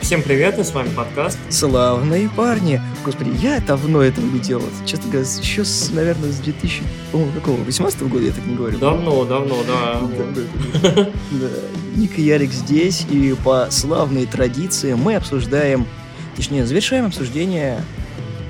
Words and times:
Всем 0.00 0.22
привет, 0.22 0.58
и 0.58 0.62
с 0.64 0.72
вами 0.72 0.90
подкаст. 0.94 1.38
Славные 1.48 2.28
парни. 2.28 2.82
Господи, 3.04 3.30
я 3.40 3.60
давно 3.60 4.02
этого 4.02 4.26
не 4.26 4.40
делал. 4.40 4.64
Честно 4.84 5.10
говоря, 5.10 5.26
еще, 5.26 5.64
с, 5.64 5.90
наверное, 5.90 6.30
с 6.30 6.36
2000... 6.36 6.82
По-моему, 7.12 7.32
какого? 7.32 7.56
18 7.64 8.02
года 8.08 8.24
я 8.24 8.32
так 8.32 8.44
не 8.44 8.54
говорю. 8.54 8.78
Давно, 8.78 9.24
давно, 9.24 9.56
да. 9.66 10.00
Да. 11.30 11.48
Ник 11.96 12.18
и 12.18 12.22
Ярик 12.22 12.52
здесь, 12.52 13.06
и 13.10 13.34
по 13.42 13.68
славной 13.70 14.26
традиции 14.26 14.92
мы 14.92 15.14
обсуждаем, 15.14 15.86
точнее, 16.36 16.66
завершаем 16.66 17.06
обсуждение 17.06 17.82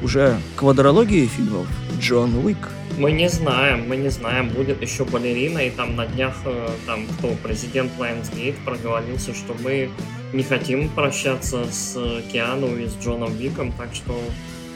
уже 0.03 0.41
квадрологии 0.57 1.27
фильмов 1.27 1.67
Джон 2.01 2.45
Уик. 2.45 2.69
Мы 2.99 3.13
не 3.13 3.29
знаем, 3.29 3.89
мы 3.89 3.97
не 3.97 4.11
знаем, 4.11 4.51
будет 4.51 4.83
еще 4.83 5.05
балерина, 5.05 5.59
и 5.59 5.71
там 5.71 5.97
на 5.97 6.07
днях, 6.07 6.35
э, 6.45 6.69
там, 6.87 7.07
кто, 7.07 7.35
президент 7.43 7.91
Lionsgate 7.99 8.57
проговорился, 8.65 9.35
что 9.35 9.57
мы 9.63 9.91
не 10.33 10.43
хотим 10.43 10.89
прощаться 10.91 11.65
с 11.71 11.97
Киану 12.31 12.77
и 12.77 12.87
с 12.87 12.97
Джоном 13.03 13.35
Виком, 13.37 13.73
так 13.73 13.95
что 13.95 14.19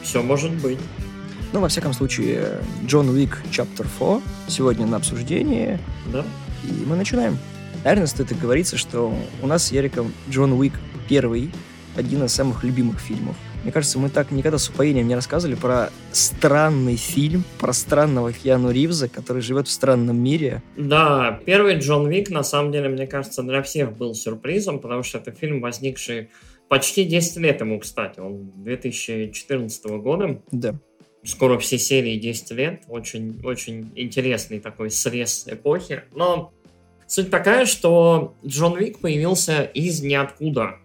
все 0.03 0.23
может 0.23 0.53
быть. 0.53 0.79
Ну, 1.53 1.61
во 1.61 1.69
всяком 1.69 1.93
случае, 1.93 2.61
Джон 2.85 3.09
Уик 3.09 3.43
Chapter 3.51 3.87
4 3.99 4.21
сегодня 4.49 4.87
на 4.87 4.97
обсуждении. 4.97 5.79
Да. 6.13 6.25
И 6.65 6.85
мы 6.87 6.97
начинаем. 6.97 7.39
Наверное, 7.85 8.07
стоит 8.07 8.37
говориться, 8.39 8.77
что 8.77 9.17
у 9.43 9.47
нас 9.47 9.67
с 9.67 9.73
Яриком 9.73 10.13
Джон 10.29 10.53
Уик 10.53 10.75
первый, 11.09 11.51
один 11.97 12.25
из 12.25 12.33
самых 12.33 12.65
любимых 12.65 12.99
фильмов. 12.99 13.37
Мне 13.67 13.73
кажется, 13.73 13.99
мы 13.99 14.11
так 14.11 14.31
никогда 14.31 14.59
с 14.59 14.69
упоением 14.69 15.09
не 15.09 15.17
рассказывали 15.17 15.57
про 15.57 15.91
странный 16.13 16.95
фильм, 16.95 17.43
про 17.59 17.73
странного 17.73 18.33
Киану 18.33 18.71
Ривза, 18.71 19.09
который 19.09 19.43
живет 19.43 19.67
в 19.67 19.73
странном 19.73 20.23
мире. 20.23 20.63
Да, 20.77 21.41
первый 21.45 21.77
Джон 21.81 22.09
Вик, 22.09 22.31
на 22.31 22.45
самом 22.45 22.71
деле, 22.71 22.89
мне 22.89 23.09
кажется, 23.09 23.43
для 23.43 23.65
всех 23.65 23.97
был 23.97 24.15
сюрпризом, 24.15 24.79
потому 24.79 25.03
что 25.03 25.19
это 25.19 25.33
фильм, 25.33 25.61
возникший 25.61 26.29
почти 26.69 27.03
10 27.03 27.39
лет 27.39 27.61
ему, 27.61 27.81
кстати. 27.81 28.21
Он 28.21 28.53
2014 28.55 29.85
года. 29.87 30.41
Да. 30.53 30.77
Скоро 31.25 31.59
все 31.59 31.77
серии 31.77 32.21
10 32.21 32.51
лет. 32.53 32.83
Очень, 32.87 33.41
очень 33.43 33.91
интересный 33.97 34.61
такой 34.61 34.93
срез 34.93 35.45
эпохи. 35.49 36.05
Но 36.15 36.53
суть 37.09 37.33
такая, 37.33 37.67
что 37.67 38.37
Джон 38.47 38.79
Вик 38.79 39.01
появился 39.01 39.65
из 39.65 40.03
ниоткуда. 40.03 40.77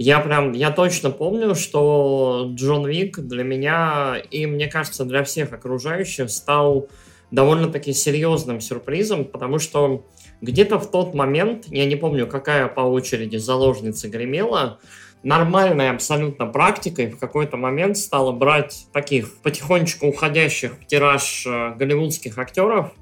Я 0.00 0.20
прям, 0.20 0.52
я 0.52 0.70
точно 0.70 1.10
помню, 1.10 1.56
что 1.56 2.52
Джон 2.54 2.86
Вик 2.86 3.18
для 3.18 3.42
меня 3.42 4.16
и, 4.30 4.46
мне 4.46 4.68
кажется, 4.68 5.04
для 5.04 5.24
всех 5.24 5.52
окружающих 5.52 6.30
стал 6.30 6.88
довольно-таки 7.32 7.92
серьезным 7.92 8.60
сюрпризом, 8.60 9.24
потому 9.24 9.58
что 9.58 10.06
где-то 10.40 10.78
в 10.78 10.88
тот 10.88 11.14
момент, 11.14 11.64
я 11.66 11.84
не 11.84 11.96
помню, 11.96 12.28
какая 12.28 12.68
по 12.68 12.82
очереди 12.82 13.38
заложница 13.38 14.08
гремела, 14.08 14.78
нормальной 15.24 15.90
абсолютно 15.90 16.46
практикой 16.46 17.10
в 17.10 17.18
какой-то 17.18 17.56
момент 17.56 17.96
стало 17.98 18.30
брать 18.30 18.86
таких 18.92 19.38
потихонечку 19.42 20.06
уходящих 20.06 20.74
в 20.80 20.86
тираж 20.86 21.44
э, 21.44 21.74
голливудских 21.74 22.38
актеров 22.38 22.92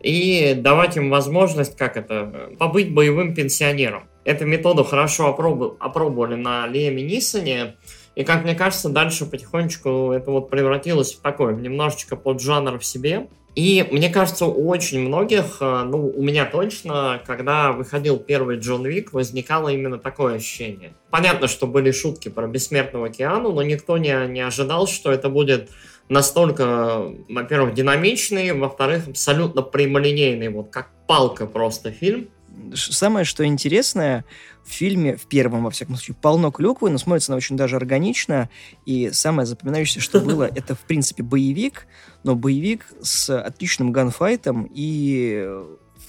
и 0.00 0.54
давать 0.56 0.96
им 0.96 1.10
возможность, 1.10 1.76
как 1.76 1.98
это, 1.98 2.50
побыть 2.58 2.94
боевым 2.94 3.34
пенсионером. 3.34 4.09
Эту 4.24 4.46
методу 4.46 4.84
хорошо 4.84 5.28
опробовали 5.28 6.34
на 6.34 6.66
Леме 6.66 7.02
Нисоне, 7.02 7.76
и, 8.14 8.24
как 8.24 8.44
мне 8.44 8.54
кажется, 8.54 8.88
дальше 8.88 9.24
потихонечку 9.24 10.12
это 10.12 10.30
вот 10.30 10.50
превратилось 10.50 11.14
в 11.14 11.20
такой 11.20 11.56
немножечко 11.56 12.16
поджанр 12.16 12.78
в 12.78 12.84
себе. 12.84 13.28
И 13.56 13.86
мне 13.90 14.10
кажется, 14.10 14.46
у 14.46 14.68
очень 14.68 15.00
многих, 15.00 15.56
э, 15.60 15.82
ну, 15.84 16.06
у 16.08 16.22
меня 16.22 16.44
точно, 16.44 17.20
когда 17.26 17.72
выходил 17.72 18.16
первый 18.18 18.58
Джон 18.58 18.86
Вик, 18.86 19.12
возникало 19.12 19.70
именно 19.70 19.98
такое 19.98 20.36
ощущение. 20.36 20.92
Понятно, 21.10 21.48
что 21.48 21.66
были 21.66 21.90
шутки 21.90 22.28
про 22.28 22.46
бессмертного 22.46 23.06
океану, 23.06 23.52
но 23.52 23.62
никто 23.62 23.98
не, 23.98 24.28
не 24.28 24.40
ожидал, 24.40 24.86
что 24.86 25.10
это 25.10 25.28
будет 25.28 25.68
настолько, 26.08 27.12
во-первых, 27.28 27.74
динамичный, 27.74 28.52
во-вторых, 28.52 29.08
абсолютно 29.08 29.62
прямолинейный, 29.62 30.48
вот 30.48 30.70
как 30.70 30.90
палка 31.08 31.46
просто 31.46 31.90
фильм. 31.90 32.28
Самое, 32.74 33.24
что 33.24 33.44
интересное, 33.44 34.24
в 34.64 34.70
фильме, 34.70 35.16
в 35.16 35.26
первом, 35.26 35.64
во 35.64 35.70
всяком 35.70 35.96
случае, 35.96 36.16
полно 36.20 36.50
клюквы, 36.50 36.90
но 36.90 36.98
смотрится 36.98 37.32
она 37.32 37.36
очень 37.36 37.56
даже 37.56 37.76
органично. 37.76 38.48
И 38.86 39.10
самое 39.10 39.46
запоминающееся, 39.46 40.00
что 40.00 40.20
было, 40.20 40.44
это, 40.54 40.74
в 40.74 40.80
принципе, 40.80 41.22
боевик, 41.22 41.86
но 42.22 42.34
боевик 42.34 42.86
с 43.00 43.36
отличным 43.36 43.92
ганфайтом 43.92 44.70
и 44.72 45.48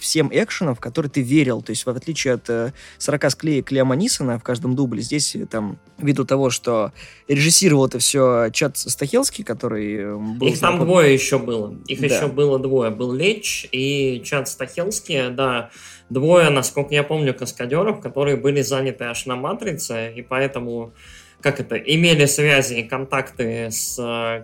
всем 0.01 0.29
экшеном, 0.33 0.75
в 0.75 0.79
который 0.79 1.07
ты 1.07 1.21
верил. 1.21 1.61
То 1.61 1.69
есть, 1.69 1.85
в 1.85 1.89
отличие 1.89 2.33
от 2.33 2.73
40 2.97 3.23
э, 3.23 3.29
склеек 3.29 3.71
Лиама 3.71 3.95
Нисона 3.95 4.39
в 4.39 4.43
каждом 4.43 4.75
дубле, 4.75 5.01
здесь 5.01 5.35
э, 5.35 5.45
там, 5.45 5.79
ввиду 5.97 6.25
того, 6.25 6.49
что 6.49 6.91
режиссировал 7.27 7.85
это 7.85 7.99
все 7.99 8.49
Чад 8.51 8.77
Стахелский, 8.77 9.43
который 9.43 9.95
э, 9.95 10.15
был... 10.15 10.47
Их 10.47 10.57
знаком... 10.57 10.79
там 10.79 10.87
двое 10.87 11.13
еще 11.13 11.37
было. 11.37 11.77
Их 11.87 12.01
да. 12.01 12.07
еще 12.07 12.27
было 12.27 12.59
двое. 12.59 12.89
Был 12.89 13.13
Леч 13.13 13.67
и 13.71 14.21
Чад 14.25 14.49
Стахелский, 14.49 15.29
да. 15.29 15.69
Двое, 16.09 16.49
насколько 16.49 16.93
я 16.93 17.03
помню, 17.03 17.33
каскадеров, 17.33 18.01
которые 18.01 18.35
были 18.35 18.61
заняты 18.61 19.05
аж 19.05 19.25
на 19.27 19.37
«Матрице», 19.37 20.13
и 20.13 20.21
поэтому 20.21 20.93
как 21.39 21.59
это, 21.59 21.75
имели 21.75 22.25
связи 22.25 22.75
и 22.75 22.83
контакты 22.83 23.69
с 23.71 23.95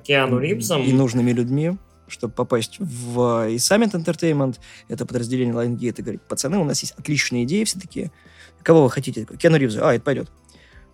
Киану 0.03 0.39
Ривзом. 0.39 0.83
И 0.83 0.93
нужными 0.93 1.31
людьми 1.31 1.73
чтобы 2.07 2.33
попасть 2.33 2.77
в 2.79 3.49
и 3.49 3.55
Summit 3.55 3.91
Entertainment, 3.91 4.57
это 4.87 5.05
подразделение 5.05 5.53
Lionsgate, 5.53 5.99
и 5.99 6.01
говорит, 6.01 6.21
пацаны, 6.21 6.57
у 6.57 6.63
нас 6.63 6.81
есть 6.81 6.93
отличные 6.97 7.43
идеи 7.43 7.63
все 7.63 7.79
таки 7.79 8.11
кого 8.67 8.83
вы 8.83 8.89
хотите? 8.89 9.25
Кену 9.39 9.57
Ривза, 9.57 9.89
а, 9.89 9.93
это 9.93 10.03
пойдет. 10.03 10.29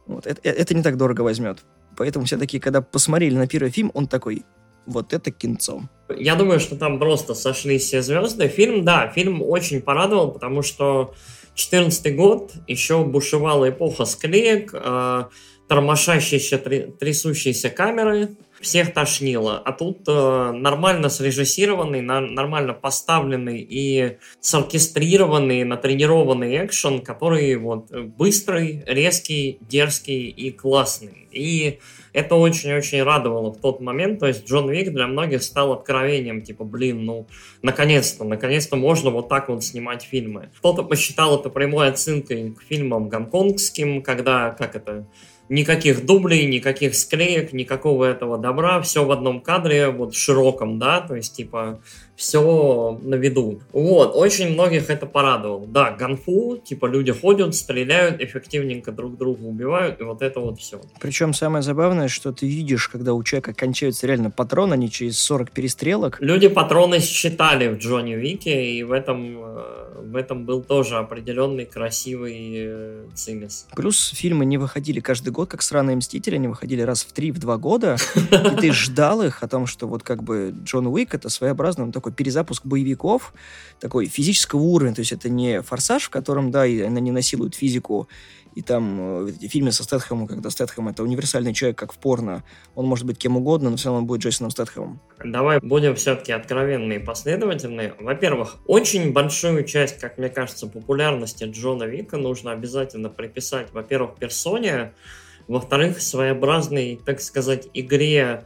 Вот, 0.06 0.28
это, 0.28 0.48
это 0.48 0.76
не 0.76 0.84
так 0.84 0.96
дорого 0.96 1.22
возьмет. 1.22 1.66
Поэтому 1.98 2.26
все 2.26 2.38
таки 2.38 2.60
когда 2.60 2.82
посмотрели 2.82 3.36
на 3.36 3.48
первый 3.48 3.72
фильм, 3.72 3.90
он 3.96 4.08
такой, 4.08 4.44
вот 4.86 5.12
это 5.12 5.32
кинцо. 5.32 5.82
Я 6.16 6.36
думаю, 6.36 6.60
что 6.60 6.76
там 6.76 7.00
просто 7.00 7.34
сошлись 7.34 7.86
все 7.86 8.04
звезды. 8.04 8.48
Фильм, 8.48 8.86
да, 8.86 9.08
фильм 9.10 9.42
очень 9.42 9.82
порадовал, 9.82 10.32
потому 10.32 10.62
что 10.62 11.16
14 11.56 12.16
год, 12.16 12.52
еще 12.68 13.04
бушевала 13.04 13.70
эпоха 13.70 14.06
склеек, 14.06 14.72
э, 14.74 15.24
тормошащиеся, 15.68 16.60
трясущиеся 16.60 17.72
камеры, 17.72 18.36
всех 18.64 18.94
тошнило. 18.94 19.60
А 19.60 19.72
тут 19.74 20.08
э, 20.08 20.52
нормально 20.52 21.10
срежиссированный, 21.10 22.02
на, 22.02 22.22
нормально 22.22 22.74
поставленный 22.74 23.60
и 23.62 24.18
соркестрированный, 24.40 25.64
натренированный 25.64 26.66
экшен, 26.66 27.02
который 27.02 27.56
вот 27.58 27.92
быстрый, 27.92 28.84
резкий, 28.88 29.60
дерзкий 29.62 30.30
и 30.30 30.52
классный. 30.52 31.28
И 31.32 31.80
это 32.14 32.36
очень-очень 32.36 33.04
радовало 33.04 33.52
в 33.52 33.60
тот 33.60 33.82
момент. 33.82 34.20
То 34.20 34.28
есть 34.28 34.48
Джон 34.48 34.70
Вик 34.70 34.92
для 34.92 35.08
многих 35.08 35.44
стал 35.44 35.74
откровением. 35.74 36.42
Типа, 36.42 36.64
блин, 36.64 37.06
ну, 37.06 37.28
наконец-то, 37.62 38.24
наконец-то 38.24 38.76
можно 38.76 39.10
вот 39.10 39.30
так 39.30 39.50
вот 39.50 39.64
снимать 39.64 40.04
фильмы. 40.04 40.50
Кто-то 40.58 40.84
посчитал 40.84 41.40
это 41.40 41.50
прямой 41.50 41.90
отсылкой 41.90 42.54
к 42.54 42.62
фильмам 42.64 43.10
гонконгским, 43.10 44.02
когда, 44.02 44.52
как 44.52 44.76
это, 44.76 45.08
никаких 45.54 46.06
дублей, 46.06 46.46
никаких 46.48 46.96
склеек, 46.96 47.54
никакого 47.54 48.06
этого 48.06 48.38
добра, 48.38 48.82
все 48.82 49.06
в 49.06 49.12
одном 49.12 49.40
кадре, 49.40 49.90
вот 49.90 50.16
широком, 50.16 50.80
да, 50.80 51.02
то 51.02 51.16
есть, 51.16 51.36
типа, 51.36 51.80
все 52.16 53.00
на 53.02 53.16
виду. 53.16 53.62
Вот, 53.72 54.16
очень 54.16 54.54
многих 54.54 54.90
это 54.90 55.06
порадовало. 55.06 55.66
Да, 55.68 55.92
ганфу, 55.92 56.58
типа, 56.58 56.86
люди 56.88 57.12
ходят, 57.12 57.56
стреляют, 57.56 58.22
эффективненько 58.22 58.92
друг 58.92 59.18
друга 59.18 59.44
убивают, 59.44 60.02
и 60.02 60.04
вот 60.04 60.22
это 60.22 60.40
вот 60.40 60.60
все. 60.60 60.82
Причем 61.00 61.34
самое 61.34 61.62
забавное, 61.62 62.08
что 62.08 62.32
ты 62.32 62.48
видишь, 62.48 62.88
когда 62.88 63.14
у 63.14 63.24
человека 63.24 63.54
кончаются 63.54 64.08
реально 64.08 64.32
патроны, 64.32 64.74
они 64.74 64.90
через 64.90 65.20
40 65.20 65.52
перестрелок. 65.52 66.18
Люди 66.20 66.48
патроны 66.48 67.00
считали 67.00 67.68
в 67.68 67.78
Джонни 67.78 68.14
Вике, 68.14 68.72
и 68.72 68.84
в 68.84 68.92
этом, 68.92 69.38
э, 69.38 69.83
в 70.04 70.16
этом 70.16 70.46
был 70.46 70.62
тоже 70.62 70.98
определенный 70.98 71.66
красивый 71.66 72.54
э, 72.56 73.06
цимис. 73.16 73.68
Плюс 73.76 74.10
фильмы 74.10 74.46
не 74.46 74.58
выходили 74.58 75.00
каждый 75.00 75.30
год, 75.30 75.50
как 75.50 75.62
«Сраные 75.62 75.96
мстители», 75.96 76.36
они 76.36 76.48
выходили 76.48 76.82
раз 76.82 77.04
в 77.04 77.14
три, 77.14 77.32
в 77.32 77.40
два 77.40 77.58
года, 77.58 77.98
и 78.16 78.62
ты 78.62 78.72
ждал 78.72 79.24
их 79.24 79.44
о 79.44 79.48
том, 79.48 79.66
что 79.66 79.88
вот 79.88 80.04
как 80.04 80.24
бы 80.24 80.54
Джон 80.64 80.88
Уик— 80.88 81.14
это 81.16 81.30
своеобразный, 81.30 81.92
такой 81.92 82.12
перезапуск 82.12 82.66
боевиков, 82.66 83.34
такой 83.80 84.08
физического 84.08 84.60
уровня, 84.60 84.94
то 84.94 85.00
есть 85.00 85.12
это 85.12 85.30
не 85.30 85.62
«Форсаж», 85.62 86.04
в 86.04 86.10
котором, 86.10 86.52
да, 86.52 86.66
и 86.66 86.82
они 86.82 87.02
не 87.02 87.12
насилуют 87.12 87.56
физику, 87.56 88.08
и 88.56 88.62
там 88.62 89.28
э, 89.28 89.32
фильмы 89.48 89.72
со 89.72 89.84
Стэтхэмом, 89.84 90.28
когда 90.28 90.50
Стэтхэм 90.50 90.90
это 90.90 91.04
универсальный 91.04 91.54
человек, 91.54 91.78
как 91.78 91.94
в 91.94 91.98
порно, 91.98 92.44
он 92.76 92.86
может 92.86 93.06
быть 93.06 93.18
кем 93.18 93.38
угодно, 93.38 93.70
но 93.70 93.78
все 93.78 93.86
равно 93.86 94.00
он 94.00 94.06
будет 94.06 94.22
Джейсоном 94.22 94.52
Стэтхэмом. 94.52 95.00
Давай 95.24 95.60
будем 95.60 95.96
все-таки 95.96 96.32
откровенные 96.32 97.00
и 97.00 97.04
последовательные. 97.04 97.96
Во-первых, 98.00 98.58
очень 98.68 99.14
большую 99.14 99.64
часть, 99.66 100.00
как 100.00 100.18
мне 100.18 100.30
кажется, 100.30 100.68
популярности 100.68 101.46
Джона 101.46 101.84
Вика 101.84 102.18
нужно 102.18 102.52
обязательно 102.52 103.10
приписать, 103.10 103.72
во-первых, 103.74 104.16
персоне, 104.16 104.94
во-вторых, 105.48 106.02
своеобразной, 106.02 107.00
так 107.06 107.22
сказать, 107.22 107.68
игре 107.74 108.46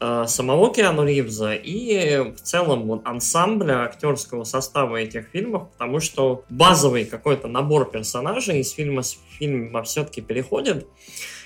самого 0.00 0.72
Киану 0.72 1.04
Ривза 1.04 1.54
и 1.54 2.18
в 2.18 2.40
целом 2.40 2.86
вот 2.86 3.06
ансамбля 3.06 3.84
актерского 3.84 4.44
состава 4.44 4.96
этих 4.96 5.28
фильмов, 5.28 5.70
потому 5.72 6.00
что 6.00 6.44
базовый 6.48 7.04
какой-то 7.04 7.48
набор 7.48 7.90
персонажей 7.90 8.60
из 8.60 8.72
фильма 8.72 9.02
с 9.02 9.18
фильма 9.38 9.82
все-таки 9.82 10.20
переходит. 10.20 10.86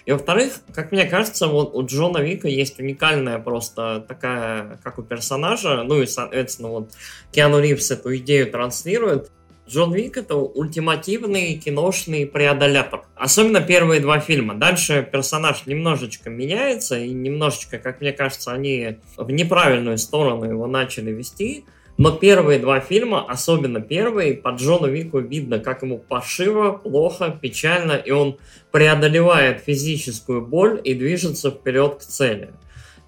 И 0.06 0.12
во-вторых, 0.12 0.61
как 0.75 0.93
мне 0.93 1.05
кажется, 1.05 1.47
вот 1.47 1.75
у 1.75 1.85
Джона 1.85 2.19
Вика 2.19 2.49
есть 2.49 2.79
уникальная 2.79 3.38
просто 3.38 4.05
такая, 4.08 4.81
как 4.82 4.99
у 4.99 5.02
персонажа, 5.02 5.82
ну 5.82 6.00
и, 6.00 6.06
соответственно, 6.06 6.69
вот 6.69 6.93
Киану 7.32 7.61
Ривз 7.61 7.91
эту 7.91 8.17
идею 8.17 8.50
транслирует, 8.50 9.31
Джон 9.70 9.94
Вик 9.94 10.17
это 10.17 10.34
ультимативный 10.34 11.55
киношный 11.55 12.26
преодолятор. 12.26 13.05
Особенно 13.14 13.61
первые 13.61 14.00
два 14.00 14.19
фильма. 14.19 14.55
Дальше 14.55 15.08
персонаж 15.11 15.64
немножечко 15.67 16.28
меняется, 16.28 16.99
и 16.99 17.11
немножечко, 17.11 17.78
как 17.78 18.00
мне 18.00 18.12
кажется, 18.12 18.50
они 18.50 18.96
в 19.17 19.31
неправильную 19.31 19.96
сторону 19.99 20.44
его 20.44 20.67
начали 20.67 21.12
вести. 21.12 21.64
Но 21.99 22.11
первые 22.11 22.58
два 22.58 22.81
фильма, 22.81 23.25
особенно 23.28 23.81
первый, 23.81 24.34
по 24.34 24.49
Джону 24.49 24.88
Вику 24.88 25.20
видно, 25.20 25.61
как 25.61 25.82
ему 25.82 25.99
пошиво, 25.99 26.73
плохо, 26.73 27.38
печально, 27.40 27.93
и 27.93 28.11
он 28.11 28.38
преодолевает 28.73 29.61
физическую 29.61 30.44
боль 30.44 30.81
и 30.82 30.94
движется 30.94 31.52
вперед 31.52 31.99
к 31.99 32.00
цели. 32.00 32.50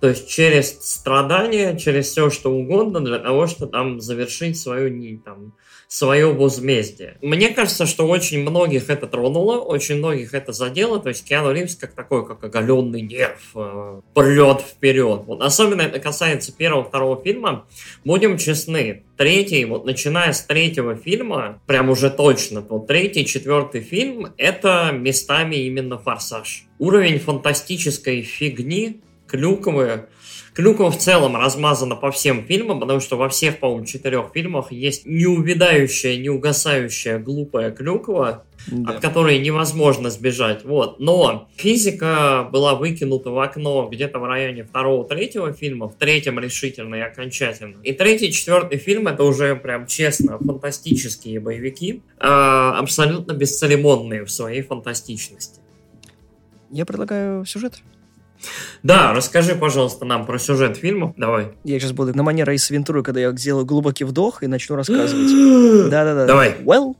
То 0.02 0.08
есть 0.08 0.28
через 0.28 0.78
страдания, 0.80 1.76
через 1.76 2.06
все 2.06 2.28
что 2.28 2.52
угодно 2.52 3.00
для 3.00 3.18
того, 3.18 3.46
чтобы 3.46 3.72
там 3.72 4.00
завершить 4.00 4.58
свою 4.58 5.18
там, 5.18 5.54
свое 5.92 6.32
возмездие. 6.32 7.18
Мне 7.20 7.50
кажется, 7.50 7.84
что 7.84 8.08
очень 8.08 8.40
многих 8.40 8.88
это 8.88 9.06
тронуло, 9.06 9.58
очень 9.58 9.96
многих 9.96 10.32
это 10.32 10.52
задело, 10.52 10.98
то 10.98 11.10
есть 11.10 11.22
Киану 11.22 11.52
Ривз 11.52 11.76
как 11.76 11.92
такой, 11.92 12.26
как 12.26 12.42
оголенный 12.42 13.02
нерв, 13.02 13.50
э, 13.54 14.00
прет 14.14 14.62
вперед. 14.62 15.24
Вот. 15.26 15.42
Особенно 15.42 15.82
это 15.82 16.00
касается 16.00 16.50
первого, 16.50 16.84
второго 16.84 17.22
фильма. 17.22 17.66
Будем 18.06 18.38
честны, 18.38 19.02
третий, 19.18 19.66
вот 19.66 19.84
начиная 19.84 20.32
с 20.32 20.40
третьего 20.40 20.96
фильма, 20.96 21.60
прям 21.66 21.90
уже 21.90 22.08
точно, 22.08 22.62
вот 22.62 22.86
третий, 22.86 23.26
четвертый 23.26 23.82
фильм, 23.82 24.32
это 24.38 24.92
местами 24.94 25.56
именно 25.56 25.98
форсаж. 25.98 26.64
Уровень 26.78 27.18
фантастической 27.18 28.22
фигни, 28.22 29.02
клюковые, 29.26 30.08
Клюква 30.54 30.90
в 30.90 30.98
целом 30.98 31.34
размазана 31.36 31.96
по 31.96 32.10
всем 32.10 32.44
фильмам, 32.44 32.78
потому 32.78 33.00
что 33.00 33.16
во 33.16 33.30
всех, 33.30 33.58
по-моему, 33.58 33.86
четырех 33.86 34.32
фильмах 34.34 34.70
есть 34.70 35.06
неувядающая, 35.06 36.18
неугасающая 36.18 37.18
глупая 37.18 37.70
клюква, 37.70 38.44
да. 38.66 38.92
от 38.92 39.00
которой 39.00 39.38
невозможно 39.38 40.10
сбежать. 40.10 40.62
Вот. 40.64 41.00
Но 41.00 41.48
физика 41.56 42.46
была 42.52 42.74
выкинута 42.74 43.30
в 43.30 43.38
окно 43.38 43.88
где-то 43.90 44.18
в 44.18 44.24
районе 44.24 44.64
второго-третьего 44.64 45.54
фильма, 45.54 45.88
в 45.88 45.94
третьем 45.94 46.38
решительно 46.38 46.96
и 46.96 47.00
окончательно. 47.00 47.76
И 47.82 47.92
третий, 47.92 48.30
четвертый 48.30 48.76
фильм 48.76 49.08
это 49.08 49.24
уже 49.24 49.56
прям 49.56 49.86
честно 49.86 50.38
фантастические 50.38 51.40
боевики, 51.40 52.02
э, 52.18 52.24
абсолютно 52.26 53.32
бесцеремонные 53.32 54.26
в 54.26 54.30
своей 54.30 54.60
фантастичности. 54.60 55.60
Я 56.70 56.84
предлагаю 56.84 57.46
сюжет. 57.46 57.82
Да, 58.82 59.12
расскажи, 59.12 59.54
пожалуйста, 59.54 60.04
нам 60.04 60.26
про 60.26 60.38
сюжет 60.38 60.76
фильма. 60.76 61.14
Давай. 61.16 61.52
Я 61.64 61.78
сейчас 61.78 61.92
буду 61.92 62.14
на 62.16 62.22
манер 62.22 62.48
Рейс 62.48 62.68
Вентуры, 62.70 63.02
когда 63.02 63.20
я 63.20 63.32
сделаю 63.32 63.64
глубокий 63.64 64.04
вдох 64.04 64.42
и 64.42 64.46
начну 64.46 64.76
рассказывать. 64.76 65.30
Да-да-да. 65.90 66.26
Давай. 66.26 66.56
Well, 66.62 66.96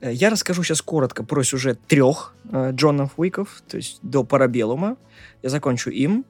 я 0.00 0.30
расскажу 0.30 0.62
сейчас 0.62 0.80
коротко 0.80 1.24
про 1.24 1.42
сюжет 1.42 1.78
трех 1.86 2.34
э, 2.50 2.70
Джонов 2.72 3.12
Уиков, 3.18 3.62
то 3.68 3.76
есть 3.76 3.98
до 4.02 4.24
Парабеллума. 4.24 4.96
Я 5.42 5.50
закончу 5.50 5.90
им. 5.90 6.24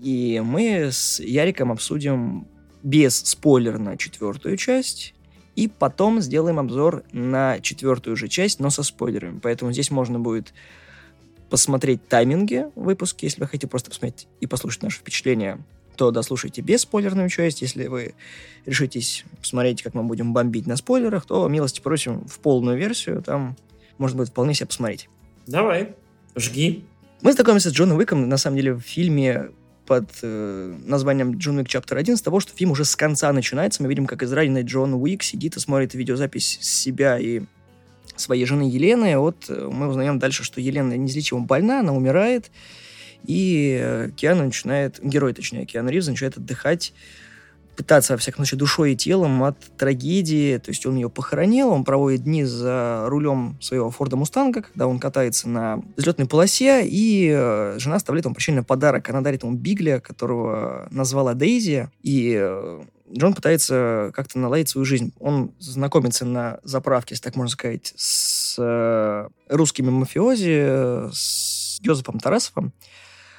И 0.00 0.40
мы 0.44 0.90
с 0.92 1.18
Яриком 1.20 1.72
обсудим 1.72 2.46
без 2.82 3.16
спойлерно 3.16 3.96
четвертую 3.96 4.56
часть. 4.56 5.14
И 5.56 5.68
потом 5.68 6.20
сделаем 6.20 6.58
обзор 6.58 7.02
на 7.12 7.60
четвертую 7.60 8.14
же 8.14 8.28
часть, 8.28 8.60
но 8.60 8.70
со 8.70 8.82
спойлерами. 8.82 9.40
Поэтому 9.42 9.72
здесь 9.72 9.90
можно 9.90 10.20
будет 10.20 10.52
посмотреть 11.50 12.06
тайминги 12.08 12.66
выпуски, 12.74 13.24
если 13.24 13.40
вы 13.40 13.46
хотите 13.46 13.66
просто 13.66 13.90
посмотреть 13.90 14.26
и 14.40 14.46
послушать 14.46 14.82
наши 14.82 14.98
впечатления, 14.98 15.58
то 15.96 16.10
дослушайте 16.10 16.60
без 16.60 16.82
спойлерную 16.82 17.28
часть. 17.28 17.62
Если 17.62 17.86
вы 17.86 18.14
решитесь 18.66 19.24
посмотреть, 19.40 19.82
как 19.82 19.94
мы 19.94 20.02
будем 20.02 20.32
бомбить 20.32 20.66
на 20.66 20.76
спойлерах, 20.76 21.26
то 21.26 21.48
милости 21.48 21.80
просим 21.80 22.26
в 22.26 22.38
полную 22.38 22.76
версию, 22.76 23.22
там 23.22 23.56
можно 23.98 24.18
будет 24.18 24.28
вполне 24.28 24.54
себе 24.54 24.66
посмотреть. 24.66 25.08
Давай, 25.46 25.94
жги. 26.34 26.84
Мы 27.22 27.32
знакомимся 27.32 27.70
с 27.70 27.72
Джоном 27.72 27.96
Уиком, 27.96 28.28
на 28.28 28.36
самом 28.36 28.56
деле, 28.56 28.74
в 28.74 28.80
фильме 28.80 29.50
под 29.86 30.10
э, 30.22 30.76
названием 30.84 31.38
«Джон 31.38 31.58
Уик 31.58 31.68
Чаптер 31.68 31.96
1» 31.98 32.16
с 32.16 32.22
того, 32.22 32.40
что 32.40 32.52
фильм 32.54 32.72
уже 32.72 32.84
с 32.84 32.96
конца 32.96 33.32
начинается. 33.32 33.82
Мы 33.82 33.88
видим, 33.88 34.06
как 34.06 34.22
израненный 34.22 34.62
Джон 34.62 34.94
Уик 34.94 35.22
сидит 35.22 35.56
и 35.56 35.60
смотрит 35.60 35.94
видеозапись 35.94 36.58
себя 36.60 37.18
и 37.18 37.42
своей 38.16 38.44
жены 38.46 38.62
Елены. 38.62 39.18
Вот 39.18 39.46
э, 39.48 39.68
мы 39.70 39.88
узнаем 39.88 40.18
дальше, 40.18 40.44
что 40.44 40.60
Елена 40.60 40.94
неизлечимо 40.96 41.40
больна, 41.40 41.80
она 41.80 41.92
умирает, 41.92 42.50
и 43.24 43.78
э, 43.80 44.10
Киану 44.16 44.44
начинает, 44.44 45.00
герой, 45.02 45.32
точнее, 45.32 45.66
Киану 45.66 45.90
Ривз 45.90 46.06
начинает 46.06 46.36
отдыхать, 46.36 46.92
пытаться, 47.76 48.14
во 48.14 48.18
всяком 48.18 48.38
случае, 48.38 48.58
душой 48.58 48.92
и 48.92 48.96
телом 48.96 49.44
от 49.44 49.58
трагедии. 49.76 50.58
То 50.58 50.70
есть 50.70 50.86
он 50.86 50.96
ее 50.96 51.10
похоронил, 51.10 51.68
он 51.68 51.84
проводит 51.84 52.24
дни 52.24 52.44
за 52.44 53.04
рулем 53.06 53.58
своего 53.60 53.90
Форда 53.90 54.16
Мустанга, 54.16 54.62
когда 54.62 54.86
он 54.86 54.98
катается 54.98 55.48
на 55.48 55.82
взлетной 55.96 56.26
полосе, 56.26 56.86
и 56.86 57.30
э, 57.36 57.76
жена 57.78 57.96
оставляет 57.96 58.24
ему 58.24 58.34
прощальный 58.34 58.62
подарок. 58.62 59.08
Она 59.10 59.20
дарит 59.20 59.42
ему 59.42 59.54
Бигля, 59.54 60.00
которого 60.00 60.88
назвала 60.90 61.34
Дейзи, 61.34 61.90
и 62.02 62.78
Джон 63.12 63.34
пытается 63.34 64.10
как-то 64.14 64.38
наладить 64.38 64.68
свою 64.68 64.84
жизнь. 64.84 65.12
Он 65.20 65.54
знакомится 65.58 66.24
на 66.24 66.58
заправке, 66.62 67.14
если 67.14 67.24
так 67.24 67.36
можно 67.36 67.50
сказать, 67.50 67.92
с 67.96 68.56
э, 68.58 69.28
русскими 69.48 69.90
мафиози, 69.90 71.10
с 71.12 71.78
Йозефом 71.82 72.18
Тарасовым, 72.18 72.72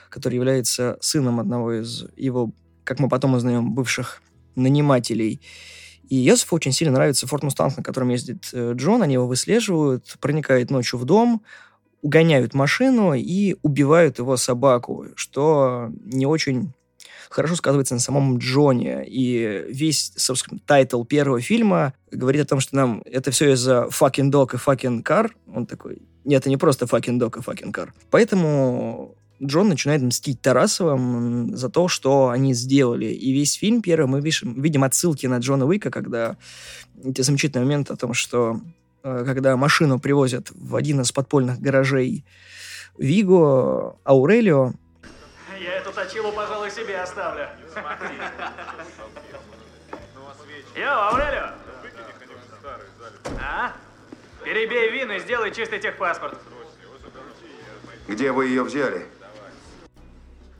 который 0.10 0.36
является 0.36 0.98
сыном 1.02 1.40
одного 1.40 1.74
из 1.74 2.06
его, 2.16 2.52
как 2.84 3.00
мы 3.00 3.10
потом 3.10 3.34
узнаем, 3.34 3.74
бывших 3.74 4.22
нанимателей. 4.56 5.42
И 6.08 6.16
Йозефу 6.16 6.56
очень 6.56 6.72
сильно 6.72 6.94
нравится 6.94 7.28
Ford 7.28 7.44
Mustang, 7.44 7.76
на 7.78 7.84
котором 7.84 8.10
ездит 8.10 8.50
э, 8.54 8.74
Джон. 8.74 9.04
Они 9.04 9.16
его 9.16 9.28
выслеживают, 9.28 10.16
проникают 10.22 10.72
ночью 10.72 10.98
в 10.98 11.06
дом, 11.06 11.44
угоняют 12.02 12.54
машину 12.54 13.14
и 13.14 13.56
убивают 13.64 14.20
его 14.20 14.38
собаку, 14.38 15.08
что 15.16 15.90
не 16.06 16.26
очень 16.26 16.74
хорошо 17.30 17.56
сказывается 17.56 17.94
на 17.94 18.00
самом 18.00 18.38
Джоне. 18.38 19.06
И 19.08 19.66
весь, 19.70 20.14
собственно, 20.16 20.60
title 20.66 21.04
первого 21.04 21.42
фильма 21.42 21.94
говорит 22.12 22.42
о 22.42 22.48
том, 22.48 22.60
что 22.60 22.76
нам 22.76 23.02
это 23.06 23.32
все 23.32 23.54
из-за 23.54 23.88
fucking 23.92 24.32
dog 24.32 24.54
и 24.54 24.58
fucking 24.58 25.04
car. 25.04 25.32
Он 25.54 25.66
такой, 25.66 26.02
нет, 26.26 26.42
это 26.42 26.50
не 26.50 26.58
просто 26.58 26.86
fucking 26.86 27.20
dog 27.20 27.40
и 27.40 27.42
fucking 27.42 27.74
car. 27.74 27.90
Поэтому 28.10 29.16
Джон 29.44 29.70
начинает 29.70 30.02
мстить 30.02 30.42
Тарасовым 30.42 31.56
за 31.56 31.70
то, 31.70 31.88
что 31.88 32.30
они 32.30 32.54
сделали. 32.54 33.06
И 33.06 33.32
весь 33.32 33.54
фильм 33.54 33.82
первый 33.82 34.08
мы 34.08 34.22
видим, 34.22 34.60
видим 34.62 34.84
отсылки 34.84 35.28
на 35.28 35.38
Джона 35.38 35.66
Уика, 35.66 35.92
когда 35.92 36.38
эти 37.04 37.22
замечательный 37.22 37.64
момент 37.64 37.92
о 37.92 37.96
том, 37.96 38.14
что 38.14 38.60
э, 39.04 39.24
когда 39.26 39.56
машину 39.56 40.00
привозят 40.00 40.52
в 40.56 40.76
один 40.76 41.02
из 41.02 41.12
подпольных 41.12 41.60
гаражей 41.60 42.26
Виго, 42.98 43.98
Аурелио, 44.04 44.74
я 45.60 45.74
эту 45.74 45.92
точилу, 45.92 46.32
пожалуй, 46.32 46.72
себе 46.72 47.00
оставлю. 47.00 47.50
Йо, 50.76 50.90
Аурелио! 50.90 51.52
А? 53.42 53.74
Перебей 54.44 54.92
вин 54.92 55.12
и 55.12 55.20
сделай 55.20 55.52
чистый 55.52 55.80
техпаспорт. 55.80 56.38
Где 58.08 58.32
вы 58.32 58.48
ее 58.48 58.64
взяли? 58.64 59.06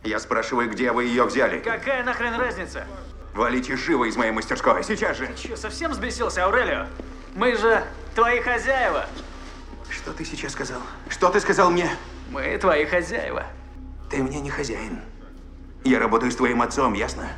Я 0.04 0.20
спрашиваю, 0.20 0.70
где 0.70 0.92
вы 0.92 1.06
ее 1.06 1.24
взяли? 1.26 1.60
Какая 1.60 2.04
нахрен 2.04 2.36
разница? 2.36 2.86
Валите 3.34 3.76
живо 3.76 4.06
из 4.06 4.16
моей 4.16 4.32
мастерской, 4.32 4.84
сейчас 4.84 5.18
же. 5.18 5.30
Че, 5.36 5.56
совсем 5.56 5.92
взбесился, 5.92 6.44
Аурелио? 6.46 6.88
Мы 7.36 7.56
же 7.56 7.84
твои 8.16 8.40
хозяева. 8.42 9.06
Что 9.90 10.12
ты 10.12 10.26
сейчас 10.26 10.54
сказал? 10.54 10.82
Что 11.08 11.30
ты 11.30 11.40
сказал 11.40 11.70
мне? 11.70 11.90
Мы 12.30 12.58
твои 12.58 12.86
хозяева. 12.86 13.46
Ты 14.10 14.24
мне 14.24 14.40
не 14.40 14.50
хозяин. 14.50 15.00
Я 15.84 16.00
работаю 16.00 16.32
с 16.32 16.36
твоим 16.36 16.62
отцом, 16.62 16.94
ясно? 16.94 17.30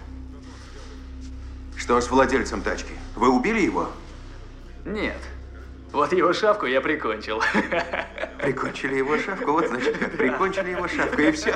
Что 1.76 2.00
с 2.00 2.10
владельцем 2.10 2.62
тачки? 2.62 2.94
Вы 3.16 3.30
убили 3.30 3.62
его? 3.62 3.90
Нет. 4.86 5.18
Вот 5.92 6.14
его 6.14 6.34
шапку 6.34 6.68
я 6.68 6.82
прикончил. 6.82 7.42
Прикончили 8.40 8.96
его 8.96 9.18
шапку? 9.18 9.54
Вот 9.54 9.68
значит 9.68 9.98
как. 9.98 10.18
Прикончили 10.18 10.72
его 10.72 10.88
шапку 10.88 11.22
и 11.22 11.32
все. 11.32 11.56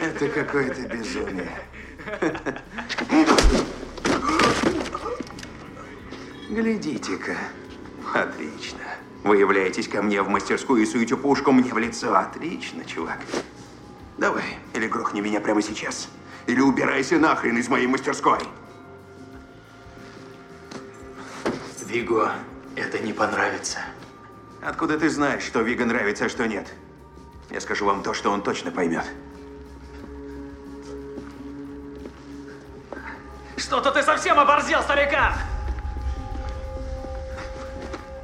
Это 0.00 0.28
какое-то 0.28 0.82
безумие. 0.82 1.52
Глядите-ка. 6.48 7.36
Отлично. 8.14 8.80
Вы 9.22 9.36
являетесь 9.38 9.88
ко 9.88 10.02
мне 10.02 10.22
в 10.22 10.28
мастерскую 10.28 10.82
и 10.82 10.86
суете 10.86 11.16
пушку 11.16 11.52
мне 11.52 11.72
в 11.72 11.78
лицо. 11.78 12.16
Отлично, 12.16 12.84
чувак. 12.84 13.18
Давай, 14.18 14.58
или 14.74 14.86
грохни 14.88 15.20
меня 15.20 15.40
прямо 15.40 15.62
сейчас. 15.62 16.08
или 16.46 16.60
убирайся 16.60 17.18
нахрен 17.18 17.58
из 17.58 17.68
моей 17.68 17.86
мастерской. 17.86 18.38
Виго, 21.86 22.32
это 22.74 22.98
не 22.98 23.12
понравится. 23.12 23.78
Откуда 24.62 24.98
ты 24.98 25.08
знаешь, 25.08 25.42
что 25.42 25.60
Вига 25.60 25.84
нравится, 25.84 26.26
а 26.26 26.28
что 26.28 26.46
нет? 26.46 26.66
Я 27.50 27.60
скажу 27.60 27.86
вам 27.86 28.02
то, 28.02 28.12
что 28.12 28.30
он 28.30 28.42
точно 28.42 28.70
поймет. 28.70 29.04
Что-то 33.56 33.92
ты 33.92 34.02
совсем 34.02 34.38
оборзел, 34.38 34.82
старикан! 34.82 35.32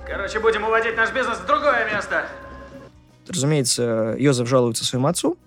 Короче, 0.06 0.40
будем 0.40 0.64
уводить 0.64 0.96
наш 0.96 1.12
бизнес 1.12 1.38
в 1.38 1.46
другое 1.46 1.90
место. 1.92 2.28
Разумеется, 3.28 4.14
Йозеф 4.18 4.49
жалуется 4.49 4.84
своему 4.84 5.06
отцу, 5.06 5.38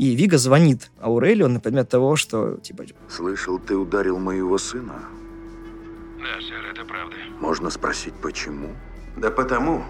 и 0.00 0.16
Вига 0.16 0.38
звонит 0.38 0.90
Аурелио 0.98 1.46
на 1.46 1.60
предмет 1.60 1.90
того, 1.90 2.16
что, 2.16 2.56
типа, 2.62 2.84
Слышал, 3.10 3.58
ты 3.58 3.76
ударил 3.76 4.18
моего 4.18 4.56
сына. 4.56 4.94
Да, 6.16 6.40
сэр, 6.40 6.64
это 6.72 6.86
правда. 6.86 7.16
Можно 7.38 7.68
спросить, 7.68 8.14
почему? 8.22 8.68
Да 9.18 9.30
потому, 9.30 9.84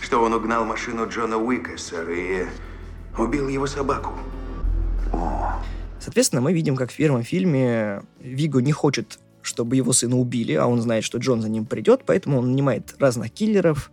что 0.00 0.22
он 0.22 0.32
угнал 0.32 0.64
машину 0.64 1.06
Джона 1.06 1.36
Уика, 1.36 1.76
сэр, 1.76 2.08
и 2.08 2.46
убил 3.18 3.48
его 3.48 3.66
собаку. 3.66 4.14
Соответственно, 6.00 6.40
мы 6.40 6.54
видим, 6.54 6.74
как 6.74 6.90
в 6.90 6.96
первом 6.96 7.22
фильме 7.22 8.04
Виго 8.20 8.62
не 8.62 8.72
хочет, 8.72 9.18
чтобы 9.42 9.76
его 9.76 9.92
сына 9.92 10.16
убили, 10.16 10.54
а 10.54 10.66
он 10.66 10.80
знает, 10.80 11.04
что 11.04 11.18
Джон 11.18 11.42
за 11.42 11.50
ним 11.50 11.66
придет, 11.66 12.04
поэтому 12.06 12.38
он 12.38 12.52
нанимает 12.52 12.94
разных 12.98 13.32
киллеров, 13.32 13.90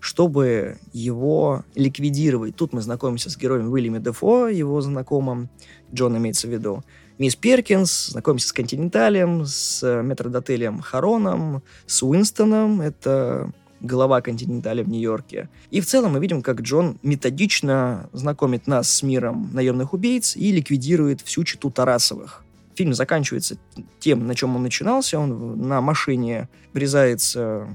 чтобы 0.00 0.78
его 0.92 1.64
ликвидировать. 1.74 2.56
Тут 2.56 2.72
мы 2.72 2.80
знакомимся 2.80 3.30
с 3.30 3.36
героем 3.36 3.70
Уильяма 3.70 4.00
Дефо, 4.00 4.48
его 4.48 4.80
знакомым, 4.80 5.48
Джон 5.94 6.16
имеется 6.16 6.48
в 6.48 6.50
виду. 6.50 6.82
Мисс 7.18 7.36
Перкинс, 7.36 8.08
знакомимся 8.08 8.48
с 8.48 8.52
Континенталем, 8.52 9.44
с 9.44 9.82
э, 9.82 10.02
метродотелем 10.02 10.80
Хароном, 10.80 11.62
с 11.86 12.02
Уинстоном, 12.02 12.80
это 12.80 13.52
глава 13.80 14.22
Континенталя 14.22 14.82
в 14.82 14.88
Нью-Йорке. 14.88 15.48
И 15.70 15.80
в 15.80 15.86
целом 15.86 16.12
мы 16.12 16.20
видим, 16.20 16.42
как 16.42 16.62
Джон 16.62 16.98
методично 17.02 18.08
знакомит 18.12 18.66
нас 18.66 18.90
с 18.90 19.02
миром 19.02 19.50
наемных 19.52 19.92
убийц 19.92 20.34
и 20.36 20.50
ликвидирует 20.50 21.20
всю 21.20 21.44
читу 21.44 21.70
Тарасовых. 21.70 22.42
Фильм 22.74 22.94
заканчивается 22.94 23.58
тем, 23.98 24.26
на 24.26 24.34
чем 24.34 24.56
он 24.56 24.62
начинался. 24.62 25.18
Он 25.18 25.60
на 25.60 25.80
машине 25.80 26.48
врезается 26.72 27.68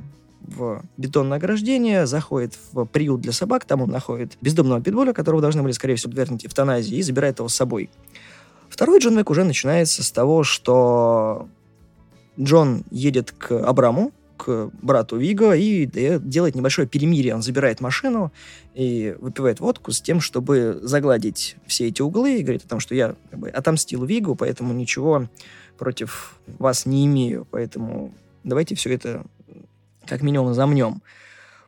в 0.48 0.84
бетонное 0.98 1.38
ограждение, 1.38 2.06
заходит 2.06 2.58
в 2.72 2.86
приют 2.86 3.22
для 3.22 3.32
собак, 3.32 3.66
там 3.66 3.82
он 3.82 3.90
находит 3.90 4.38
бездомного 4.42 4.82
питбуля, 4.82 5.14
которого 5.14 5.42
должны 5.42 5.62
были, 5.64 5.72
скорее 5.72 5.96
всего, 5.96 6.12
подвергнуть 6.12 6.46
эвтаназии, 6.46 6.98
и 6.98 7.02
забирает 7.02 7.40
его 7.40 7.48
с 7.48 7.56
собой. 7.56 7.90
Второй 8.70 9.00
Джон 9.00 9.18
Уик 9.18 9.30
уже 9.30 9.44
начинается 9.44 10.04
с 10.04 10.12
того, 10.12 10.44
что 10.44 11.48
Джон 12.40 12.84
едет 12.92 13.32
к 13.32 13.52
Абраму, 13.52 14.12
к 14.38 14.70
брату 14.82 15.18
Виго 15.18 15.54
и 15.54 15.86
делает 15.86 16.56
небольшое 16.56 16.88
перемирие. 16.88 17.36
Он 17.36 17.42
забирает 17.42 17.80
машину 17.80 18.34
и 18.74 19.16
выпивает 19.20 19.60
водку 19.60 19.92
с 19.92 20.02
тем, 20.02 20.20
чтобы 20.20 20.80
загладить 20.82 21.56
все 21.66 21.88
эти 21.88 22.02
углы 22.02 22.40
и 22.40 22.44
говорит 22.44 22.66
о 22.66 22.68
том, 22.68 22.80
что 22.80 22.96
я 22.96 23.16
как 23.32 23.40
бы, 23.40 23.50
отомстил 23.50 24.04
Вигу, 24.04 24.36
поэтому 24.36 24.74
ничего 24.74 25.30
против 25.78 26.38
вас 26.48 26.86
не 26.86 27.06
имею, 27.06 27.48
поэтому 27.50 28.14
давайте 28.44 28.76
все 28.76 28.94
это 28.94 29.26
как 30.08 30.22
минимум 30.22 30.54
замнем. 30.54 31.02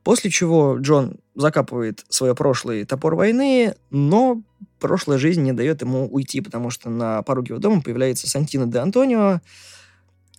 После 0.03 0.29
чего 0.29 0.77
Джон 0.77 1.17
закапывает 1.35 2.05
свое 2.09 2.33
прошлое 2.33 2.85
топор 2.85 3.15
войны, 3.15 3.75
но 3.89 4.41
прошлая 4.79 5.17
жизнь 5.17 5.41
не 5.41 5.53
дает 5.53 5.81
ему 5.81 6.07
уйти, 6.07 6.39
потому 6.41 6.69
что 6.69 6.89
на 6.89 7.21
пороге 7.23 7.49
его 7.49 7.59
дома 7.59 7.81
появляется 7.81 8.29
Сантино 8.29 8.67
де 8.67 8.79
Антонио, 8.79 9.41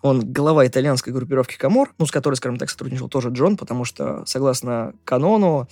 он 0.00 0.32
глава 0.32 0.66
итальянской 0.66 1.12
группировки 1.12 1.56
Каморра, 1.56 1.92
ну, 1.98 2.06
с 2.06 2.10
которой, 2.10 2.34
скажем 2.34 2.56
так, 2.56 2.70
сотрудничал 2.70 3.08
тоже 3.08 3.30
Джон, 3.30 3.56
потому 3.56 3.84
что, 3.84 4.24
согласно 4.26 4.94
канону, 5.04 5.68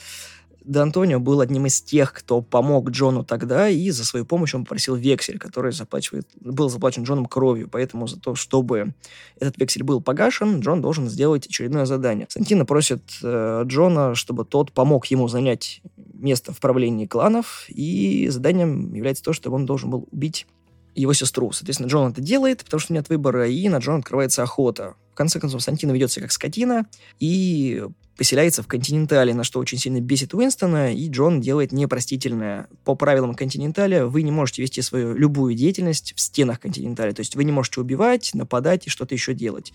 Де 0.66 0.80
Антонио 0.80 1.20
был 1.20 1.40
одним 1.40 1.66
из 1.66 1.80
тех, 1.80 2.12
кто 2.12 2.42
помог 2.42 2.90
Джону 2.90 3.23
тогда, 3.23 3.68
и 3.68 3.90
за 3.90 4.04
свою 4.04 4.26
помощь 4.26 4.52
он 4.52 4.64
попросил 4.64 4.96
вексель, 4.96 5.38
который 5.38 5.70
заплачивает, 5.70 6.28
был 6.40 6.68
заплачен 6.68 7.04
Джоном 7.04 7.26
кровью. 7.26 7.68
Поэтому 7.70 8.08
за 8.08 8.18
то, 8.18 8.35
чтобы 8.35 8.92
этот 9.38 9.58
вексель 9.58 9.85
был 9.85 10.00
погашен, 10.00 10.58
Джон 10.58 10.82
должен 10.82 11.08
сделать 11.08 11.46
очередное 11.46 11.87
задание. 11.87 12.26
Сантино 12.28 12.64
просит 12.64 13.02
э, 13.23 13.62
Джона, 13.64 14.16
чтобы 14.16 14.44
тот 14.44 14.73
помог 14.73 15.06
ему 15.06 15.28
занять 15.28 15.82
место 15.96 16.52
в 16.52 16.58
правлении 16.58 17.06
кланов, 17.06 17.66
и 17.68 18.26
заданием 18.28 18.92
является 18.92 19.23
то, 19.23 19.32
чтобы 19.32 19.56
он 19.56 19.66
должен 19.66 19.90
был 19.90 20.08
убить 20.11 20.49
его 20.96 21.12
сестру. 21.12 21.52
Соответственно, 21.52 21.88
Джон 21.88 22.11
это 22.11 22.20
делает, 22.20 22.64
потому 22.64 22.80
что 22.80 22.92
нет 22.92 23.08
выбора, 23.08 23.49
и 23.49 23.68
на 23.68 23.78
Джона 23.78 23.99
открывается 23.99 24.42
охота. 24.42 24.94
В 25.12 25.14
конце 25.14 25.38
концов, 25.38 25.62
Сантино 25.62 25.92
ведет 25.92 26.11
себя 26.11 26.25
как 26.25 26.32
скотина 26.32 26.87
и 27.20 27.85
поселяется 28.16 28.62
в 28.62 28.66
Континентале, 28.66 29.35
на 29.35 29.44
что 29.44 29.61
очень 29.61 29.78
сильно 29.78 30.00
бесит 30.00 30.35
Уинстона, 30.35 30.94
и 30.94 31.08
Джон 31.08 31.40
делает 31.40 31.73
непростительное. 31.73 32.68
По 32.85 32.94
правилам 32.94 33.35
Континенталя 33.35 34.06
вы 34.06 34.23
не 34.23 34.30
можете 34.30 34.62
вести 34.62 34.82
свою 34.82 35.14
любую 35.14 35.54
деятельность 35.54 36.14
в 36.16 36.20
стенах 36.20 36.61
Континенталя, 36.61 37.12
то 37.12 37.20
есть 37.20 37.37
вы 37.37 37.44
не 37.44 37.52
можете 37.52 37.80
убивать, 37.80 38.30
нападать 38.35 38.87
и 38.87 38.90
что-то 38.90 39.14
еще 39.14 39.35
делать. 39.35 39.73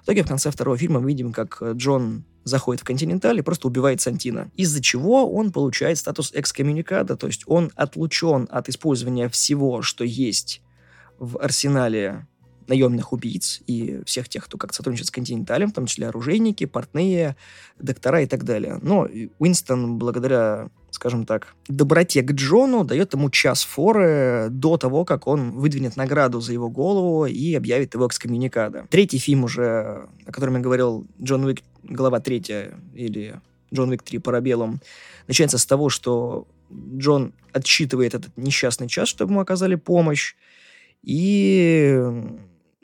В 0.00 0.04
итоге 0.04 0.24
в 0.24 0.28
конце 0.28 0.50
второго 0.50 0.76
фильма 0.76 1.00
мы 1.00 1.08
видим, 1.08 1.32
как 1.32 1.62
Джон 1.62 2.24
заходит 2.42 2.82
в 2.82 2.84
Континенталь 2.84 3.38
и 3.38 3.42
просто 3.42 3.68
убивает 3.68 4.00
Сантина. 4.00 4.50
Из-за 4.54 4.82
чего 4.82 5.32
он 5.32 5.50
получает 5.50 5.98
статус 5.98 6.30
экскоммуниката, 6.34 7.16
то 7.16 7.26
есть 7.26 7.44
он 7.46 7.70
отлучен 7.74 8.48
от 8.50 8.68
использования 8.68 9.28
всего, 9.28 9.82
что 9.82 10.04
есть 10.04 10.60
в 11.18 11.38
арсенале 11.38 12.26
наемных 12.68 13.12
убийц 13.12 13.62
и 13.66 14.00
всех 14.06 14.28
тех, 14.28 14.44
кто 14.44 14.58
как 14.58 14.74
сотрудничает 14.74 15.08
с 15.08 15.10
Континенталем, 15.10 15.70
в 15.70 15.74
том 15.74 15.86
числе 15.86 16.08
оружейники, 16.08 16.66
портные, 16.66 17.36
доктора 17.78 18.22
и 18.22 18.26
так 18.26 18.44
далее. 18.44 18.78
Но 18.82 19.08
Уинстон, 19.38 19.98
благодаря, 19.98 20.68
скажем 20.90 21.26
так, 21.26 21.54
доброте 21.68 22.22
к 22.22 22.32
Джону, 22.32 22.84
дает 22.84 23.14
ему 23.14 23.30
час 23.30 23.62
форы 23.64 24.48
до 24.50 24.76
того, 24.76 25.04
как 25.04 25.26
он 25.26 25.52
выдвинет 25.52 25.96
награду 25.96 26.40
за 26.40 26.52
его 26.52 26.70
голову 26.70 27.26
и 27.26 27.54
объявит 27.54 27.94
его 27.94 28.06
экскоммуникада. 28.06 28.86
Третий 28.90 29.18
фильм 29.18 29.44
уже, 29.44 30.08
о 30.26 30.32
котором 30.32 30.54
я 30.56 30.60
говорил, 30.60 31.06
Джон 31.22 31.44
Уик, 31.44 31.62
глава 31.82 32.20
третья, 32.20 32.74
или 32.94 33.40
Джон 33.72 33.90
Уик 33.90 34.02
3 34.02 34.18
парабеллум, 34.18 34.80
начинается 35.26 35.58
с 35.58 35.66
того, 35.66 35.88
что 35.88 36.46
Джон 36.96 37.32
отсчитывает 37.52 38.14
этот 38.14 38.36
несчастный 38.36 38.88
час, 38.88 39.08
чтобы 39.08 39.32
ему 39.32 39.40
оказали 39.40 39.74
помощь, 39.74 40.34
и 41.02 42.00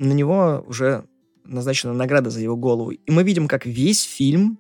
на 0.01 0.13
него 0.13 0.65
уже 0.67 1.05
назначена 1.45 1.93
награда 1.93 2.31
за 2.31 2.41
его 2.41 2.57
голову. 2.57 2.91
И 2.91 3.11
мы 3.11 3.23
видим, 3.23 3.47
как 3.47 3.67
весь 3.67 4.03
фильм 4.03 4.59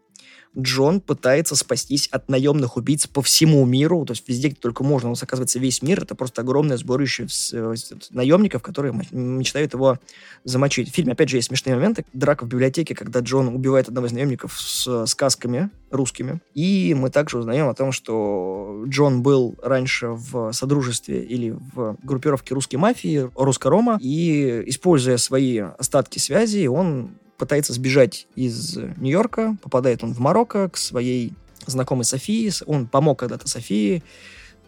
Джон 0.58 1.00
пытается 1.00 1.54
спастись 1.54 2.08
от 2.08 2.28
наемных 2.28 2.76
убийц 2.76 3.06
по 3.06 3.22
всему 3.22 3.64
миру, 3.64 4.04
то 4.04 4.12
есть 4.12 4.28
везде, 4.28 4.48
где 4.48 4.56
только 4.56 4.82
можно. 4.82 5.08
У 5.08 5.12
нас, 5.12 5.22
оказывается, 5.22 5.58
весь 5.58 5.80
мир— 5.82 6.02
это 6.02 6.14
просто 6.14 6.42
огромное 6.42 6.76
сборище 6.76 7.28
э, 7.52 7.74
наемников, 8.10 8.62
которые 8.62 8.92
мечтают 9.12 9.74
его 9.74 9.98
замочить. 10.44 10.90
В 10.90 10.94
фильме, 10.94 11.12
опять 11.12 11.28
же, 11.28 11.36
есть 11.36 11.48
смешные 11.48 11.76
моменты. 11.76 12.04
Драка 12.12 12.44
в 12.44 12.48
библиотеке, 12.48 12.94
когда 12.94 13.20
Джон 13.20 13.48
убивает 13.48 13.88
одного 13.88 14.08
из 14.08 14.12
наемников 14.12 14.60
с 14.60 15.06
сказками 15.06 15.70
русскими. 15.90 16.40
И 16.54 16.94
мы 16.94 17.10
также 17.10 17.38
узнаем 17.38 17.68
о 17.68 17.74
том, 17.74 17.92
что 17.92 18.84
Джон 18.88 19.22
был 19.22 19.56
раньше 19.62 20.08
в 20.08 20.52
содружестве 20.52 21.24
или 21.24 21.50
в 21.50 21.96
группировке 22.02 22.54
русской 22.54 22.76
мафии, 22.76 23.30
русско-рома, 23.36 23.98
и, 24.00 24.64
используя 24.66 25.16
свои 25.16 25.58
остатки 25.58 26.18
связи, 26.18 26.66
он 26.66 27.12
пытается 27.40 27.72
сбежать 27.72 28.26
из 28.36 28.76
Нью-Йорка, 28.76 29.56
попадает 29.62 30.04
он 30.04 30.12
в 30.12 30.18
Марокко 30.18 30.68
к 30.68 30.76
своей 30.76 31.32
знакомой 31.66 32.04
Софии. 32.04 32.52
Он 32.66 32.86
помог 32.86 33.18
когда-то 33.18 33.48
Софии 33.48 34.02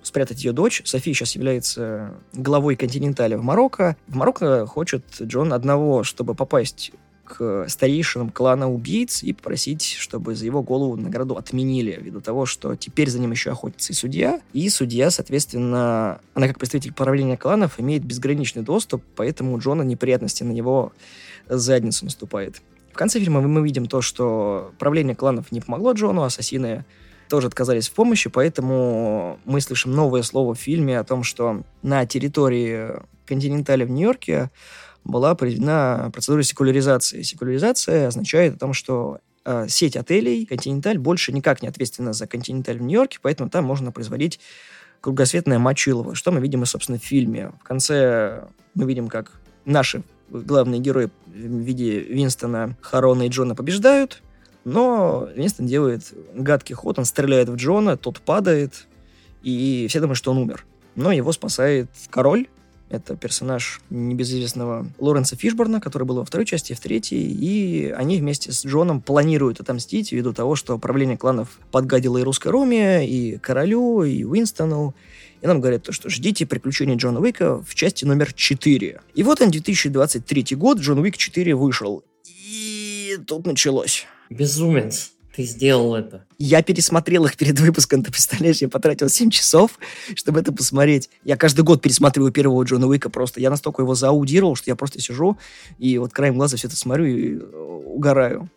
спрятать 0.03 0.43
ее 0.43 0.53
дочь. 0.53 0.81
София 0.87 1.13
сейчас 1.13 1.35
является 1.35 2.15
главой 2.33 2.77
континенталя 2.77 3.37
в 3.37 3.45
Марокко. 3.45 3.95
В 4.09 4.17
Марокко 4.17 4.65
хочет 4.67 5.05
Джон 5.21 5.53
одного, 5.53 6.03
чтобы 6.03 6.35
попасть 6.35 6.93
к 7.25 7.67
старейшинам 7.69 8.31
клана 8.31 8.71
убийц 8.71 9.23
и 9.23 9.35
попросить, 9.35 9.83
чтобы 9.85 10.35
за 10.35 10.47
его 10.47 10.63
голову 10.63 10.97
награду 10.97 11.37
отменили, 11.37 11.99
ввиду 12.01 12.21
того, 12.21 12.47
что 12.47 12.75
теперь 12.75 13.11
за 13.11 13.21
ним 13.21 13.33
еще 13.33 13.51
охотится 13.51 13.93
и 13.93 13.97
судья. 13.97 14.41
И 14.55 14.69
судья, 14.71 15.11
соответственно, 15.11 16.21
она 16.35 16.49
как 16.49 16.59
представитель 16.59 16.95
правления 16.95 17.37
кланов 17.37 17.79
имеет 17.79 18.03
безграничный 18.03 18.63
доступ, 18.63 19.05
поэтому 19.15 19.55
у 19.55 19.59
Джона 19.59 19.83
неприятности 19.83 20.43
на 20.43 20.53
него 20.53 20.93
задницу 21.61 22.05
наступает. 22.05 22.63
В 22.93 22.97
конце 22.97 23.19
фильма 23.21 23.41
мы 23.41 23.63
видим 23.63 23.87
то, 23.87 24.03
что 24.03 24.73
правление 24.79 25.17
кланов 25.17 25.51
не 25.51 25.61
помогло 25.61 25.93
Джону, 25.93 26.23
ассасины 26.23 26.85
тоже 27.29 27.47
отказались 27.47 27.89
в 27.89 27.95
помощи, 27.95 28.29
поэтому 28.29 29.39
мы 29.47 29.63
слышим 29.63 29.93
новое 29.93 30.23
слово 30.23 30.55
в 30.55 30.59
фильме 30.59 30.99
о 30.99 31.05
том, 31.05 31.23
что 31.23 31.63
на 31.83 32.05
территории 32.05 32.91
континенталя 33.25 33.87
в 33.87 33.91
Нью-Йорке 33.91 34.51
была 35.05 35.35
проведена 35.35 36.11
процедура 36.13 36.43
секуляризации. 36.43 37.23
Секуляризация 37.23 38.09
означает 38.09 38.57
о 38.57 38.59
том, 38.59 38.75
что 38.75 39.21
э, 39.47 39.67
сеть 39.69 39.97
отелей 39.97 40.45
«Континенталь» 40.45 40.99
больше 40.99 41.33
никак 41.33 41.63
не 41.63 41.69
ответственна 41.69 42.13
за 42.13 42.27
«Континенталь» 42.27 42.79
в 42.79 42.83
Нью-Йорке, 42.83 43.19
поэтому 43.23 43.49
там 43.49 43.65
можно 43.65 43.93
производить 43.93 44.39
кругосветное 45.01 45.59
мочилово. 45.59 46.15
Что 46.15 46.31
мы 46.33 46.41
видим, 46.41 46.65
собственно, 46.67 46.99
в 46.99 47.03
фильме? 47.03 47.53
В 47.61 47.65
конце 47.65 48.45
мы 48.75 48.85
видим, 48.85 49.09
как 49.09 49.33
наши 49.65 50.03
главные 50.33 50.81
герои 50.81 51.11
в 51.27 51.31
виде 51.31 52.01
Винстона, 52.01 52.77
Харона 52.81 53.25
и 53.25 53.29
Джона 53.29 53.55
побеждают, 53.55 54.23
но 54.65 55.29
Винстон 55.35 55.67
делает 55.67 56.13
гадкий 56.35 56.75
ход, 56.75 56.99
он 56.99 57.05
стреляет 57.05 57.49
в 57.49 57.57
Джона, 57.57 57.97
тот 57.97 58.21
падает, 58.21 58.87
и 59.43 59.87
все 59.89 60.01
думают, 60.01 60.19
что 60.19 60.31
он 60.31 60.39
умер. 60.39 60.65
Но 60.95 61.13
его 61.13 61.33
спасает 61.33 61.89
король, 62.11 62.47
это 62.93 63.17
персонаж 63.17 63.81
небезызвестного 63.89 64.87
Лоренса 64.99 65.35
Фишборна, 65.35 65.81
который 65.81 66.05
был 66.05 66.17
во 66.17 66.27
второй 66.27 66.45
части 66.45 66.75
в 66.75 66.81
третьей. 66.81 67.23
И 67.23 67.89
они 67.89 68.19
вместе 68.19 68.53
с 68.53 68.67
Джоном 68.67 69.01
планируют 69.01 69.61
отомстить 69.61 70.13
ввиду 70.13 70.35
того, 70.35 70.57
что 70.57 70.77
правление 70.77 71.17
кланов 71.17 71.59
подгадило 71.71 72.19
и 72.19 72.23
русской 72.23 72.49
Роме, 72.49 73.09
и 73.09 73.39
королю, 73.39 74.03
и 74.03 74.25
Уинстону. 74.25 74.95
И 75.43 75.47
нам 75.47 75.61
говорят, 75.61 75.83
то, 75.83 75.93
что 75.93 76.09
ждите 76.09 76.47
приключений 76.47 76.95
Джона 76.95 77.21
Уика 77.21 77.61
в 77.63 77.75
части 77.75 78.05
номер 78.05 78.33
4. 78.33 79.01
И 79.15 79.23
вот 79.25 79.41
он, 79.41 79.51
2023 79.51 80.57
год, 80.57 80.79
Джон 80.79 81.01
Уик 81.01 81.17
4 81.17 81.55
вышел. 81.57 82.05
И 82.25 83.19
тут 83.27 83.45
началось. 83.45 84.07
Безумец. 84.31 85.13
Ты 85.35 85.45
сделал 85.45 85.97
это. 85.97 86.27
Я 86.39 86.63
пересмотрел 86.63 87.25
их 87.25 87.37
перед 87.37 87.59
выпуском, 87.59 88.05
ты 88.05 88.13
представляешь, 88.13 88.59
я 88.59 88.69
потратил 88.69 89.09
7 89.09 89.31
часов, 89.31 89.79
чтобы 90.15 90.41
это 90.41 90.53
посмотреть. 90.53 91.09
Я 91.25 91.37
каждый 91.37 91.63
год 91.63 91.81
пересматриваю 91.81 92.31
первого 92.33 92.63
Джона 92.65 92.87
Уика 92.87 93.09
просто. 93.09 93.41
Я 93.41 93.51
настолько 93.51 93.83
его 93.83 93.95
зааудировал, 93.95 94.55
что 94.57 94.71
я 94.71 94.77
просто 94.77 95.01
сижу 95.01 95.39
и 95.79 95.99
вот 95.99 96.13
краем 96.13 96.37
глаза 96.37 96.57
все 96.57 96.69
это 96.69 96.77
смотрю 96.77 97.07
и 97.07 97.39
э, 97.39 97.57
угораю. 97.87 98.51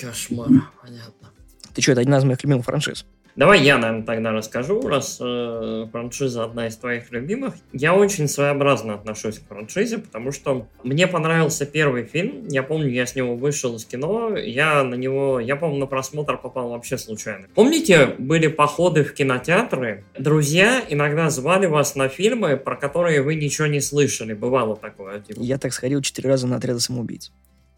Кошмар, 0.00 0.48
понятно. 0.80 1.30
Ты 1.74 1.82
что, 1.82 1.92
это 1.92 2.00
одна 2.00 2.18
из 2.18 2.24
моих 2.24 2.42
любимых 2.42 2.64
франшиз. 2.64 3.04
Давай 3.34 3.62
я, 3.62 3.78
наверное, 3.78 4.04
тогда 4.04 4.30
расскажу, 4.30 4.80
раз 4.86 5.18
э, 5.20 5.86
франшиза 5.90 6.44
одна 6.44 6.66
из 6.66 6.76
твоих 6.76 7.10
любимых. 7.12 7.54
Я 7.72 7.94
очень 7.94 8.28
своеобразно 8.28 8.94
отношусь 8.94 9.38
к 9.38 9.48
франшизе, 9.48 9.98
потому 9.98 10.32
что 10.32 10.68
мне 10.84 11.06
понравился 11.06 11.64
первый 11.64 12.04
фильм. 12.04 12.46
Я 12.48 12.62
помню, 12.62 12.90
я 12.90 13.06
с 13.06 13.14
него 13.14 13.34
вышел 13.34 13.74
из 13.76 13.86
кино. 13.86 14.36
Я 14.36 14.84
на 14.84 14.96
него, 14.96 15.40
я, 15.40 15.56
помню, 15.56 15.78
на 15.78 15.86
просмотр 15.86 16.36
попал 16.36 16.70
вообще 16.70 16.98
случайно. 16.98 17.46
Помните, 17.54 18.14
были 18.18 18.48
походы 18.48 19.02
в 19.02 19.14
кинотеатры? 19.14 20.04
Друзья 20.18 20.82
иногда 20.88 21.30
звали 21.30 21.66
вас 21.66 21.94
на 21.94 22.08
фильмы, 22.08 22.58
про 22.58 22.76
которые 22.76 23.22
вы 23.22 23.34
ничего 23.36 23.66
не 23.66 23.80
слышали. 23.80 24.34
Бывало 24.34 24.76
такое. 24.76 25.20
Типа. 25.20 25.40
Я 25.40 25.56
так 25.56 25.72
сходил 25.72 26.02
четыре 26.02 26.28
раза 26.28 26.46
на 26.46 26.56
отряды 26.56 26.80
самоубийц. 26.80 27.32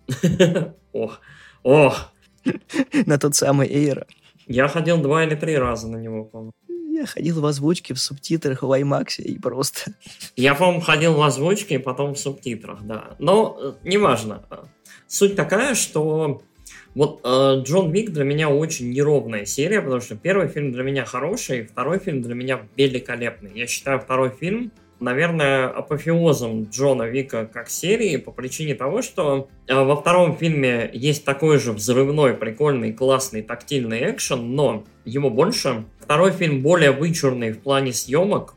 Ох, 0.92 1.20
ох. 1.62 2.12
На 3.06 3.18
тот 3.18 3.34
самый 3.34 3.68
Эйра. 3.68 4.06
Я 4.46 4.68
ходил 4.68 4.98
два 4.98 5.24
или 5.24 5.34
три 5.34 5.56
раза 5.56 5.88
на 5.88 5.96
него, 5.96 6.24
по-моему. 6.24 6.52
Я 6.68 7.06
ходил 7.06 7.40
в 7.40 7.46
озвучке, 7.46 7.92
в 7.92 7.98
субтитрах, 7.98 8.62
в 8.62 8.70
IMAX 8.70 9.16
и 9.18 9.38
просто... 9.38 9.94
Я, 10.36 10.54
по-моему, 10.54 10.80
ходил 10.80 11.14
в 11.14 11.22
озвучке 11.22 11.74
и 11.76 11.78
потом 11.78 12.14
в 12.14 12.18
субтитрах, 12.18 12.82
да. 12.82 13.16
Но 13.18 13.58
э, 13.60 13.72
неважно. 13.82 14.44
Суть 15.08 15.34
такая, 15.34 15.74
что 15.74 16.42
вот 16.94 17.20
э, 17.24 17.62
Джон 17.64 17.90
Вик 17.90 18.10
для 18.10 18.22
меня 18.22 18.48
очень 18.48 18.90
неровная 18.90 19.44
серия, 19.44 19.82
потому 19.82 20.00
что 20.00 20.14
первый 20.14 20.46
фильм 20.48 20.72
для 20.72 20.84
меня 20.84 21.04
хороший, 21.04 21.66
второй 21.66 21.98
фильм 21.98 22.22
для 22.22 22.34
меня 22.34 22.60
великолепный. 22.76 23.50
Я 23.54 23.66
считаю 23.66 24.00
второй 24.00 24.30
фильм 24.30 24.70
наверное, 25.04 25.68
апофеозом 25.68 26.64
Джона 26.64 27.04
Вика 27.04 27.46
как 27.46 27.68
серии 27.68 28.16
по 28.16 28.32
причине 28.32 28.74
того, 28.74 29.02
что 29.02 29.48
э, 29.66 29.74
во 29.74 29.96
втором 29.96 30.36
фильме 30.36 30.90
есть 30.92 31.24
такой 31.24 31.58
же 31.58 31.72
взрывной, 31.72 32.34
прикольный, 32.34 32.92
классный, 32.92 33.42
тактильный 33.42 34.10
экшен, 34.10 34.54
но 34.54 34.84
его 35.04 35.30
больше. 35.30 35.84
Второй 36.00 36.32
фильм 36.32 36.62
более 36.62 36.90
вычурный 36.90 37.52
в 37.52 37.60
плане 37.60 37.92
съемок, 37.92 38.54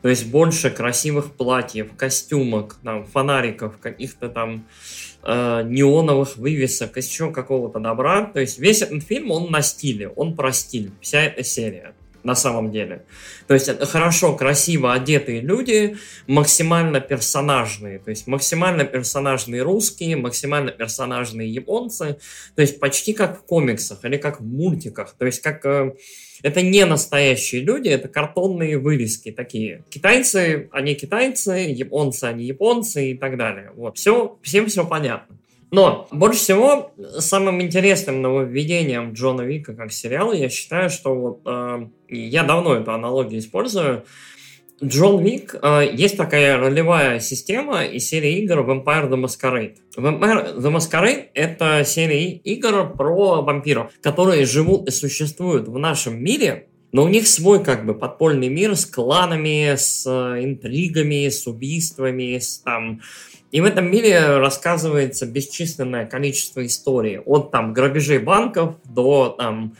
то 0.00 0.08
есть 0.08 0.30
больше 0.30 0.70
красивых 0.70 1.32
платьев, 1.32 1.90
костюмок, 1.96 2.76
там, 2.82 3.04
фонариков, 3.04 3.76
каких-то 3.78 4.28
там 4.28 4.64
э, 5.22 5.62
неоновых 5.64 6.36
вывесок, 6.36 6.96
еще 6.96 7.32
какого-то 7.32 7.80
добра. 7.80 8.24
То 8.24 8.40
есть 8.40 8.58
весь 8.58 8.80
этот 8.80 9.02
фильм, 9.02 9.30
он 9.30 9.50
на 9.50 9.60
стиле, 9.60 10.08
он 10.08 10.36
про 10.36 10.52
стиль, 10.52 10.92
вся 11.00 11.20
эта 11.20 11.42
серия 11.42 11.94
на 12.22 12.34
самом 12.34 12.70
деле. 12.70 13.04
То 13.46 13.54
есть 13.54 13.68
это 13.68 13.86
хорошо, 13.86 14.36
красиво 14.36 14.92
одетые 14.92 15.40
люди, 15.40 15.96
максимально 16.26 17.00
персонажные, 17.00 17.98
то 17.98 18.10
есть 18.10 18.26
максимально 18.26 18.84
персонажные 18.84 19.62
русские, 19.62 20.16
максимально 20.16 20.70
персонажные 20.70 21.52
японцы, 21.52 22.18
то 22.54 22.62
есть 22.62 22.80
почти 22.80 23.12
как 23.12 23.40
в 23.40 23.44
комиксах 23.44 24.04
или 24.04 24.16
как 24.16 24.40
в 24.40 24.44
мультиках, 24.44 25.14
то 25.18 25.26
есть 25.26 25.40
как... 25.42 25.64
Э, 25.64 25.92
это 26.42 26.62
не 26.62 26.86
настоящие 26.86 27.60
люди, 27.60 27.88
это 27.88 28.08
картонные 28.08 28.78
вырезки 28.78 29.30
такие. 29.30 29.84
Китайцы, 29.90 30.70
они 30.72 30.94
китайцы, 30.94 31.50
японцы, 31.68 32.24
они 32.24 32.44
японцы 32.44 33.10
и 33.10 33.14
так 33.14 33.36
далее. 33.36 33.72
Вот, 33.74 33.98
все, 33.98 34.38
всем 34.42 34.66
все 34.66 34.86
понятно. 34.86 35.39
Но 35.70 36.08
больше 36.10 36.40
всего 36.40 36.92
самым 37.18 37.62
интересным 37.62 38.22
нововведением 38.22 39.12
Джона 39.12 39.42
Вика 39.42 39.74
как 39.74 39.92
сериала 39.92 40.32
я 40.32 40.48
считаю, 40.48 40.90
что 40.90 41.14
вот 41.14 41.40
э, 41.46 41.86
я 42.08 42.42
давно 42.42 42.74
эту 42.74 42.92
аналогию 42.92 43.40
использую. 43.40 44.04
Джон 44.82 45.22
Вик, 45.22 45.54
э, 45.60 45.90
есть 45.92 46.16
такая 46.16 46.56
ролевая 46.56 47.20
система 47.20 47.84
из 47.84 48.08
серии 48.08 48.38
игр 48.42 48.60
Vampire 48.60 49.10
the 49.10 49.22
Masquerade. 49.22 49.76
Vampire 49.94 50.56
the 50.56 50.74
Masquerade— 50.74 51.26
это 51.34 51.84
серия 51.84 52.30
игр 52.32 52.90
про 52.96 53.42
вампиров, 53.42 53.92
которые 54.00 54.46
живут 54.46 54.88
и 54.88 54.90
существуют 54.90 55.68
в 55.68 55.78
нашем 55.78 56.22
мире, 56.24 56.69
но 56.92 57.04
у 57.04 57.08
них 57.08 57.26
свой 57.26 57.62
как 57.62 57.86
бы 57.86 57.94
подпольный 57.94 58.48
мир 58.48 58.76
с 58.76 58.86
кланами, 58.86 59.74
с 59.76 60.04
э, 60.06 60.44
интригами, 60.44 61.28
с 61.28 61.46
убийствами, 61.46 62.38
с 62.38 62.58
там 62.58 63.00
и 63.50 63.60
в 63.60 63.64
этом 63.64 63.90
мире 63.90 64.38
рассказывается 64.38 65.26
бесчисленное 65.26 66.06
количество 66.06 66.64
историй. 66.64 67.18
От 67.18 67.50
там 67.50 67.72
грабежей 67.72 68.18
банков 68.18 68.76
до 68.84 69.34
там 69.36 69.74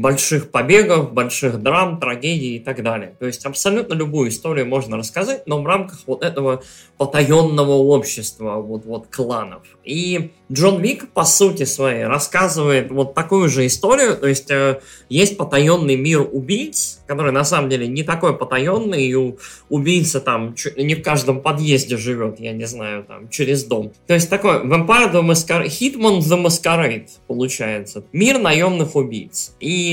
больших 0.00 0.50
побегов, 0.50 1.12
больших 1.12 1.62
драм, 1.62 2.00
трагедий 2.00 2.56
и 2.56 2.58
так 2.58 2.82
далее. 2.82 3.16
То 3.18 3.26
есть 3.26 3.44
абсолютно 3.44 3.92
любую 3.92 4.30
историю 4.30 4.66
можно 4.66 4.96
рассказать, 4.96 5.46
но 5.46 5.60
в 5.60 5.66
рамках 5.66 6.00
вот 6.06 6.24
этого 6.24 6.62
потаенного 6.96 7.72
общества, 7.72 8.56
вот, 8.56 8.86
вот 8.86 9.08
кланов. 9.08 9.62
И 9.84 10.30
Джон 10.50 10.80
Вик, 10.80 11.10
по 11.10 11.24
сути 11.24 11.64
своей, 11.64 12.04
рассказывает 12.04 12.90
вот 12.90 13.14
такую 13.14 13.48
же 13.48 13.66
историю, 13.66 14.16
то 14.16 14.26
есть 14.26 14.50
э, 14.50 14.80
есть 15.08 15.36
потаенный 15.36 15.96
мир 15.96 16.26
убийц, 16.32 17.00
который 17.06 17.32
на 17.32 17.44
самом 17.44 17.68
деле 17.68 17.86
не 17.86 18.02
такой 18.02 18.36
потаенный, 18.36 19.04
и 19.04 19.34
убийца 19.68 20.20
там 20.20 20.54
не 20.76 20.94
в 20.94 21.02
каждом 21.02 21.40
подъезде 21.40 21.96
живет, 21.96 22.40
я 22.40 22.52
не 22.52 22.66
знаю, 22.66 23.04
там, 23.04 23.28
через 23.28 23.64
дом. 23.64 23.92
То 24.06 24.14
есть 24.14 24.30
такой 24.30 24.64
Vampire 24.64 25.12
the 25.12 25.22
Masquerade, 25.22 25.66
Hitman 25.66 26.18
the 26.18 26.42
Masquerade, 26.42 27.08
получается. 27.26 28.04
Мир 28.12 28.38
наемных 28.38 28.96
убийц. 28.96 29.54
И, 29.60 29.89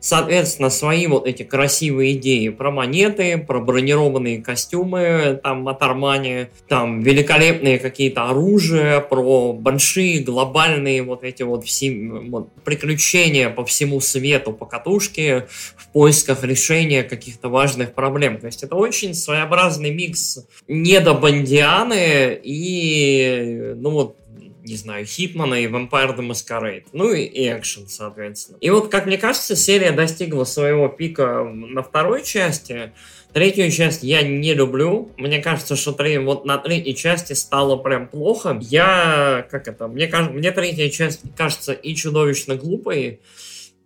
соответственно, 0.00 0.70
свои 0.70 1.06
вот 1.06 1.26
эти 1.26 1.42
красивые 1.42 2.12
идеи 2.12 2.48
про 2.50 2.70
монеты, 2.70 3.38
про 3.38 3.60
бронированные 3.60 4.42
костюмы, 4.42 5.40
там, 5.42 5.66
от 5.68 5.82
Армани, 5.82 6.48
там, 6.68 7.00
великолепные 7.00 7.78
какие-то 7.78 8.28
оружия, 8.28 9.00
про 9.00 9.52
большие 9.52 10.20
глобальные 10.20 11.02
вот 11.02 11.24
эти 11.24 11.42
вот, 11.42 11.64
все, 11.64 11.90
вот 12.28 12.52
приключения 12.64 13.50
по 13.50 13.64
всему 13.64 14.00
свету, 14.00 14.52
по 14.52 14.66
катушке, 14.66 15.46
в 15.76 15.88
поисках 15.88 16.44
решения 16.44 17.02
каких-то 17.02 17.48
важных 17.48 17.94
проблем. 17.94 18.38
То 18.38 18.46
есть 18.46 18.62
это 18.62 18.76
очень 18.76 19.14
своеобразный 19.14 19.90
микс 19.90 20.46
недобандианы 20.68 22.38
и, 22.42 23.72
ну 23.76 23.90
вот, 23.90 24.16
не 24.64 24.76
знаю, 24.76 25.04
Хитмана 25.04 25.54
и 25.54 25.66
Vampire 25.66 26.16
the 26.16 26.26
Masquerade. 26.26 26.84
Ну 26.92 27.12
и, 27.12 27.22
и 27.22 27.48
экшен, 27.52 27.86
соответственно. 27.86 28.56
И 28.60 28.70
вот, 28.70 28.90
как 28.90 29.06
мне 29.06 29.18
кажется, 29.18 29.54
серия 29.54 29.92
достигла 29.92 30.44
своего 30.44 30.88
пика 30.88 31.44
на 31.44 31.82
второй 31.82 32.24
части. 32.24 32.92
Третью 33.34 33.70
часть 33.70 34.02
я 34.02 34.22
не 34.22 34.54
люблю. 34.54 35.10
Мне 35.16 35.42
кажется, 35.42 35.76
что 35.76 35.92
три, 35.92 36.18
вот 36.18 36.44
на 36.44 36.56
третьей 36.56 36.94
части 36.94 37.34
стало 37.34 37.76
прям 37.76 38.08
плохо. 38.08 38.58
Я, 38.62 39.46
как 39.50 39.68
это, 39.68 39.86
мне, 39.86 40.06
мне 40.06 40.50
третья 40.50 40.88
часть 40.88 41.20
кажется 41.36 41.72
и 41.72 41.94
чудовищно 41.94 42.56
глупой, 42.56 43.20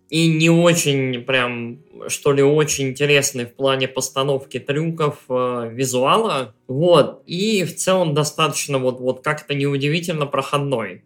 и 0.09 0.27
не 0.27 0.49
очень 0.49 1.21
прям, 1.21 1.79
что 2.07 2.33
ли, 2.33 2.41
очень 2.41 2.89
интересный 2.89 3.45
в 3.45 3.53
плане 3.53 3.87
постановки 3.87 4.59
трюков, 4.59 5.19
э, 5.29 5.69
визуала. 5.71 6.55
Вот. 6.67 7.21
И 7.27 7.63
в 7.63 7.75
целом 7.75 8.13
достаточно 8.13 8.79
вот, 8.79 8.99
вот 8.99 9.21
как-то 9.21 9.53
неудивительно 9.53 10.25
проходной. 10.25 11.03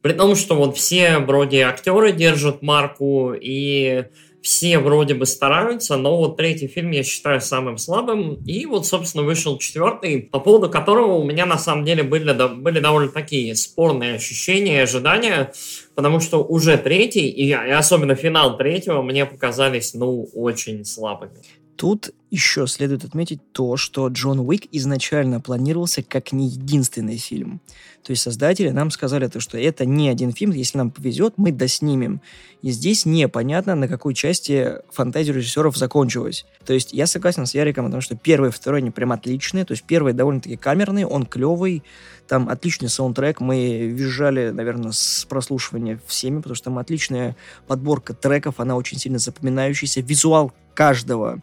При 0.00 0.12
том, 0.14 0.34
что 0.34 0.56
вот 0.56 0.76
все 0.76 1.18
вроде 1.18 1.62
актеры 1.62 2.12
держат 2.12 2.60
марку, 2.62 3.34
и 3.40 4.06
все 4.42 4.78
вроде 4.78 5.14
бы 5.14 5.24
стараются, 5.24 5.96
но 5.96 6.16
вот 6.16 6.36
третий 6.36 6.66
фильм 6.66 6.90
я 6.90 7.04
считаю 7.04 7.40
самым 7.40 7.78
слабым. 7.78 8.34
И 8.44 8.66
вот, 8.66 8.86
собственно, 8.86 9.22
вышел 9.24 9.56
четвертый, 9.56 10.20
по 10.20 10.40
поводу 10.40 10.68
которого 10.68 11.14
у 11.14 11.24
меня 11.24 11.46
на 11.46 11.58
самом 11.58 11.84
деле 11.84 12.02
были, 12.02 12.32
были 12.56 12.80
довольно 12.80 13.10
такие 13.10 13.54
спорные 13.54 14.16
ощущения 14.16 14.78
и 14.78 14.80
ожидания, 14.80 15.52
потому 15.94 16.18
что 16.18 16.42
уже 16.42 16.76
третий, 16.76 17.28
и, 17.28 17.48
и 17.48 17.52
особенно 17.52 18.16
финал 18.16 18.56
третьего, 18.56 19.02
мне 19.02 19.26
показались, 19.26 19.94
ну, 19.94 20.28
очень 20.34 20.84
слабыми. 20.84 21.42
Тут 21.76 22.10
Еще 22.32 22.66
следует 22.66 23.04
отметить 23.04 23.40
то, 23.52 23.76
что 23.76 24.08
Джон 24.08 24.40
Уик 24.40 24.62
изначально 24.72 25.38
планировался 25.38 26.02
как 26.02 26.32
не 26.32 26.48
единственный 26.48 27.18
фильм. 27.18 27.60
То 28.02 28.12
есть 28.12 28.22
создатели 28.22 28.70
нам 28.70 28.90
сказали, 28.90 29.26
то, 29.26 29.38
что 29.38 29.58
это 29.58 29.84
не 29.84 30.08
один 30.08 30.32
фильм, 30.32 30.52
если 30.52 30.78
нам 30.78 30.90
повезет, 30.90 31.34
мы 31.36 31.52
доснимем. 31.52 32.22
И 32.62 32.70
здесь 32.70 33.04
непонятно, 33.04 33.74
на 33.74 33.86
какой 33.86 34.14
части 34.14 34.76
фантазия 34.90 35.34
режиссеров 35.34 35.76
закончилась. 35.76 36.46
То 36.64 36.72
есть 36.72 36.94
я 36.94 37.06
согласен 37.06 37.44
с 37.44 37.54
Яриком, 37.54 37.84
потому 37.84 38.00
что 38.00 38.16
первый 38.16 38.48
и 38.48 38.52
второй, 38.52 38.80
они 38.80 38.90
прям 38.90 39.12
отличные. 39.12 39.66
То 39.66 39.72
есть 39.72 39.84
первый 39.84 40.14
довольно-таки 40.14 40.56
камерный, 40.56 41.04
он 41.04 41.26
клевый, 41.26 41.82
там 42.28 42.48
отличный 42.48 42.88
саундтрек. 42.88 43.40
Мы 43.40 43.88
визжали, 43.88 44.48
наверное, 44.48 44.92
с 44.92 45.26
прослушивания 45.28 46.00
всеми, 46.06 46.38
потому 46.38 46.54
что 46.54 46.64
там 46.64 46.78
отличная 46.78 47.36
подборка 47.66 48.14
треков, 48.14 48.58
она 48.58 48.74
очень 48.74 48.96
сильно 48.96 49.18
запоминающаяся. 49.18 50.00
Визуал 50.00 50.54
каждого 50.74 51.42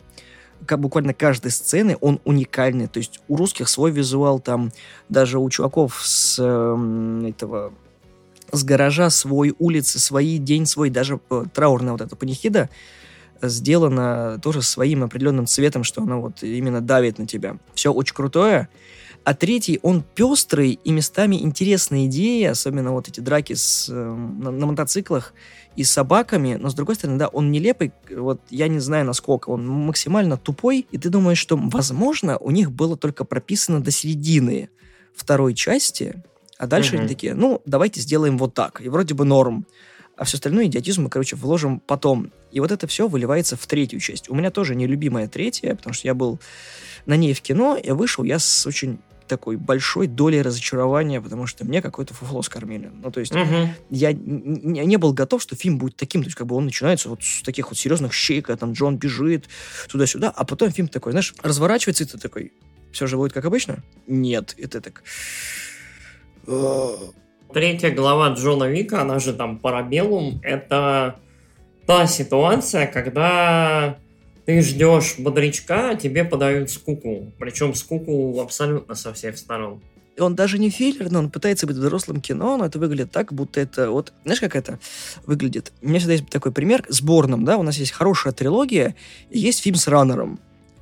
как 0.66 0.80
буквально 0.80 1.14
каждой 1.14 1.52
сцены 1.52 1.98
он 2.02 2.20
уникальный. 2.26 2.88
То 2.88 3.00
есть 3.00 3.20
у 3.28 3.36
русских 3.36 3.70
свой 3.70 3.92
визуал, 3.92 4.40
там 4.40 4.72
даже 5.10 5.40
у 5.40 5.50
чуваков 5.50 6.02
с 6.04 6.38
э, 6.40 7.30
этого 7.30 7.74
с 8.52 8.64
гаража 8.64 9.10
свой, 9.10 9.56
улицы 9.60 10.00
свои, 10.00 10.38
день 10.38 10.66
свой, 10.66 10.90
даже 10.90 11.20
э, 11.30 11.44
траурная 11.54 11.92
вот 11.92 12.02
эта 12.02 12.16
панихида 12.16 12.70
сделана 13.42 14.40
тоже 14.42 14.62
своим 14.62 15.04
определенным 15.04 15.48
цветом, 15.48 15.84
что 15.84 16.02
она 16.02 16.18
вот 16.18 16.44
именно 16.44 16.82
давит 16.82 17.20
на 17.20 17.28
тебя. 17.28 17.58
Все 17.74 17.94
очень 17.94 18.16
крутое. 18.16 18.70
А 19.24 19.34
третий, 19.34 19.80
он 19.84 20.04
пестрый 20.16 20.80
и 20.84 20.92
местами 20.92 21.36
интересные 21.36 22.08
идеи, 22.08 22.46
особенно 22.46 22.92
вот 22.92 23.08
эти 23.08 23.20
драки 23.20 23.54
с, 23.54 23.88
э, 23.90 23.94
на, 23.94 24.52
на 24.52 24.66
мотоциклах 24.66 25.34
и 25.76 25.84
с 25.84 25.92
собаками, 25.92 26.56
но 26.60 26.70
с 26.70 26.74
другой 26.74 26.96
стороны, 26.96 27.18
да, 27.20 27.28
он 27.28 27.52
нелепый, 27.52 27.94
вот 28.10 28.42
я 28.50 28.68
не 28.68 28.80
знаю 28.80 29.06
насколько, 29.06 29.50
он 29.50 29.68
максимально 29.68 30.38
тупой, 30.38 30.86
и 30.92 30.98
ты 30.98 31.10
думаешь, 31.10 31.38
что, 31.38 31.58
возможно, 31.58 32.38
у 32.38 32.52
них 32.52 32.72
было 32.72 32.98
только 32.98 33.24
прописано 33.24 33.82
до 33.82 33.92
середины 33.92 34.70
второй 35.16 35.54
части, 35.54 36.22
а 36.58 36.68
дальше 36.68 36.96
угу. 36.96 37.00
они 37.00 37.08
такие, 37.08 37.34
ну, 37.34 37.62
давайте 37.66 38.02
сделаем 38.02 38.38
вот 38.38 38.54
так, 38.54 38.82
и 38.82 38.90
вроде 38.90 39.14
бы 39.14 39.26
норм. 39.26 39.66
А 40.18 40.26
все 40.26 40.36
остальное 40.36 40.66
идиотизм 40.66 41.04
мы, 41.04 41.10
короче, 41.10 41.38
вложим 41.38 41.80
потом. 41.80 42.34
И 42.52 42.60
вот 42.60 42.74
это 42.74 42.88
все 42.88 43.08
выливается 43.08 43.56
в 43.56 43.66
третью 43.66 44.02
часть. 44.02 44.30
У 44.30 44.36
меня 44.36 44.52
тоже 44.52 44.76
нелюбимая 44.76 45.30
третья, 45.30 45.76
потому 45.76 45.94
что 45.94 46.08
я 46.10 46.14
был 46.14 46.40
на 47.06 47.16
ней 47.16 47.34
в 47.34 47.40
кино, 47.40 47.80
я 47.82 47.96
вышел 47.96 48.26
я 48.26 48.38
с 48.38 48.68
очень 48.68 49.00
такой 49.30 49.56
большой 49.56 50.08
долей 50.08 50.42
разочарования, 50.42 51.22
потому 51.22 51.48
что 51.48 51.64
мне 51.64 51.82
какой-то 51.82 52.14
фуфло 52.14 52.42
скормили. 52.42 52.92
Ну, 52.94 53.12
то 53.12 53.22
есть 53.22 53.34
угу. 53.34 53.70
я 53.90 54.12
не, 54.12 54.86
не 54.86 54.98
был 54.98 55.14
готов, 55.14 55.42
что 55.42 55.56
фильм 55.56 55.78
будет 55.78 55.96
таким. 55.96 56.22
То 56.22 56.28
есть 56.28 56.38
как 56.38 56.48
бы 56.48 56.56
он 56.56 56.66
начинается 56.66 57.08
вот 57.08 57.24
с 57.24 57.42
таких 57.44 57.70
вот 57.70 57.78
серьезных 57.78 58.14
щей, 58.14 58.42
когда 58.42 58.58
там 58.58 58.74
Джон 58.74 58.98
бежит 58.98 59.46
туда-сюда, 59.88 60.34
а 60.36 60.44
потом 60.44 60.72
фильм 60.72 60.90
такой, 60.90 61.14
знаешь, 61.14 61.34
разворачивается, 61.42 62.04
и 62.04 62.08
ты 62.08 62.18
такой, 62.18 62.52
все 62.92 63.08
же 63.08 63.16
будет 63.16 63.32
как 63.32 63.46
обычно? 63.46 63.84
Нет, 64.08 64.56
это 64.58 64.82
так... 64.82 65.04
Третья 67.54 67.90
глава 67.90 68.30
Джона 68.34 68.66
Вика, 68.66 69.02
она 69.02 69.20
же 69.20 69.34
там 69.34 69.58
Парабеллум, 69.58 70.40
это 70.44 71.20
та 71.88 72.06
ситуация, 72.06 72.86
когда 72.86 73.98
ты 74.50 74.64
ждешь 74.64 75.20
бодрячка, 75.20 75.92
а 75.92 75.96
тебе 75.96 76.24
подают 76.24 76.72
скуку. 76.72 77.32
Причем 77.38 77.76
скуку 77.76 78.42
абсолютно 78.42 78.96
со 78.96 79.14
всех 79.14 79.38
сторон. 79.38 79.80
Он 80.20 80.34
даже 80.34 80.58
не 80.58 80.72
филлер, 80.72 81.12
но 81.12 81.20
он 81.20 81.30
пытается 81.30 81.68
быть 81.68 81.76
взрослым 81.76 82.20
кино, 82.20 82.58
но 82.58 82.66
это 82.66 82.80
выглядит 82.80 83.12
так, 83.12 83.32
будто 83.32 83.62
это 83.62 83.92
вот... 83.92 84.12
Знаешь, 84.24 84.40
как 84.40 84.56
это 84.56 84.80
выглядит? 85.28 85.72
У 85.84 85.90
меня 85.90 86.00
всегда 86.00 86.14
есть 86.14 86.30
такой 86.32 86.52
пример 86.52 86.84
с 86.90 87.00
Борном, 87.00 87.46
да? 87.46 87.58
У 87.58 87.62
нас 87.62 87.78
есть 87.78 87.92
хорошая 87.92 88.34
трилогия, 88.34 88.96
и 89.30 89.38
есть 89.38 89.62
фильм 89.62 89.76
с 89.76 89.88
Раннером. 89.88 90.40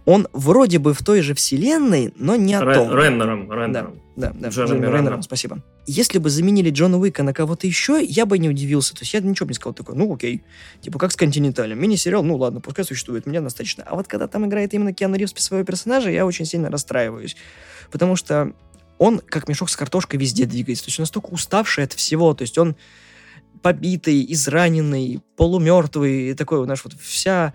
Он 0.08 0.26
вроде 0.32 0.80
бы 0.80 0.94
в 0.94 1.04
той 1.04 1.20
же 1.20 1.34
вселенной, 1.34 2.14
но 2.16 2.38
не 2.38 2.54
о 2.54 2.64
Ре- 2.64 2.76
том. 2.76 2.98
Реннером, 2.98 3.52
Реннером. 3.52 4.02
Да, 4.16 4.32
да, 4.32 4.40
да 4.40 4.48
Джереми 4.48 4.86
Реннером, 4.86 5.22
спасибо. 5.22 5.62
Если 5.86 6.18
бы 6.18 6.30
заменили 6.30 6.70
Джона 6.70 6.98
Уика 6.98 7.24
на 7.24 7.34
кого-то 7.34 7.68
еще, 7.68 8.02
я 8.02 8.26
бы 8.26 8.38
не 8.38 8.48
удивился. 8.48 8.94
То 8.94 9.02
есть 9.02 9.14
я 9.14 9.20
ничего 9.20 9.48
бы 9.48 9.50
не 9.50 9.56
сказал 9.56 9.74
такой, 9.74 9.96
ну 9.96 10.14
окей. 10.14 10.46
Типа 10.80 10.98
как 10.98 11.12
с 11.12 11.18
Континенталем. 11.18 11.78
Мини-сериал, 11.82 12.24
ну 12.24 12.38
ладно, 12.38 12.62
пускай 12.62 12.86
существует, 12.86 13.26
мне 13.26 13.42
достаточно. 13.42 13.84
А 13.84 13.96
вот 13.96 14.08
когда 14.08 14.30
там 14.30 14.46
играет 14.46 14.74
именно 14.74 14.94
Киану 14.94 15.18
Ривз 15.18 15.34
своего 15.36 15.66
персонажа, 15.66 16.10
я 16.10 16.26
очень 16.26 16.46
сильно 16.46 16.70
расстраиваюсь. 16.70 17.36
Потому 17.92 18.16
что 18.16 18.54
он 19.00 19.20
как 19.20 19.50
мешок 19.50 19.70
с 19.70 19.76
картошкой 19.76 20.22
везде 20.22 20.46
двигается. 20.46 20.86
То 20.86 20.90
есть 20.90 21.00
он 21.00 21.04
настолько 21.04 21.32
уставший 21.32 21.84
от 21.84 21.92
всего. 21.92 22.34
То 22.34 22.44
есть 22.44 22.58
он 22.58 22.78
побитый, 23.62 24.26
израненный, 24.32 25.20
полумертвый, 25.36 26.30
и 26.30 26.34
такой, 26.34 26.64
знаешь, 26.64 26.86
вот 26.86 26.94
вся 26.94 27.54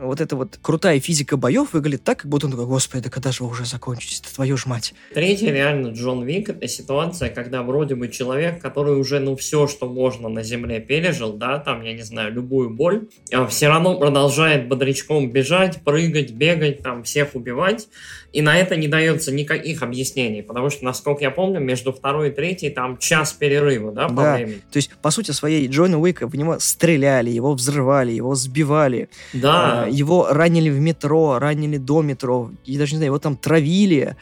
вот 0.00 0.20
эта 0.20 0.36
вот 0.36 0.58
крутая 0.60 1.00
физика 1.00 1.36
боев 1.36 1.72
выглядит 1.72 2.04
так, 2.04 2.18
как 2.18 2.30
будто 2.30 2.46
он 2.46 2.52
такой, 2.52 2.66
господи, 2.66 3.04
да 3.04 3.10
когда 3.10 3.32
же 3.32 3.44
вы 3.44 3.50
уже 3.50 3.64
закончитесь, 3.64 4.20
это 4.20 4.34
твою 4.34 4.56
ж 4.56 4.66
мать. 4.66 4.94
Третий 5.12 5.50
реально 5.50 5.88
Джон 5.88 6.24
Вик, 6.24 6.48
это 6.48 6.68
ситуация, 6.68 7.30
когда 7.30 7.62
вроде 7.62 7.94
бы 7.94 8.08
человек, 8.08 8.60
который 8.60 8.96
уже, 8.96 9.20
ну, 9.20 9.36
все, 9.36 9.66
что 9.66 9.86
можно 9.86 10.28
на 10.28 10.42
земле 10.42 10.80
пережил, 10.80 11.32
да, 11.32 11.58
там, 11.58 11.82
я 11.82 11.92
не 11.92 12.02
знаю, 12.02 12.32
любую 12.32 12.70
боль, 12.70 13.08
а 13.32 13.46
все 13.46 13.68
равно 13.68 13.98
продолжает 13.98 14.68
бодрячком 14.68 15.30
бежать, 15.30 15.82
прыгать, 15.82 16.32
бегать, 16.32 16.82
там, 16.82 17.02
всех 17.04 17.34
убивать, 17.34 17.88
и 18.32 18.42
на 18.42 18.56
это 18.56 18.74
не 18.74 18.88
дается 18.88 19.32
никаких 19.32 19.82
объяснений, 19.82 20.42
потому 20.42 20.68
что, 20.68 20.84
насколько 20.84 21.22
я 21.22 21.30
помню, 21.30 21.60
между 21.60 21.92
второй 21.92 22.30
и 22.30 22.32
третьей 22.32 22.70
там 22.70 22.98
час 22.98 23.32
перерыва, 23.32 23.92
да, 23.92 24.08
по 24.08 24.14
да. 24.14 24.34
времени. 24.34 24.60
То 24.72 24.76
есть, 24.76 24.90
по 25.00 25.10
сути 25.10 25.30
своей, 25.30 25.68
Джона 25.68 26.00
Уика 26.00 26.26
в 26.26 26.34
него 26.34 26.58
стреляли, 26.58 27.30
его 27.30 27.54
взрывали, 27.54 28.10
его 28.10 28.34
сбивали. 28.34 29.08
Да. 29.32 29.83
А, 29.84 29.88
его 29.88 30.28
ранили 30.28 30.70
в 30.70 30.80
метро, 30.80 31.38
ранили 31.38 31.76
до 31.76 32.02
метро, 32.02 32.50
и 32.64 32.78
даже 32.78 32.92
не 32.92 32.98
знаю, 32.98 33.10
его 33.10 33.18
там 33.18 33.36
травили, 33.36 34.16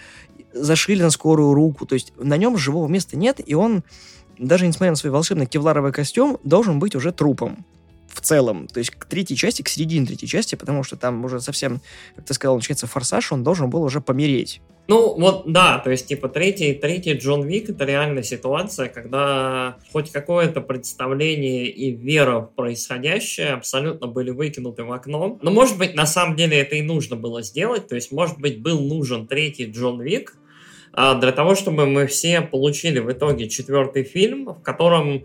зашили 0.52 1.02
на 1.02 1.10
скорую 1.10 1.54
руку. 1.54 1.86
То 1.86 1.94
есть 1.94 2.12
на 2.16 2.36
нем 2.36 2.56
живого 2.56 2.88
места 2.88 3.16
нет, 3.16 3.40
и 3.44 3.54
он, 3.54 3.82
даже 4.38 4.66
несмотря 4.66 4.90
на 4.90 4.96
свой 4.96 5.12
волшебный 5.12 5.46
кевларовый 5.46 5.92
костюм, 5.92 6.38
должен 6.44 6.78
быть 6.78 6.94
уже 6.94 7.12
трупом 7.12 7.64
в 8.12 8.20
целом, 8.20 8.68
то 8.68 8.78
есть 8.78 8.90
к 8.90 9.04
третьей 9.06 9.36
части, 9.36 9.62
к 9.62 9.68
середине 9.68 10.06
третьей 10.06 10.28
части, 10.28 10.54
потому 10.54 10.82
что 10.82 10.96
там 10.96 11.24
уже 11.24 11.40
совсем, 11.40 11.80
как 12.14 12.26
ты 12.26 12.34
сказал, 12.34 12.56
начинается 12.56 12.86
форсаж, 12.86 13.32
он 13.32 13.42
должен 13.42 13.70
был 13.70 13.82
уже 13.82 14.00
помереть. 14.00 14.60
Ну, 14.88 15.14
вот, 15.18 15.44
да, 15.46 15.78
то 15.78 15.90
есть, 15.90 16.08
типа, 16.08 16.28
третий, 16.28 16.74
третий 16.74 17.12
Джон 17.12 17.46
Вик— 17.46 17.68
это 17.70 17.84
реальная 17.84 18.24
ситуация, 18.24 18.88
когда 18.88 19.76
хоть 19.92 20.10
какое-то 20.10 20.60
представление 20.60 21.68
и 21.68 21.92
вера 21.92 22.40
в 22.40 22.54
происходящее 22.56 23.50
абсолютно 23.50 24.08
были 24.08 24.30
выкинуты 24.30 24.82
в 24.82 24.92
окно. 24.92 25.38
Но, 25.40 25.50
может 25.52 25.78
быть, 25.78 25.94
на 25.94 26.04
самом 26.04 26.34
деле 26.34 26.58
это 26.58 26.74
и 26.74 26.82
нужно 26.82 27.14
было 27.14 27.42
сделать, 27.42 27.86
то 27.86 27.94
есть, 27.94 28.10
может 28.10 28.38
быть, 28.38 28.60
был 28.60 28.80
нужен 28.80 29.28
третий 29.28 29.66
Джон 29.66 30.00
Вик, 30.00 30.36
а, 30.92 31.14
для 31.14 31.32
того, 31.32 31.54
чтобы 31.54 31.86
мы 31.86 32.06
все 32.06 32.40
получили 32.40 32.98
в 32.98 33.10
итоге 33.10 33.48
четвертый 33.48 34.02
фильм, 34.02 34.46
в 34.46 34.62
котором 34.62 35.24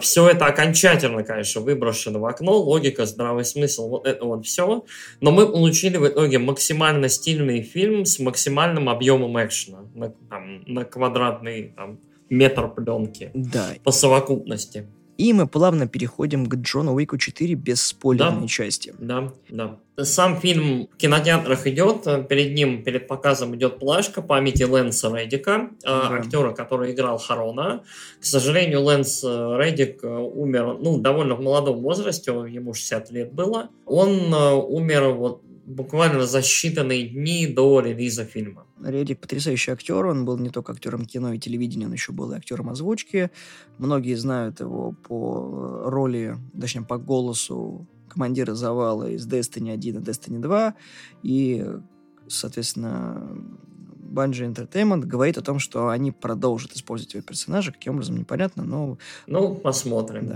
все 0.00 0.28
это 0.28 0.46
окончательно, 0.46 1.22
конечно, 1.22 1.60
выброшено 1.60 2.18
в 2.18 2.26
окно, 2.26 2.56
логика, 2.56 3.06
здравый 3.06 3.44
смысл, 3.44 3.88
вот 3.88 4.06
это 4.06 4.24
вот 4.24 4.46
все. 4.46 4.84
Но 5.20 5.30
мы 5.30 5.46
получили 5.46 5.96
в 5.96 6.06
итоге 6.06 6.38
максимально 6.38 7.08
стильный 7.08 7.62
фильм 7.62 8.04
с 8.04 8.18
максимальным 8.18 8.88
объемом 8.88 9.38
экшена 9.44 9.80
на, 9.94 10.10
там, 10.28 10.62
на 10.66 10.84
квадратный 10.84 11.72
там, 11.76 12.00
метр 12.28 12.68
пленки 12.68 13.30
да. 13.34 13.74
по 13.84 13.90
совокупности. 13.90 14.86
И 15.18 15.34
мы 15.34 15.46
плавно 15.46 15.86
переходим 15.86 16.46
к 16.46 16.54
Джону 16.54 16.94
Уику 16.94 17.18
4 17.18 17.54
без 17.54 17.82
спойлерной 17.82 18.42
да, 18.42 18.46
части. 18.46 18.94
Да, 18.98 19.32
да. 19.50 19.78
Сам 20.04 20.40
фильм 20.40 20.88
в 20.92 20.96
кинотеатрах 20.96 21.66
идет, 21.66 22.04
перед 22.28 22.54
ним, 22.54 22.82
перед 22.82 23.08
показом 23.08 23.54
идет 23.56 23.78
плашка 23.78 24.22
памяти 24.22 24.64
Лэнса 24.64 25.14
Реддика, 25.14 25.70
да. 25.82 26.08
актера, 26.14 26.52
который 26.52 26.92
играл 26.92 27.18
Харона. 27.18 27.82
К 28.20 28.24
сожалению, 28.24 28.82
Лэнс 28.82 29.24
Реддик 29.24 30.02
умер 30.02 30.78
ну, 30.80 30.98
довольно 30.98 31.34
в 31.34 31.40
молодом 31.40 31.80
возрасте, 31.80 32.30
ему 32.30 32.74
60 32.74 33.10
лет 33.10 33.32
было. 33.32 33.68
Он 33.86 34.32
умер 34.32 35.08
вот 35.10 35.42
буквально 35.70 36.26
за 36.26 36.40
считанные 36.40 37.08
дни 37.08 37.46
до 37.46 37.80
релиза 37.80 38.24
фильма. 38.24 38.66
Редик 38.84 39.20
потрясающий 39.20 39.72
актер, 39.72 40.06
он 40.06 40.24
был 40.24 40.38
не 40.38 40.50
только 40.50 40.72
актером 40.72 41.04
кино 41.06 41.32
и 41.32 41.38
телевидения, 41.38 41.86
он 41.86 41.92
еще 41.92 42.12
был 42.12 42.32
и 42.32 42.36
актером 42.36 42.70
озвучки. 42.70 43.30
Многие 43.78 44.14
знают 44.14 44.60
его 44.60 44.92
по 44.92 45.82
роли, 45.86 46.36
точнее, 46.58 46.82
по 46.82 46.98
голосу 46.98 47.86
командира 48.10 48.54
завала 48.54 49.08
из 49.08 49.26
Destiny 49.26 49.72
1 49.72 49.96
и 49.96 49.98
Destiny 50.00 50.38
2. 50.40 50.74
И, 51.22 51.66
соответственно, 52.28 53.36
Bungie 54.10 54.52
Entertainment 54.52 55.06
говорит 55.06 55.38
о 55.38 55.42
том, 55.42 55.58
что 55.58 55.88
они 55.88 56.10
продолжат 56.10 56.72
использовать 56.72 57.14
его 57.14 57.22
персонажа. 57.22 57.72
Каким 57.72 57.94
образом, 57.94 58.16
непонятно, 58.16 58.64
но... 58.64 58.98
Ну, 59.26 59.54
посмотрим, 59.54 60.26
да. 60.26 60.34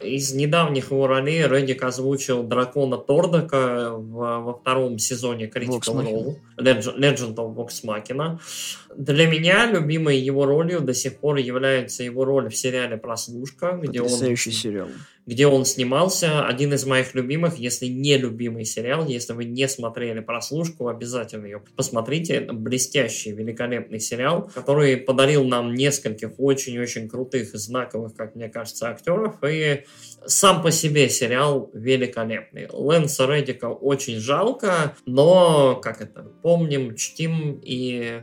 да. 0.00 0.06
Из 0.06 0.34
недавних 0.34 0.90
его 0.90 1.06
ролей 1.06 1.46
Реддик 1.46 1.82
озвучил 1.82 2.42
дракона 2.42 2.98
Тордака 2.98 3.90
в, 3.92 4.42
во 4.42 4.52
втором 4.54 4.98
сезоне 4.98 5.46
Critical 5.48 6.04
Role. 6.04 6.36
Legend, 6.58 6.98
Legend 6.98 7.34
of 7.36 7.54
Vox 7.54 7.84
Machina. 7.84 8.38
Для 8.96 9.26
меня 9.26 9.66
любимой 9.66 10.18
его 10.18 10.44
ролью 10.44 10.80
до 10.80 10.94
сих 10.94 11.18
пор 11.18 11.36
является 11.36 12.02
его 12.02 12.24
роль 12.24 12.50
в 12.50 12.56
сериале 12.56 12.96
«Прослушка», 12.96 13.78
где 13.82 14.02
он... 14.02 14.08
сериал 14.08 14.88
где 15.26 15.46
он 15.46 15.64
снимался. 15.64 16.46
Один 16.46 16.74
из 16.74 16.84
моих 16.84 17.14
любимых, 17.14 17.56
если 17.56 17.86
не 17.86 18.18
любимый 18.18 18.64
сериал. 18.64 19.06
Если 19.06 19.32
вы 19.32 19.44
не 19.44 19.68
смотрели 19.68 20.20
прослушку, 20.20 20.88
обязательно 20.88 21.46
ее 21.46 21.62
посмотрите. 21.76 22.40
Блестящий, 22.40 23.32
великолепный 23.32 24.00
сериал, 24.00 24.50
который 24.54 24.96
подарил 24.96 25.44
нам 25.44 25.74
нескольких 25.74 26.32
очень-очень 26.38 27.08
крутых 27.08 27.54
и 27.54 27.58
знаковых, 27.58 28.14
как 28.14 28.34
мне 28.34 28.48
кажется, 28.48 28.88
актеров. 28.88 29.36
И 29.42 29.84
сам 30.26 30.62
по 30.62 30.70
себе 30.70 31.08
сериал 31.08 31.70
великолепный. 31.72 32.68
Лэнса 32.70 33.26
Реддика 33.26 33.66
очень 33.66 34.18
жалко, 34.18 34.96
но, 35.06 35.76
как 35.76 36.00
это, 36.00 36.22
помним, 36.42 36.96
чтим 36.96 37.60
и 37.62 38.22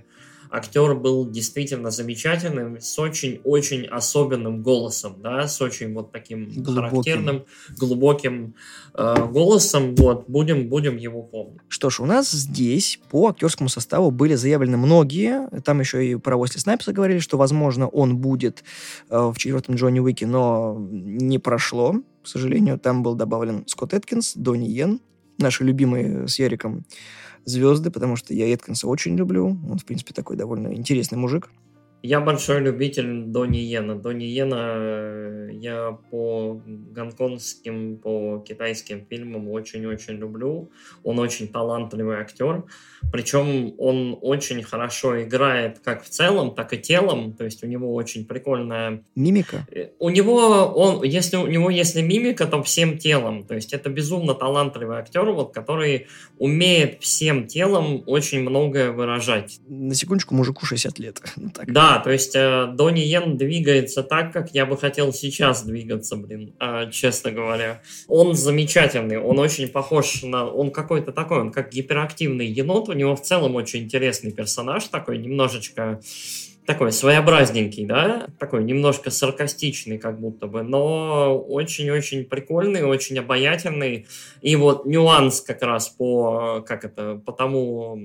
актер 0.52 0.96
был 0.96 1.30
действительно 1.30 1.92
замечательным, 1.92 2.80
с 2.80 3.00
очень-очень 3.00 3.86
особенным 3.86 4.62
голосом, 4.62 5.16
да, 5.22 5.48
с 5.48 5.62
очень 5.62 5.94
вот 5.94 6.12
таким 6.12 6.50
глубоким. 6.50 6.90
характерным, 6.90 7.46
глубоким 7.78 8.56
э, 8.94 9.28
голосом. 9.32 9.96
Вот, 9.96 10.26
будем, 10.28 10.68
будем 10.68 10.98
его 10.98 11.24
помнить. 11.24 11.62
Что 11.70 11.90
ж, 11.90 12.02
у 12.02 12.06
нас 12.06 12.32
здесь 12.32 13.00
по 13.10 13.30
актерскому 13.30 13.70
составу 13.70 14.12
были 14.12 14.36
заявлены 14.36 14.78
многие. 14.78 15.50
Там 15.62 15.80
еще 15.80 16.06
и 16.06 16.16
про 16.16 16.36
Уэсли 16.36 16.60
Снайпса 16.60 16.92
говорили, 16.92 17.20
что, 17.20 17.38
возможно, 17.38 17.88
он 17.88 18.18
будет 18.18 18.64
э, 19.10 19.18
в 19.18 19.38
четвертом 19.38 19.76
Джонни 19.76 20.00
Уике, 20.00 20.28
но 20.28 20.78
не 20.92 21.40
прошло. 21.40 21.96
К 22.24 22.28
сожалению, 22.28 22.78
там 22.78 23.04
был 23.04 23.16
добавлен 23.16 23.64
Скотт 23.68 23.94
Эткинс, 23.94 24.34
Донни 24.36 24.68
Йен, 24.68 25.00
наши 25.38 25.64
любимые 25.64 26.28
с 26.28 26.38
Яриком 26.38 26.86
звезды, 27.46 27.92
потому 27.92 28.16
что 28.16 28.34
я 28.34 28.52
Эткинса 28.54 28.88
очень 28.88 29.16
люблю. 29.16 29.58
Он, 29.70 29.78
в 29.78 29.86
принципе, 29.86 30.14
такой 30.14 30.38
довольно 30.38 30.74
интересный 30.74 31.18
мужик. 31.18 31.50
Я 32.04 32.20
большой 32.20 32.62
любитель 32.62 33.26
Дони 33.26 33.60
Йена. 33.60 33.96
Дони 33.96 34.26
Йена 34.26 34.74
э, 34.76 35.50
я 35.54 35.98
по 36.10 36.62
гонконгским, 36.66 37.98
по 37.98 38.44
китайским 38.48 39.06
фильмам 39.08 39.50
очень-очень 39.50 40.16
люблю. 40.16 40.72
Он 41.04 41.20
очень 41.20 41.48
талантливый 41.48 42.18
актер. 42.18 42.64
Причем 43.12 43.76
он 43.78 44.18
очень 44.22 44.64
хорошо 44.64 45.22
играет 45.22 45.80
как 45.80 46.04
в 46.04 46.10
целом, 46.10 46.56
так 46.56 46.74
и 46.74 46.78
телом. 46.78 47.34
То 47.34 47.44
есть 47.44 47.64
у 47.64 47.68
него 47.68 47.94
очень 47.94 48.26
прикольная... 48.26 49.04
Мимика? 49.16 49.68
Э, 49.72 49.90
у 50.00 50.10
него, 50.10 50.66
он, 50.76 51.04
если 51.04 51.38
у 51.38 51.46
него 51.46 51.70
если 51.70 52.02
мимика, 52.02 52.48
то 52.48 52.64
всем 52.64 52.98
телом. 52.98 53.46
То 53.46 53.54
есть 53.54 53.74
это 53.74 53.90
безумно 53.90 54.34
талантливый 54.34 54.98
актер, 54.98 55.30
вот, 55.32 55.54
который 55.54 56.08
умеет 56.40 57.02
всем 57.02 57.46
телом 57.46 58.04
очень 58.08 58.42
многое 58.42 58.92
выражать. 58.92 59.60
На 59.68 59.94
секундочку, 59.94 60.34
мужику 60.34 60.66
60 60.66 60.98
лет. 60.98 61.22
так. 61.54 61.72
Да, 61.72 61.91
то 62.00 62.12
есть 62.12 62.36
э, 62.36 62.68
Донни 62.74 63.00
Йен 63.00 63.38
двигается 63.38 64.04
так, 64.04 64.32
как 64.32 64.52
я 64.54 64.66
бы 64.66 64.78
хотел 64.78 65.14
сейчас 65.14 65.64
двигаться, 65.64 66.16
блин, 66.16 66.54
э, 66.60 66.90
честно 66.92 67.32
говоря. 67.32 67.82
Он 68.08 68.36
замечательный, 68.36 69.18
он 69.18 69.40
очень 69.40 69.68
похож 69.68 70.24
на... 70.24 70.46
Он 70.46 70.72
какой-то 70.72 71.12
такой, 71.12 71.40
он 71.40 71.52
как 71.52 71.72
гиперактивный 71.72 72.48
енот, 72.48 72.90
у 72.90 72.94
него 72.94 73.16
в 73.16 73.22
целом 73.22 73.56
очень 73.56 73.84
интересный 73.84 74.32
персонаж 74.32 74.86
такой, 74.86 75.18
немножечко 75.18 76.02
такой 76.66 76.92
своеобразненький, 76.92 77.86
да, 77.86 78.28
такой 78.40 78.64
немножко 78.64 79.10
саркастичный 79.10 79.98
как 79.98 80.20
будто 80.20 80.48
бы, 80.48 80.62
но 80.62 81.38
очень-очень 81.38 82.26
прикольный, 82.26 82.84
очень 82.84 83.18
обаятельный. 83.18 84.06
И 84.42 84.56
вот 84.56 84.86
нюанс 84.86 85.42
как 85.42 85.64
раз 85.64 85.90
по, 85.90 86.64
как 86.68 86.86
это, 86.86 87.16
по 87.26 87.32
тому, 87.32 88.00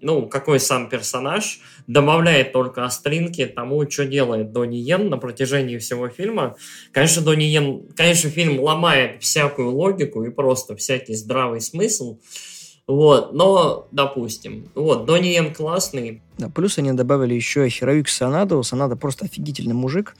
ну, 0.00 0.26
какой 0.26 0.58
сам 0.58 0.88
персонаж, 0.88 1.60
добавляет 1.86 2.52
только 2.52 2.84
остринки 2.84 3.44
тому, 3.44 3.88
что 3.90 4.06
делает 4.06 4.52
Донни 4.52 4.76
Йен 4.76 5.10
на 5.10 5.18
протяжении 5.18 5.76
всего 5.78 6.08
фильма. 6.08 6.56
Конечно, 6.92 7.22
Донни 7.22 7.44
Йен, 7.44 7.88
конечно, 7.94 8.30
фильм 8.30 8.58
ломает 8.58 9.22
всякую 9.22 9.70
логику 9.70 10.24
и 10.24 10.30
просто 10.30 10.76
всякий 10.76 11.14
здравый 11.14 11.60
смысл, 11.60 12.18
вот, 12.88 13.34
но, 13.34 13.86
допустим, 13.92 14.70
вот, 14.74 15.04
Донни 15.04 15.28
Йен 15.28 15.54
классный. 15.54 16.22
Да, 16.38 16.48
плюс 16.48 16.78
они 16.78 16.92
добавили 16.92 17.34
еще 17.34 17.68
Хероюк 17.68 18.08
Санаду. 18.08 18.62
Санада 18.62 18.96
просто 18.96 19.26
офигительный 19.26 19.74
мужик. 19.74 20.16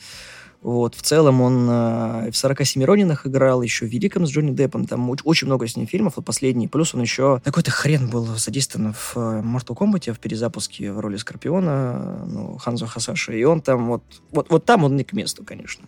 Вот, 0.61 0.95
в 0.95 1.01
целом 1.01 1.41
он 1.41 1.67
э, 1.71 2.31
в 2.31 2.37
47 2.37 2.85
Ронинах 2.85 3.27
играл, 3.27 3.63
еще 3.63 3.87
в 3.87 3.89
Великом 3.89 4.27
с 4.27 4.31
Джонни 4.31 4.51
Деппом, 4.51 4.87
там 4.87 5.09
очень, 5.09 5.25
очень 5.25 5.47
много 5.47 5.67
с 5.67 5.77
ним 5.77 5.87
фильмов, 5.87 6.15
вот 6.17 6.27
последний. 6.27 6.69
Плюс 6.69 6.95
он 6.95 7.01
еще 7.01 7.41
какой-то 7.43 7.71
хрен 7.71 8.11
был 8.11 8.25
задействован 8.27 8.93
в 8.93 9.13
э, 9.17 9.41
Mortal 9.41 9.77
Kombat, 9.77 10.13
в 10.13 10.19
перезапуске 10.19 10.93
в 10.93 10.99
роли 10.99 11.17
Скорпиона, 11.17 12.27
ну, 12.27 12.59
Ханзо 12.59 12.87
Хасаши, 12.87 13.39
и 13.39 13.45
он 13.45 13.63
там 13.63 13.87
вот, 13.87 14.03
вот, 14.31 14.51
вот 14.51 14.65
там 14.65 14.85
он 14.85 14.97
не 14.97 15.05
к 15.05 15.15
месту, 15.15 15.43
конечно. 15.43 15.87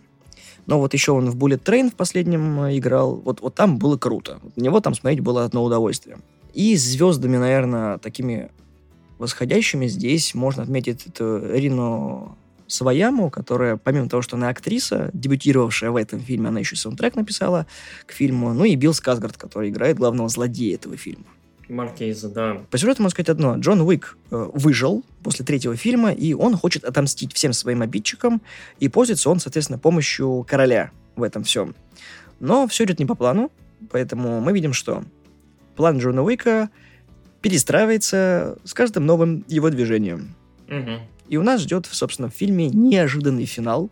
Но 0.65 0.79
вот 0.79 0.93
еще 0.93 1.11
он 1.11 1.29
в 1.29 1.35
Bullet 1.35 1.61
Train 1.61 1.91
в 1.91 1.95
последнем 1.95 2.63
э, 2.63 2.77
играл, 2.77 3.17
вот, 3.17 3.41
вот 3.41 3.53
там 3.53 3.77
было 3.77 3.97
круто. 3.97 4.39
Вот, 4.41 4.57
него 4.57 4.79
там 4.79 4.95
смотреть 4.95 5.19
было 5.19 5.43
одно 5.43 5.63
удовольствие. 5.63 6.17
И 6.53 6.75
звездами, 6.75 7.37
наверное, 7.37 7.97
такими 7.97 8.51
восходящими 9.17 9.87
здесь 9.87 10.33
можно 10.33 10.63
отметить 10.63 11.07
эту 11.07 11.39
Рину 11.53 12.37
Саваяму, 12.67 13.29
которая, 13.29 13.77
помимо 13.77 14.09
того, 14.09 14.21
что 14.21 14.35
она 14.35 14.49
актриса, 14.49 15.09
дебютировавшая 15.13 15.91
в 15.91 15.95
этом 15.95 16.19
фильме, 16.19 16.49
она 16.49 16.59
еще 16.59 16.75
саундтрек 16.75 17.15
написала 17.15 17.67
к 18.05 18.13
фильму, 18.13 18.53
ну 18.53 18.63
и 18.63 18.75
Билл 18.75 18.93
Сказгард, 18.93 19.37
который 19.37 19.69
играет 19.69 19.97
главного 19.97 20.29
злодея 20.29 20.75
этого 20.75 20.97
фильма. 20.97 21.25
Маркиза, 21.69 22.29
да. 22.29 22.61
По 22.69 22.77
сюжету 22.77 23.01
можно 23.01 23.11
сказать 23.11 23.29
одно. 23.29 23.55
Джон 23.57 23.81
Уик 23.81 24.17
э, 24.29 24.49
выжил 24.53 25.05
после 25.23 25.45
третьего 25.45 25.75
фильма, 25.75 26.11
и 26.11 26.33
он 26.33 26.57
хочет 26.57 26.83
отомстить 26.83 27.33
всем 27.33 27.53
своим 27.53 27.81
обидчикам, 27.81 28.41
и 28.79 28.89
пользуется 28.89 29.29
он, 29.29 29.39
соответственно, 29.39 29.79
помощью 29.79 30.45
короля 30.47 30.91
в 31.15 31.23
этом 31.23 31.43
всем. 31.43 31.75
Но 32.39 32.67
все 32.67 32.83
идет 32.83 32.99
не 32.99 33.05
по 33.05 33.15
плану, 33.15 33.51
поэтому 33.89 34.41
мы 34.41 34.51
видим, 34.51 34.73
что 34.73 35.03
план 35.81 35.97
Джона 35.97 36.21
Уика 36.21 36.69
перестраивается 37.41 38.55
с 38.63 38.71
каждым 38.75 39.07
новым 39.07 39.43
его 39.47 39.71
движением. 39.71 40.35
Угу. 40.67 40.99
И 41.29 41.37
у 41.37 41.41
нас 41.41 41.61
ждет, 41.61 41.87
собственно, 41.89 42.29
в 42.29 42.35
фильме 42.35 42.69
неожиданный 42.69 43.45
финал. 43.45 43.89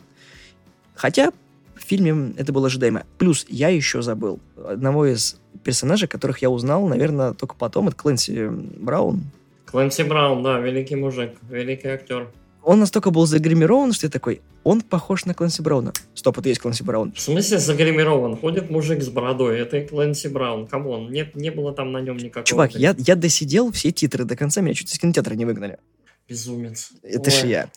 Хотя 0.93 1.32
в 1.75 1.82
фильме 1.82 2.36
это 2.38 2.54
было 2.54 2.67
ожидаемо. 2.67 3.08
Плюс 3.17 3.47
я 3.49 3.69
еще 3.69 4.04
забыл 4.04 4.39
одного 4.56 5.08
из 5.08 5.39
персонажей, 5.63 6.08
которых 6.08 6.43
я 6.43 6.52
узнал, 6.52 6.88
наверное, 6.88 7.34
только 7.34 7.56
потом. 7.56 7.88
Это 7.88 7.97
Клэнси 7.97 8.49
Браун. 8.78 9.23
Клэнси 9.65 10.04
Браун, 10.04 10.43
да, 10.43 10.60
великий 10.60 10.95
мужик, 10.95 11.32
великий 11.49 11.88
актер 11.88 12.28
он 12.69 12.79
настолько 12.79 13.10
был 13.10 13.25
загримирован, 13.25 13.93
что 13.93 14.05
я 14.05 14.12
такой, 14.12 14.43
он 14.63 14.82
похож 14.82 15.25
на 15.25 15.34
Клэнси 15.34 15.63
Брауна. 15.63 15.91
Стоп, 16.13 16.38
это 16.38 16.49
есть 16.49 16.62
Клэнси 16.62 16.84
Браун. 16.84 17.12
В 17.13 17.19
смысле 17.19 17.58
загримирован? 17.58 18.38
Ходит 18.38 18.69
мужик 18.69 19.01
с 19.01 19.10
бородой, 19.10 19.60
это 19.60 19.77
и 19.77 19.88
Клэнси 19.88 20.27
Браун, 20.27 20.67
come 20.67 20.93
on, 20.93 21.12
нет, 21.12 21.36
не 21.36 21.49
было 21.49 21.73
там 21.73 21.91
на 21.91 21.99
нем 21.99 22.17
никакого... 22.17 22.45
Чувак, 22.45 22.75
я, 22.75 22.93
я 22.99 23.15
досидел 23.15 23.71
все 23.71 23.91
титры 23.91 24.23
до 24.23 24.36
конца, 24.36 24.62
меня 24.62 24.75
чуть 24.75 24.93
из 24.93 24.99
кинотеатра 24.99 25.34
не 25.34 25.45
выгнали. 25.45 25.79
Безумец. 26.27 26.91
Это 27.01 27.32
же 27.32 27.47
я. 27.47 27.71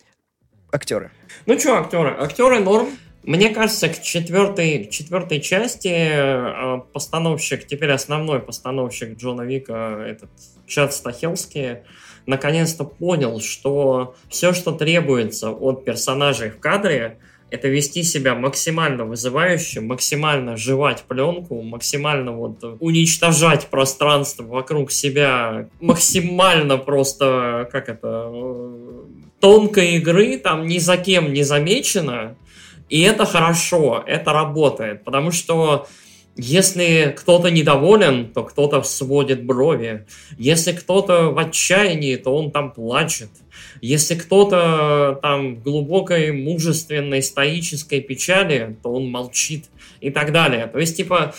Актеры. 0.70 1.10
Ну 1.46 1.58
что, 1.58 1.78
актеры? 1.78 2.10
Актеры 2.10 2.60
норм. 2.60 2.90
Мне 3.22 3.48
кажется, 3.48 3.88
к 3.88 4.02
четвертой, 4.02 4.84
к 4.84 4.90
четвертой 4.90 5.40
части 5.40 5.88
э, 5.88 6.80
постановщик, 6.92 7.66
теперь 7.66 7.92
основной 7.92 8.40
постановщик 8.40 9.16
Джона 9.16 9.42
Вика, 9.42 10.04
этот 10.06 10.28
Чад 10.66 10.92
Стахелский, 10.92 11.78
наконец-то 12.26 12.84
понял, 12.84 13.40
что 13.40 14.14
все, 14.28 14.52
что 14.52 14.72
требуется 14.72 15.50
от 15.50 15.84
персонажей 15.84 16.50
в 16.50 16.58
кадре, 16.58 17.18
это 17.50 17.68
вести 17.68 18.02
себя 18.02 18.34
максимально 18.34 19.04
вызывающе, 19.04 19.80
максимально 19.80 20.56
жевать 20.56 21.02
пленку, 21.02 21.60
максимально 21.60 22.32
вот 22.32 22.64
уничтожать 22.80 23.66
пространство 23.66 24.44
вокруг 24.44 24.90
себя, 24.90 25.68
максимально 25.80 26.78
просто, 26.78 27.68
как 27.70 27.90
это, 27.90 28.32
тонкой 29.38 29.96
игры 29.96 30.38
там 30.38 30.66
ни 30.66 30.78
за 30.78 30.96
кем 30.96 31.32
не 31.34 31.42
замечено, 31.42 32.36
и 32.88 33.00
это 33.00 33.26
хорошо, 33.26 34.02
это 34.06 34.32
работает, 34.32 35.04
потому 35.04 35.30
что 35.30 35.86
если 36.36 37.14
кто-то 37.16 37.50
недоволен, 37.50 38.32
то 38.32 38.42
кто-то 38.42 38.82
сводит 38.82 39.44
брови. 39.44 40.06
Если 40.38 40.72
кто-то 40.72 41.30
в 41.30 41.38
отчаянии, 41.38 42.16
то 42.16 42.34
он 42.34 42.50
там 42.50 42.72
плачет. 42.72 43.28
Если 43.80 44.14
кто-то 44.14 45.18
там 45.20 45.56
в 45.56 45.62
глубокой, 45.62 46.32
мужественной, 46.32 47.22
стоической 47.22 48.00
печали, 48.00 48.76
то 48.82 48.92
он 48.92 49.10
молчит 49.10 49.66
и 50.00 50.10
так 50.10 50.32
далее. 50.32 50.66
То 50.68 50.78
есть, 50.78 50.96
типа, 50.96 51.34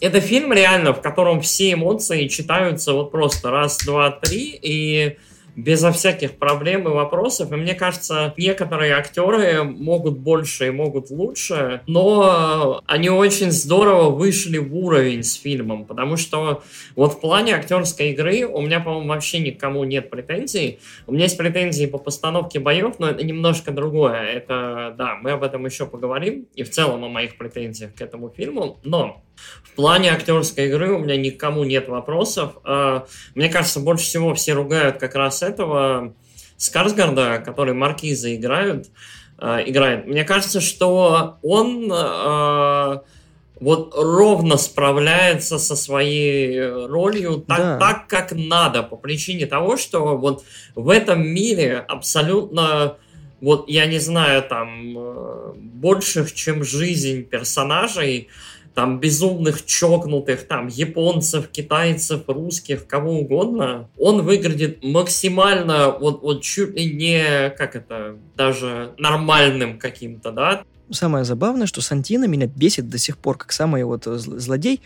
это 0.00 0.20
фильм 0.20 0.52
реально, 0.52 0.94
в 0.94 1.02
котором 1.02 1.40
все 1.42 1.72
эмоции 1.72 2.28
читаются 2.28 2.94
вот 2.94 3.10
просто 3.10 3.50
раз, 3.50 3.78
два, 3.84 4.10
три, 4.10 4.58
и 4.62 5.16
безо 5.56 5.92
всяких 5.92 6.38
проблем 6.38 6.88
и 6.88 6.90
вопросов. 6.90 7.52
И 7.52 7.56
мне 7.56 7.74
кажется, 7.74 8.34
некоторые 8.36 8.94
актеры 8.94 9.62
могут 9.64 10.18
больше 10.18 10.68
и 10.68 10.70
могут 10.70 11.10
лучше, 11.10 11.82
но 11.86 12.82
они 12.86 13.10
очень 13.10 13.50
здорово 13.50 14.10
вышли 14.10 14.58
в 14.58 14.74
уровень 14.76 15.22
с 15.22 15.34
фильмом, 15.34 15.84
потому 15.84 16.16
что 16.16 16.62
вот 16.96 17.14
в 17.14 17.20
плане 17.20 17.54
актерской 17.54 18.10
игры 18.10 18.44
у 18.46 18.60
меня, 18.60 18.80
по-моему, 18.80 19.08
вообще 19.08 19.40
никому 19.40 19.84
нет 19.84 20.10
претензий. 20.10 20.78
У 21.06 21.12
меня 21.12 21.24
есть 21.24 21.36
претензии 21.36 21.86
по 21.86 21.98
постановке 21.98 22.58
боев, 22.60 22.96
но 22.98 23.08
это 23.10 23.24
немножко 23.24 23.70
другое. 23.72 24.22
Это, 24.22 24.94
да, 24.96 25.16
мы 25.22 25.32
об 25.32 25.42
этом 25.42 25.64
еще 25.66 25.86
поговорим, 25.86 26.46
и 26.54 26.62
в 26.62 26.70
целом 26.70 27.04
о 27.04 27.08
моих 27.08 27.36
претензиях 27.36 27.94
к 27.94 28.00
этому 28.00 28.30
фильму, 28.30 28.78
но 28.84 29.22
в 29.62 29.72
плане 29.74 30.10
актерской 30.10 30.66
игры 30.66 30.92
у 30.92 30.98
меня 30.98 31.16
никому 31.16 31.64
нет 31.64 31.88
вопросов. 31.88 32.54
А, 32.64 33.06
мне 33.34 33.48
кажется, 33.48 33.80
больше 33.80 34.04
всего 34.04 34.34
все 34.34 34.52
ругают 34.52 34.98
как 34.98 35.14
раз 35.14 35.42
этого 35.42 36.14
Скарсгарда, 36.56 37.42
который 37.44 37.74
маркиза 37.74 38.34
играют, 38.34 38.88
а, 39.38 39.60
играет. 39.60 40.06
Мне 40.06 40.24
кажется, 40.24 40.60
что 40.60 41.38
он 41.42 41.90
а, 41.92 43.02
вот 43.60 43.94
ровно 43.94 44.56
справляется 44.56 45.58
со 45.58 45.76
своей 45.76 46.86
ролью 46.86 47.44
так, 47.46 47.58
да. 47.58 47.78
так, 47.78 48.06
как 48.08 48.32
надо, 48.32 48.82
по 48.82 48.96
причине 48.96 49.46
того, 49.46 49.76
что 49.76 50.16
вот 50.16 50.44
в 50.74 50.88
этом 50.88 51.26
мире 51.26 51.84
абсолютно 51.86 52.96
вот 53.40 53.68
я 53.68 53.86
не 53.86 53.98
знаю, 53.98 54.42
там, 54.42 54.98
э, 54.98 55.52
больших, 55.56 56.34
чем 56.34 56.62
жизнь 56.62 57.24
персонажей, 57.24 58.28
там 58.80 58.98
безумных 58.98 59.66
чокнутых, 59.66 60.48
там 60.48 60.68
японцев, 60.68 61.48
китайцев, 61.48 62.22
русских, 62.28 62.86
кого 62.86 63.18
угодно, 63.18 63.90
он 63.98 64.22
выглядит 64.22 64.82
максимально 64.82 65.90
вот, 65.90 66.22
вот 66.22 66.40
чуть 66.40 66.74
ли 66.74 66.90
не, 66.90 67.50
как 67.58 67.76
это, 67.76 68.16
даже 68.36 68.94
нормальным 68.96 69.78
каким-то, 69.78 70.32
да. 70.32 70.62
Самое 70.90 71.26
забавное, 71.26 71.66
что 71.66 71.82
Сантино 71.82 72.24
меня 72.24 72.46
бесит 72.46 72.88
до 72.88 72.96
сих 72.96 73.18
пор, 73.18 73.36
как 73.36 73.52
самый 73.52 73.84
вот 73.84 74.04
злодей, 74.06 74.80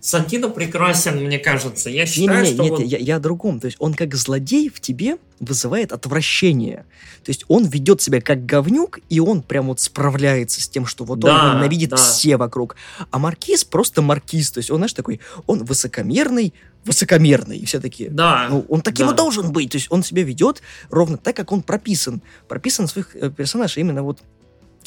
Сантино 0.00 0.48
прекрасен, 0.48 1.24
мне 1.24 1.38
кажется. 1.38 1.90
Я 1.90 2.06
считаю, 2.06 2.44
не, 2.44 2.50
не, 2.50 2.54
что 2.54 2.62
нет, 2.62 2.72
он... 2.72 2.84
я, 2.84 2.98
я 2.98 3.16
о 3.16 3.20
другом. 3.20 3.58
То 3.58 3.66
есть 3.66 3.76
он 3.80 3.94
как 3.94 4.14
злодей 4.14 4.68
в 4.68 4.80
тебе 4.80 5.18
вызывает 5.40 5.92
отвращение. 5.92 6.84
То 7.24 7.30
есть 7.30 7.44
он 7.48 7.66
ведет 7.66 8.00
себя 8.00 8.20
как 8.20 8.46
говнюк, 8.46 9.00
и 9.08 9.18
он 9.18 9.42
прям 9.42 9.66
вот 9.66 9.80
справляется 9.80 10.62
с 10.62 10.68
тем, 10.68 10.86
что 10.86 11.04
вот 11.04 11.18
да, 11.18 11.50
он 11.50 11.56
ненавидит 11.56 11.90
да. 11.90 11.96
все 11.96 12.36
вокруг. 12.36 12.76
А 13.10 13.18
маркиз 13.18 13.64
просто 13.64 14.00
маркиз. 14.00 14.52
То 14.52 14.58
есть 14.58 14.70
он, 14.70 14.78
знаешь, 14.78 14.92
такой, 14.92 15.20
он 15.46 15.64
высокомерный, 15.64 16.54
высокомерный. 16.84 17.58
И 17.58 17.66
все 17.66 17.80
такие, 17.80 18.08
да, 18.08 18.46
ну, 18.48 18.64
он 18.68 18.82
таким 18.82 19.08
да. 19.08 19.12
и 19.12 19.16
должен 19.16 19.50
быть. 19.50 19.72
То 19.72 19.78
есть 19.78 19.88
он 19.90 20.04
себя 20.04 20.22
ведет 20.22 20.62
ровно 20.90 21.16
так, 21.16 21.34
как 21.34 21.50
он 21.50 21.62
прописан. 21.62 22.22
Прописан 22.46 22.86
своих 22.86 23.16
э, 23.16 23.30
персонажей 23.30 23.80
именно 23.80 24.04
вот 24.04 24.20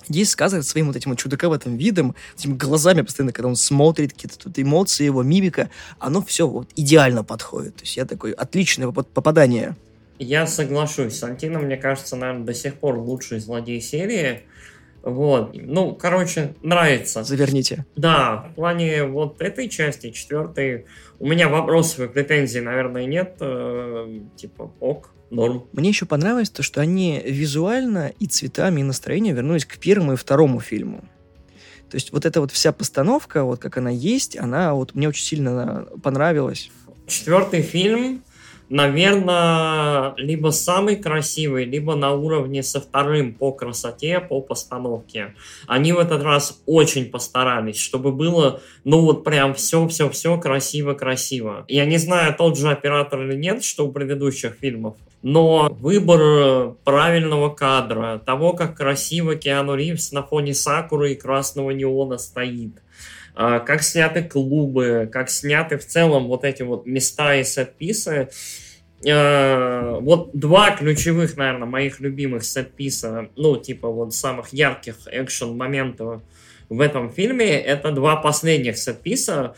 здесь 0.08 0.30
сказывает 0.32 0.66
своим 0.66 0.88
вот 0.88 0.96
этим 0.96 1.12
вот 1.12 1.20
чудаковатым 1.20 1.78
видом, 1.78 2.16
этими 2.38 2.54
глазами 2.54 3.02
постоянно, 3.02 3.34
когда 3.34 3.50
он 3.50 3.56
смотрит, 3.56 4.14
какие-то 4.14 4.38
тут 4.38 4.58
эмоции, 4.60 5.06
его 5.06 5.24
мимика, 5.24 5.70
оно 6.00 6.22
все 6.24 6.48
вот 6.48 6.70
идеально 6.76 7.24
подходит. 7.24 7.76
То 7.76 7.84
есть 7.84 7.98
я 7.98 8.06
такой, 8.06 8.32
отличное 8.32 8.92
попадание. 8.92 9.76
Я 10.20 10.46
соглашусь. 10.46 11.18
Сантино, 11.18 11.60
мне 11.60 11.78
кажется, 11.78 12.16
наверное, 12.16 12.46
до 12.46 12.54
сих 12.54 12.76
пор 12.76 12.98
лучший 12.98 13.40
злодей 13.40 13.82
серии. 13.82 14.42
Вот. 15.04 15.56
Ну, 15.56 15.96
короче, 15.96 16.54
нравится. 16.62 17.24
Заверните. 17.24 17.86
Да, 17.96 18.50
в 18.52 18.56
плане 18.56 19.04
вот 19.06 19.42
этой 19.42 19.68
части, 19.68 20.12
четвертой, 20.12 20.86
у 21.20 21.28
меня 21.28 21.50
вопросов 21.50 22.02
и 22.02 22.08
претензий, 22.08 22.62
наверное, 22.62 23.06
нет. 23.06 23.38
Э, 23.40 24.20
типа, 24.36 24.72
ок, 24.80 25.12
норм. 25.32 25.64
Мне 25.74 25.90
еще 25.90 26.06
понравилось 26.06 26.50
то, 26.50 26.64
что 26.64 26.82
они 26.82 27.22
визуально 27.26 28.12
и 28.20 28.28
цветами, 28.28 28.82
и 28.82 28.84
настроением 28.84 29.36
вернулись 29.36 29.66
к 29.66 29.78
первому 29.78 30.14
и 30.14 30.16
второму 30.16 30.60
фильму. 30.60 31.04
То 31.90 31.96
есть 31.96 32.12
вот 32.14 32.26
эта 32.26 32.40
вот 32.40 32.52
вся 32.52 32.72
постановка, 32.72 33.44
вот 33.44 33.60
как 33.60 33.78
она 33.78 33.90
есть, 33.90 34.38
она 34.38 34.74
вот 34.74 34.96
мне 34.96 35.10
очень 35.10 35.26
сильно 35.26 35.88
понравилась. 36.02 36.72
Четвертый 37.08 37.62
фильм 37.62 38.24
наверное, 38.72 40.14
либо 40.16 40.50
самый 40.50 40.96
красивый, 40.96 41.66
либо 41.66 41.96
на 41.96 42.14
уровне 42.14 42.64
со 42.64 42.80
вторым 42.80 43.34
по 43.34 43.52
красоте, 43.52 44.22
по 44.22 44.42
постановке. 44.42 45.36
Они 45.68 45.92
в 45.92 46.00
этот 46.00 46.24
раз 46.24 46.62
очень 46.66 47.12
постарались, 47.12 47.78
чтобы 47.78 48.14
было, 48.14 48.62
ну 48.86 49.02
вот 49.02 49.26
прям 49.26 49.54
все-все-все 49.54 50.40
красиво-красиво. 50.40 51.66
Я 51.68 51.86
не 51.86 51.98
знаю, 51.98 52.34
тот 52.34 52.58
же 52.58 52.70
оператор 52.72 53.22
или 53.24 53.36
нет, 53.36 53.64
что 53.64 53.86
у 53.86 53.92
предыдущих 53.92 54.54
фильмов, 54.54 54.96
но 55.24 55.70
выбор 55.70 56.76
правильного 56.84 57.50
кадра, 57.50 58.22
того, 58.26 58.54
как 58.54 58.76
красиво 58.76 59.36
Киану 59.36 59.76
Ривз 59.76 60.12
на 60.12 60.24
фоне 60.24 60.54
Сакуры 60.54 61.14
и 61.14 61.16
красного 61.16 61.72
неона 61.72 62.18
стоит, 62.18 62.82
а, 63.36 63.60
как 63.60 63.84
сняты 63.84 64.24
клубы, 64.24 65.10
как 65.12 65.30
сняты 65.30 65.78
в 65.78 65.86
целом 65.86 66.28
вот 66.28 66.44
эти 66.44 66.64
вот 66.64 66.86
места 66.86 67.36
и 67.36 67.44
сет-писы. 67.44 68.30
А, 69.08 70.00
вот 70.00 70.32
два 70.34 70.72
ключевых, 70.72 71.38
наверное, 71.38 71.68
моих 71.68 72.00
любимых 72.00 72.44
сет-писа, 72.44 73.30
ну, 73.36 73.58
типа 73.58 73.90
вот 73.90 74.16
самых 74.16 74.54
ярких 74.54 74.96
экшен-моментов 75.06 76.24
в 76.70 76.82
этом 76.82 77.12
фильме, 77.12 77.60
это 77.60 77.92
два 77.92 78.16
последних 78.16 78.78
сет-писа. 78.78 79.56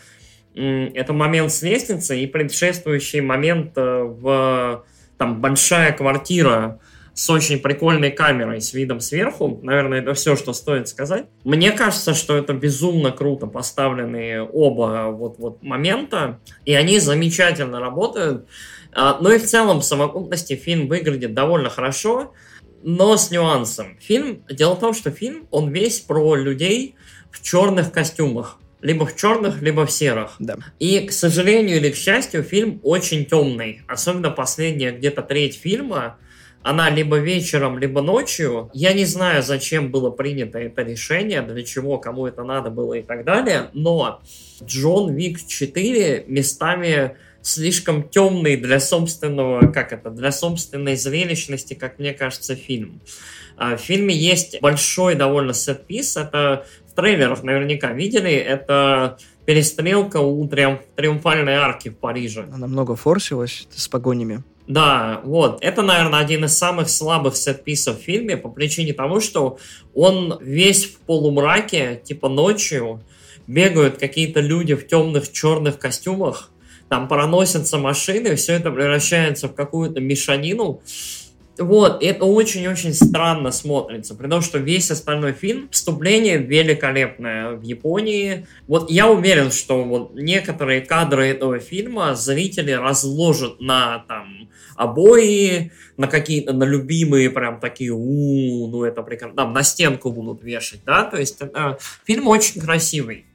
Это 0.56 1.14
момент 1.14 1.52
с 1.52 1.64
лестницей 1.64 2.22
и 2.22 2.28
предшествующий 2.28 3.22
момент 3.22 3.72
э, 3.76 4.04
в 4.04 4.86
там 5.24 5.40
большая 5.40 5.94
квартира, 5.94 6.82
с 7.14 7.30
очень 7.30 7.60
прикольной 7.60 8.12
камерой, 8.12 8.60
с 8.60 8.74
видом 8.74 9.00
сверху. 9.00 9.58
Наверное, 9.64 10.02
это 10.02 10.14
все, 10.16 10.36
что 10.36 10.52
стоит 10.52 10.90
сказать. 10.90 11.28
Мне 11.46 11.72
кажется, 11.72 12.14
что 12.14 12.36
это 12.36 12.52
безумно 12.52 13.12
круто 13.12 13.48
поставленные 13.48 14.42
оба 14.44 15.12
вот, 15.12 15.38
вот 15.38 15.64
момента, 15.64 16.42
и 16.66 16.74
они 16.74 17.00
замечательно 17.00 17.80
работают. 17.80 18.50
А, 18.92 19.18
ну 19.22 19.32
и 19.32 19.38
в 19.38 19.46
целом, 19.46 19.80
в 19.80 19.86
совокупности 19.86 20.58
фильм 20.58 20.90
выглядит 20.90 21.34
довольно 21.34 21.70
хорошо, 21.70 22.34
но 22.82 23.16
с 23.16 23.32
нюансом. 23.32 23.98
Фильм, 24.02 24.44
дело 24.50 24.74
в 24.74 24.80
том, 24.82 24.94
что 24.94 25.10
фильм, 25.10 25.48
он 25.52 25.70
весь 25.72 26.02
про 26.02 26.36
людей 26.36 26.96
в 27.32 27.42
черных 27.42 27.94
костюмах 27.94 28.60
либо 28.84 29.06
в 29.06 29.16
черных, 29.16 29.62
либо 29.62 29.86
в 29.86 29.92
серых. 29.92 30.36
Да. 30.40 30.58
И, 30.78 31.00
к 31.00 31.12
сожалению 31.12 31.78
или 31.78 31.90
к 31.90 31.96
счастью, 31.96 32.44
фильм 32.44 32.80
очень 32.84 33.26
темный. 33.26 33.82
Особенно 33.88 34.30
последняя 34.30 34.92
где-то 34.92 35.24
треть 35.24 35.56
фильма 35.56 36.18
она 36.64 36.90
либо 36.90 37.18
вечером, 37.18 37.78
либо 37.78 38.02
ночью. 38.02 38.72
Я 38.74 38.94
не 38.94 39.06
знаю, 39.06 39.44
зачем 39.44 39.92
было 39.92 40.10
принято 40.10 40.58
это 40.60 40.82
решение, 40.82 41.42
для 41.42 41.62
чего, 41.64 41.98
кому 41.98 42.26
это 42.26 42.44
надо 42.44 42.70
было 42.70 42.94
и 42.94 43.02
так 43.02 43.26
далее, 43.26 43.70
но 43.74 44.22
Джон 44.64 45.14
Вик 45.14 45.46
4 45.46 46.24
местами 46.28 47.18
слишком 47.42 48.08
темный 48.08 48.56
для 48.56 48.80
собственного, 48.80 49.72
как 49.72 49.92
это, 49.92 50.10
для 50.10 50.32
собственной 50.32 50.96
зрелищности, 50.96 51.74
как 51.74 52.00
мне 52.00 52.14
кажется, 52.14 52.56
фильм. 52.56 53.02
А, 53.58 53.76
в 53.76 53.82
фильме 53.82 54.16
есть 54.16 54.62
большой 54.62 55.16
довольно 55.16 55.54
сет-пис, 55.54 56.16
это 56.16 56.66
в 56.94 56.96
трейлерах 56.96 57.44
наверняка 57.44 57.92
видели, 57.92 58.32
это 58.32 59.18
перестрелка 59.46 60.18
у 60.18 60.48
триумф, 60.48 60.82
триумфальной 60.96 61.56
арки 61.56 61.90
в 61.90 61.98
Париже. 61.98 62.48
Она 62.54 62.68
много 62.68 62.96
форсилась 62.96 63.68
с 63.76 63.88
погонями. 63.88 64.44
Да, 64.68 65.20
вот. 65.26 65.58
Это, 65.62 65.82
наверное, 65.82 66.20
один 66.20 66.46
из 66.46 66.58
самых 66.58 66.90
слабых 66.90 67.36
сет-писов 67.36 68.00
в 68.00 68.04
фильме 68.04 68.38
по 68.38 68.48
причине 68.48 68.94
того, 68.94 69.20
что 69.20 69.58
он 69.94 70.38
весь 70.40 70.86
в 70.86 71.00
полумраке, 71.00 72.02
типа 72.04 72.30
ночью, 72.30 73.02
бегают 73.48 73.98
какие-то 73.98 74.40
люди 74.40 74.76
в 74.76 74.88
темных 74.88 75.32
черных 75.32 75.80
костюмах, 75.80 76.52
там 76.88 77.08
проносятся 77.08 77.78
машины, 77.78 78.36
все 78.36 78.54
это 78.54 78.72
превращается 78.72 79.48
в 79.48 79.56
какую-то 79.56 80.00
мешанину. 80.00 80.82
Вот, 81.60 82.02
это 82.02 82.26
очень-очень 82.26 82.94
странно 82.94 83.52
смотрится, 83.52 84.16
при 84.16 84.28
том, 84.28 84.42
что 84.42 84.58
весь 84.58 84.90
остальной 84.90 85.34
фильм, 85.34 85.70
вступление 85.70 86.38
великолепное 86.38 87.52
в 87.52 87.62
Японии. 87.62 88.48
Вот 88.68 88.90
я 88.90 89.08
уверен, 89.08 89.52
что 89.52 89.84
вот 89.84 90.16
некоторые 90.16 90.82
кадры 90.82 91.28
этого 91.28 91.60
фильма 91.60 92.16
зрители 92.16 92.72
разложат 92.72 93.62
на 93.62 94.04
там 94.08 94.50
обои, 94.76 95.72
на 95.96 96.08
какие-то, 96.08 96.54
на 96.54 96.64
любимые 96.64 97.30
прям 97.30 97.60
такие, 97.60 97.92
у, 97.92 98.68
ну 98.68 98.84
это 98.84 99.04
прекрасно, 99.04 99.38
там 99.38 99.54
на 99.54 99.62
стенку 99.62 100.12
будут 100.12 100.44
вешать, 100.44 100.82
да, 100.86 101.04
то 101.04 101.18
есть 101.18 101.40
э, 101.40 101.78
фильм 102.04 102.28
очень 102.28 102.60
красивый 102.62 103.26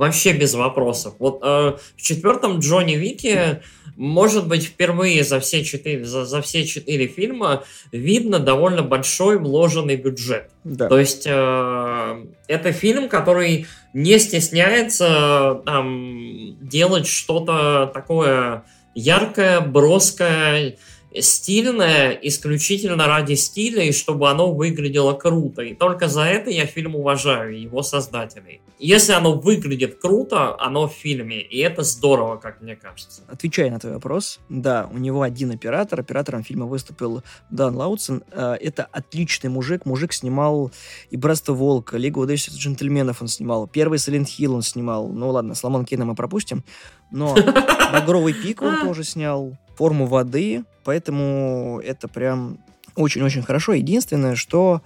вообще 0.00 0.32
без 0.32 0.54
вопросов. 0.54 1.14
Вот 1.18 1.40
э, 1.42 1.76
в 1.94 2.00
четвертом 2.00 2.60
Джонни 2.60 2.94
Вике, 2.94 3.60
может 3.96 4.48
быть, 4.48 4.64
впервые 4.64 5.24
за 5.24 5.40
все 5.40 5.62
четыре, 5.62 6.06
за, 6.06 6.24
за 6.24 6.40
все 6.40 6.64
четыре 6.64 7.06
фильма 7.06 7.64
видно 7.92 8.38
довольно 8.38 8.82
большой 8.82 9.38
вложенный 9.38 9.96
бюджет. 9.96 10.48
Да. 10.64 10.88
То 10.88 10.98
есть 10.98 11.24
э, 11.26 12.24
это 12.48 12.72
фильм, 12.72 13.10
который 13.10 13.66
не 13.92 14.18
стесняется 14.18 15.60
там 15.66 16.56
делать 16.66 17.06
что-то 17.06 17.90
такое 17.92 18.64
яркое, 18.94 19.60
броское, 19.60 20.78
стильное 21.20 22.12
исключительно 22.22 23.06
ради 23.06 23.34
стиля 23.34 23.82
и 23.82 23.92
чтобы 23.92 24.30
оно 24.30 24.50
выглядело 24.50 25.12
круто. 25.12 25.60
И 25.60 25.74
только 25.74 26.08
за 26.08 26.22
это 26.22 26.48
я 26.48 26.64
фильм 26.64 26.96
уважаю, 26.96 27.60
его 27.60 27.82
создателей. 27.82 28.62
Если 28.82 29.12
оно 29.12 29.38
выглядит 29.38 30.00
круто, 30.00 30.56
оно 30.58 30.88
в 30.88 30.92
фильме, 30.92 31.42
и 31.42 31.58
это 31.58 31.82
здорово, 31.82 32.38
как 32.38 32.62
мне 32.62 32.76
кажется. 32.76 33.20
Отвечая 33.28 33.70
на 33.70 33.78
твой 33.78 33.92
вопрос, 33.92 34.40
да, 34.48 34.88
у 34.90 34.96
него 34.96 35.20
один 35.20 35.50
оператор. 35.50 36.00
Оператором 36.00 36.42
фильма 36.42 36.64
выступил 36.64 37.22
Дан 37.50 37.76
Лаустсен. 37.76 38.24
Э, 38.32 38.56
Это 38.58 38.88
отличный 38.90 39.50
мужик. 39.50 39.84
Мужик 39.84 40.14
снимал 40.14 40.72
и 41.10 41.18
«Братство 41.18 41.52
Волка», 41.52 41.98
«Лигу 41.98 42.22
удачи 42.22 42.50
джентльменов» 42.50 43.20
он 43.20 43.28
снимал, 43.28 43.66
первый 43.66 43.98
«Silent 43.98 44.28
Hill» 44.28 44.54
он 44.54 44.62
снимал. 44.62 45.08
Ну 45.08 45.28
ладно, 45.28 45.54
«Соломон 45.54 45.84
Кейна» 45.84 46.06
мы 46.06 46.14
пропустим. 46.14 46.64
Но 47.10 47.34
«Багровый 47.92 48.32
пик» 48.32 48.62
он 48.62 48.80
тоже 48.80 49.04
снял, 49.04 49.58
«Форму 49.76 50.06
воды», 50.06 50.64
поэтому 50.84 51.82
это 51.84 52.08
прям 52.08 52.58
очень-очень 52.96 53.42
хорошо. 53.42 53.74
Единственное, 53.74 54.36
что 54.36 54.80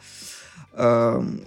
эм, 0.72 1.44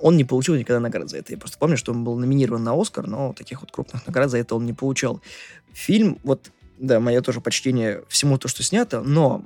он 0.00 0.16
не 0.16 0.24
получил 0.24 0.54
никогда 0.54 0.80
наград 0.80 1.08
за 1.10 1.18
это. 1.18 1.32
Я 1.32 1.38
просто 1.38 1.58
помню, 1.58 1.76
что 1.76 1.92
он 1.92 2.04
был 2.04 2.16
номинирован 2.16 2.62
на 2.62 2.80
Оскар, 2.80 3.06
но 3.06 3.32
таких 3.32 3.60
вот 3.60 3.70
крупных 3.70 4.06
наград 4.06 4.30
за 4.30 4.38
это 4.38 4.54
он 4.54 4.66
не 4.66 4.72
получал. 4.72 5.20
Фильм, 5.72 6.18
вот, 6.24 6.50
да, 6.78 7.00
мое 7.00 7.20
тоже 7.20 7.40
почтение 7.40 8.02
всему 8.08 8.38
то, 8.38 8.48
что 8.48 8.62
снято, 8.62 9.00
но 9.00 9.44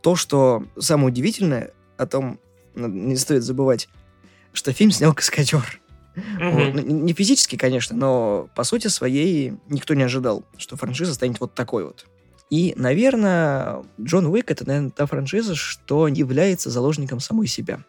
то, 0.00 0.16
что 0.16 0.64
самое 0.78 1.08
удивительное 1.08 1.72
о 1.96 2.06
том, 2.06 2.38
не 2.74 3.16
стоит 3.16 3.42
забывать, 3.42 3.88
что 4.52 4.72
фильм 4.72 4.90
снял 4.90 5.14
каскадер. 5.14 5.80
Вот. 6.16 6.74
Ну, 6.74 6.80
Не 6.80 7.12
физически, 7.12 7.56
конечно, 7.56 7.96
но 7.96 8.48
по 8.54 8.64
сути 8.64 8.88
своей 8.88 9.54
никто 9.68 9.94
не 9.94 10.02
ожидал, 10.02 10.44
что 10.56 10.76
франшиза 10.76 11.14
станет 11.14 11.40
вот 11.40 11.54
такой 11.54 11.84
вот. 11.84 12.06
И, 12.48 12.74
наверное, 12.76 13.84
Джон 14.00 14.26
Уик 14.26 14.50
это, 14.50 14.66
наверное, 14.66 14.90
та 14.90 15.06
франшиза, 15.06 15.54
что 15.54 16.06
является 16.06 16.70
заложником 16.70 17.20
самой 17.20 17.48
себя. 17.48 17.80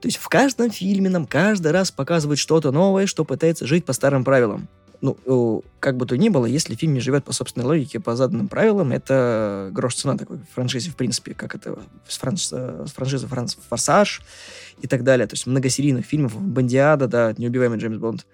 То 0.00 0.08
есть 0.08 0.18
в 0.18 0.28
каждом 0.28 0.70
фильме 0.70 1.10
нам 1.10 1.26
каждый 1.26 1.72
раз 1.72 1.90
показывают 1.90 2.38
что-то 2.38 2.72
новое, 2.72 3.06
что 3.06 3.24
пытается 3.24 3.66
жить 3.66 3.84
по 3.84 3.92
старым 3.92 4.24
правилам. 4.24 4.68
Ну, 5.00 5.16
э, 5.24 5.68
как 5.80 5.96
бы 5.96 6.04
то 6.04 6.16
ни 6.18 6.28
было, 6.28 6.44
если 6.44 6.74
фильм 6.74 6.92
не 6.92 7.00
живет 7.00 7.24
по 7.24 7.32
собственной 7.32 7.64
логике, 7.64 8.00
по 8.00 8.16
заданным 8.16 8.48
правилам, 8.48 8.92
это 8.92 9.70
грош 9.72 9.94
цена 9.94 10.16
такой 10.18 10.40
франшизе, 10.52 10.90
в 10.90 10.96
принципе, 10.96 11.32
как 11.32 11.54
это 11.54 11.78
с, 12.06 12.18
франш... 12.18 12.50
э, 12.52 12.84
с 12.86 12.92
франшизы. 12.92 13.26
«Форсаж» 13.68 14.20
и 14.82 14.86
так 14.86 15.02
далее. 15.02 15.26
То 15.26 15.34
есть 15.34 15.46
многосерийных 15.46 16.04
фильмов, 16.04 16.38
«Бондиада», 16.38 17.06
да, 17.06 17.34
«Неубиваемый 17.38 17.78
Джеймс 17.78 17.96
Бонд» 17.96 18.26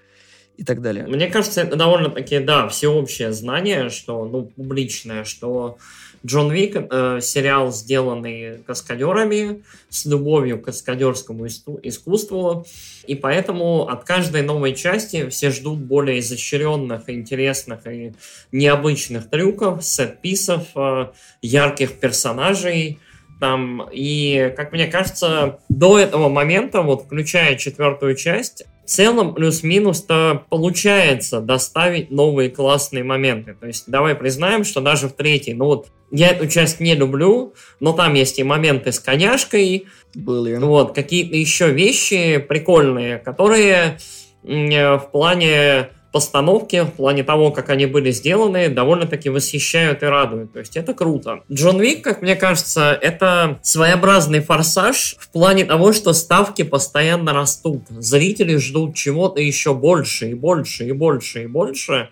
и 0.57 0.65
так 0.65 0.81
далее. 0.83 1.07
Мне 1.07 1.29
кажется, 1.29 1.61
это 1.63 1.77
довольно-таки, 1.77 2.39
да, 2.39 2.69
всеобщее 2.69 3.33
знание, 3.33 3.91
что, 3.91 4.25
ну, 4.25 4.45
публичное, 4.45 5.25
что 5.25 5.79
Джон 6.25 6.51
Вик 6.51 6.77
э, 6.77 7.21
сериал, 7.21 7.73
сделанный 7.73 8.59
каскадерами, 8.67 9.63
с 9.89 10.07
любовью 10.07 10.61
к 10.61 10.65
каскадерскому 10.65 11.47
искусству, 11.47 12.67
и 13.07 13.15
поэтому 13.15 13.89
от 13.89 14.05
каждой 14.05 14.43
новой 14.43 14.75
части 14.75 15.29
все 15.29 15.51
ждут 15.51 15.79
более 15.79 16.19
изощренных, 16.19 17.09
интересных 17.09 17.87
и 17.87 18.15
необычных 18.51 19.31
трюков, 19.31 19.85
сет-писов, 19.85 20.67
э, 20.75 21.07
ярких 21.43 22.01
персонажей, 22.01 22.99
там, 23.39 23.89
и, 23.93 24.53
как 24.57 24.73
мне 24.73 24.87
кажется, 24.87 25.61
до 25.69 25.99
этого 25.99 26.29
момента, 26.29 26.81
вот 26.81 27.03
включая 27.05 27.57
четвертую 27.57 28.17
часть, 28.17 28.65
в 28.87 28.89
целом 28.89 29.35
плюс-минус-то 29.35 30.45
получается 30.49 31.41
доставить 31.41 32.13
новые 32.13 32.51
классные 32.51 33.03
моменты. 33.03 33.57
То 33.59 33.67
есть 33.67 33.85
давай 33.89 34.15
признаем, 34.15 34.63
что 34.63 34.81
даже 34.81 35.09
в 35.09 35.13
третьей, 35.13 35.55
ну 35.55 35.65
вот 35.65 35.89
я 36.13 36.29
эту 36.29 36.47
часть 36.47 36.79
не 36.79 36.95
люблю, 36.95 37.53
но 37.81 37.93
там 37.93 38.15
есть 38.15 38.39
и 38.39 38.45
моменты 38.45 38.93
с 38.93 39.01
коняшкой, 39.01 39.87
Были. 40.15 40.55
вот, 40.55 40.95
какие-то 40.95 41.35
еще 41.35 41.73
вещи 41.73 42.39
прикольные, 42.39 43.19
которые 43.19 43.99
э, 44.45 44.95
в 44.95 45.11
плане 45.11 45.89
постановки, 46.17 46.81
в 46.83 46.93
плане 46.93 47.25
того, 47.25 47.51
как 47.51 47.69
они 47.69 47.85
были 47.85 48.11
сделаны, 48.11 48.71
довольно-таки 48.71 49.29
восхищают 49.29 50.03
и 50.03 50.07
радуют. 50.07 50.51
То 50.55 50.61
есть 50.61 50.75
это 50.75 50.95
круто. 50.95 51.43
Джон 51.53 51.79
Вик, 51.79 52.03
как 52.03 52.23
мне 52.23 52.37
кажется, 52.37 52.99
это 53.03 53.59
своеобразный 53.61 54.41
форсаж 54.41 55.17
в 55.19 55.29
плане 55.29 55.67
того, 55.67 55.93
что 55.93 56.15
ставки 56.15 56.63
постоянно 56.63 57.35
растут. 57.35 57.83
Зрители 57.91 58.57
ждут 58.57 58.95
чего-то 58.95 59.43
еще 59.43 59.75
больше 59.75 60.31
и 60.31 60.35
больше 60.35 60.85
и 60.87 60.93
больше 60.93 61.43
и 61.43 61.47
больше. 61.47 62.09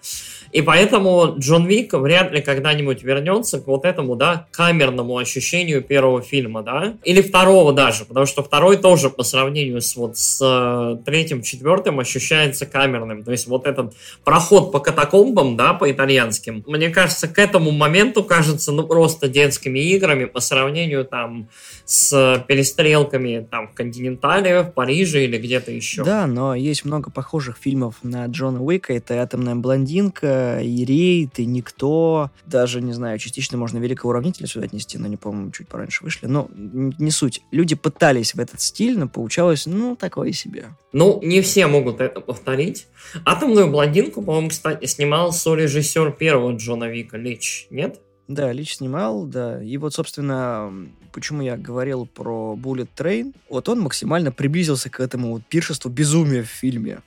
И 0.54 0.62
поэтому 0.62 1.34
Джон 1.36 1.66
Вик 1.66 1.94
вряд 1.94 2.30
ли 2.30 2.40
когда-нибудь 2.40 3.02
вернется 3.02 3.58
к 3.58 3.66
вот 3.66 3.84
этому, 3.84 4.14
да, 4.14 4.46
камерному 4.52 5.18
ощущению 5.18 5.82
первого 5.82 6.22
фильма, 6.22 6.62
да, 6.62 6.94
или 7.02 7.22
второго 7.22 7.72
даже, 7.72 8.04
потому 8.04 8.24
что 8.24 8.44
второй 8.44 8.76
тоже 8.76 9.10
по 9.10 9.24
сравнению 9.24 9.80
с 9.80 9.96
вот 9.96 10.16
с 10.16 10.38
э, 10.40 11.02
третьим, 11.04 11.42
четвертым 11.42 11.98
ощущается 11.98 12.66
камерным. 12.66 13.24
То 13.24 13.32
есть 13.32 13.48
вот 13.48 13.66
этот 13.66 13.94
проход 14.22 14.70
по 14.70 14.78
катакомбам, 14.78 15.56
да, 15.56 15.74
по 15.74 15.90
итальянским, 15.90 16.62
мне 16.68 16.88
кажется, 16.90 17.26
к 17.26 17.36
этому 17.40 17.72
моменту 17.72 18.22
кажется, 18.22 18.70
ну, 18.70 18.86
просто 18.86 19.26
детскими 19.26 19.80
играми 19.80 20.26
по 20.26 20.38
сравнению 20.38 21.04
там 21.04 21.48
с 21.84 22.44
перестрелками 22.48 23.46
там 23.50 23.68
в 23.68 23.74
Континентале, 23.74 24.62
в 24.62 24.72
Париже 24.72 25.24
или 25.24 25.38
где-то 25.38 25.70
еще. 25.70 26.04
Да, 26.04 26.26
но 26.26 26.54
есть 26.54 26.84
много 26.84 27.10
похожих 27.10 27.58
фильмов 27.58 27.96
на 28.02 28.26
Джона 28.26 28.62
Уика. 28.62 28.92
Это 28.92 29.22
«Атомная 29.22 29.54
блондинка», 29.54 30.60
и 30.60 30.84
«Рейд», 30.84 31.38
и 31.38 31.46
«Никто». 31.46 32.30
Даже, 32.46 32.80
не 32.80 32.92
знаю, 32.92 33.18
частично 33.18 33.58
можно 33.58 33.78
«Великого 33.78 34.10
уравнителя» 34.10 34.46
сюда 34.46 34.66
отнести, 34.66 34.98
но 34.98 35.06
они, 35.06 35.16
по-моему, 35.16 35.50
чуть 35.50 35.68
пораньше 35.68 36.04
вышли. 36.04 36.26
Но 36.26 36.48
не 36.54 37.10
суть. 37.10 37.42
Люди 37.50 37.74
пытались 37.74 38.34
в 38.34 38.40
этот 38.40 38.60
стиль, 38.60 38.98
но 38.98 39.08
получалось, 39.08 39.66
ну, 39.66 39.96
такое 39.96 40.32
себе. 40.32 40.66
Ну, 40.92 41.20
не 41.22 41.42
все 41.42 41.66
могут 41.66 42.00
это 42.00 42.20
повторить. 42.20 42.86
Атомную 43.24 43.70
блондинку, 43.70 44.22
по-моему, 44.22 44.48
кстати, 44.48 44.86
снимал 44.86 45.32
сорежиссер 45.32 46.12
первого 46.12 46.56
Джона 46.56 46.84
Вика, 46.84 47.16
Лич, 47.16 47.66
нет? 47.70 48.00
Да, 48.26 48.52
Лич 48.52 48.76
снимал, 48.76 49.26
да. 49.26 49.62
И 49.62 49.76
вот, 49.76 49.94
собственно, 49.94 50.72
почему 51.14 51.42
я 51.42 51.56
говорил 51.56 52.06
про 52.06 52.58
Bullet 52.60 52.88
Train, 52.94 53.34
вот 53.48 53.68
он 53.68 53.80
максимально 53.80 54.32
приблизился 54.32 54.90
к 54.90 55.00
этому 55.00 55.32
вот 55.32 55.46
пиршеству 55.46 55.90
безумия 55.90 56.42
в 56.42 56.48
фильме. 56.48 57.00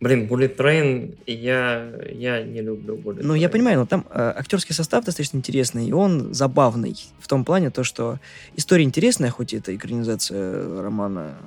Блин, 0.00 0.26
Bullet 0.26 0.54
Train, 0.54 1.16
я, 1.26 1.90
я 2.12 2.42
не 2.42 2.60
люблю 2.60 2.96
Bullet 2.96 3.20
Ну, 3.22 3.34
я 3.34 3.48
понимаю, 3.48 3.78
но 3.78 3.86
там 3.86 4.04
э, 4.10 4.34
актерский 4.36 4.74
состав 4.74 5.04
достаточно 5.04 5.38
интересный, 5.38 5.88
и 5.88 5.92
он 5.92 6.34
забавный. 6.34 6.94
В 7.18 7.26
том 7.26 7.44
плане, 7.44 7.70
то, 7.70 7.84
что 7.84 8.20
история 8.54 8.84
интересная, 8.84 9.30
хоть 9.30 9.54
и 9.54 9.56
это 9.56 9.74
экранизация 9.74 10.82
романа 10.82 11.38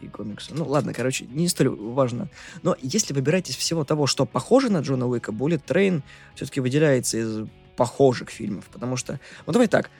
и 0.00 0.08
комикса. 0.08 0.52
Ну, 0.54 0.64
ладно, 0.64 0.94
короче, 0.94 1.26
не 1.26 1.46
столь 1.48 1.68
важно. 1.68 2.30
Но 2.62 2.74
если 2.80 3.12
выбирать 3.12 3.50
из 3.50 3.56
всего 3.56 3.84
того, 3.84 4.06
что 4.06 4.24
похоже 4.24 4.70
на 4.70 4.80
Джона 4.80 5.06
Уика, 5.06 5.30
Bullet 5.30 5.60
Train 5.66 6.00
все-таки 6.34 6.60
выделяется 6.60 7.18
из 7.18 7.46
похожих 7.76 8.30
фильмов. 8.30 8.64
Потому 8.72 8.96
что, 8.96 9.20
ну, 9.46 9.52
давай 9.52 9.68
так, 9.68 9.90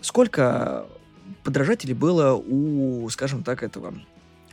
сколько 0.00 0.86
подражателей 1.44 1.94
было 1.94 2.34
у, 2.34 3.08
скажем 3.10 3.42
так, 3.42 3.62
этого, 3.62 3.94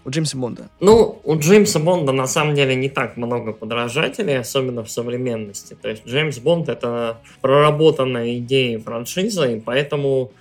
у 0.05 0.09
Джеймса 0.09 0.37
Бонда? 0.37 0.69
Ну, 0.79 1.19
у 1.23 1.37
Джеймса 1.37 1.79
Бонда 1.79 2.11
на 2.11 2.27
самом 2.27 2.55
деле 2.55 2.75
не 2.75 2.89
так 2.89 3.17
много 3.17 3.53
подражателей, 3.53 4.39
особенно 4.39 4.83
в 4.83 4.89
современности. 4.89 5.75
То 5.81 5.89
есть 5.89 6.05
Джеймс 6.07 6.39
Бонд 6.39 6.69
это 6.69 7.17
проработанная 7.41 8.37
идея 8.37 8.79
франшизы, 8.79 9.57
и 9.57 9.59
поэтому 9.59 10.31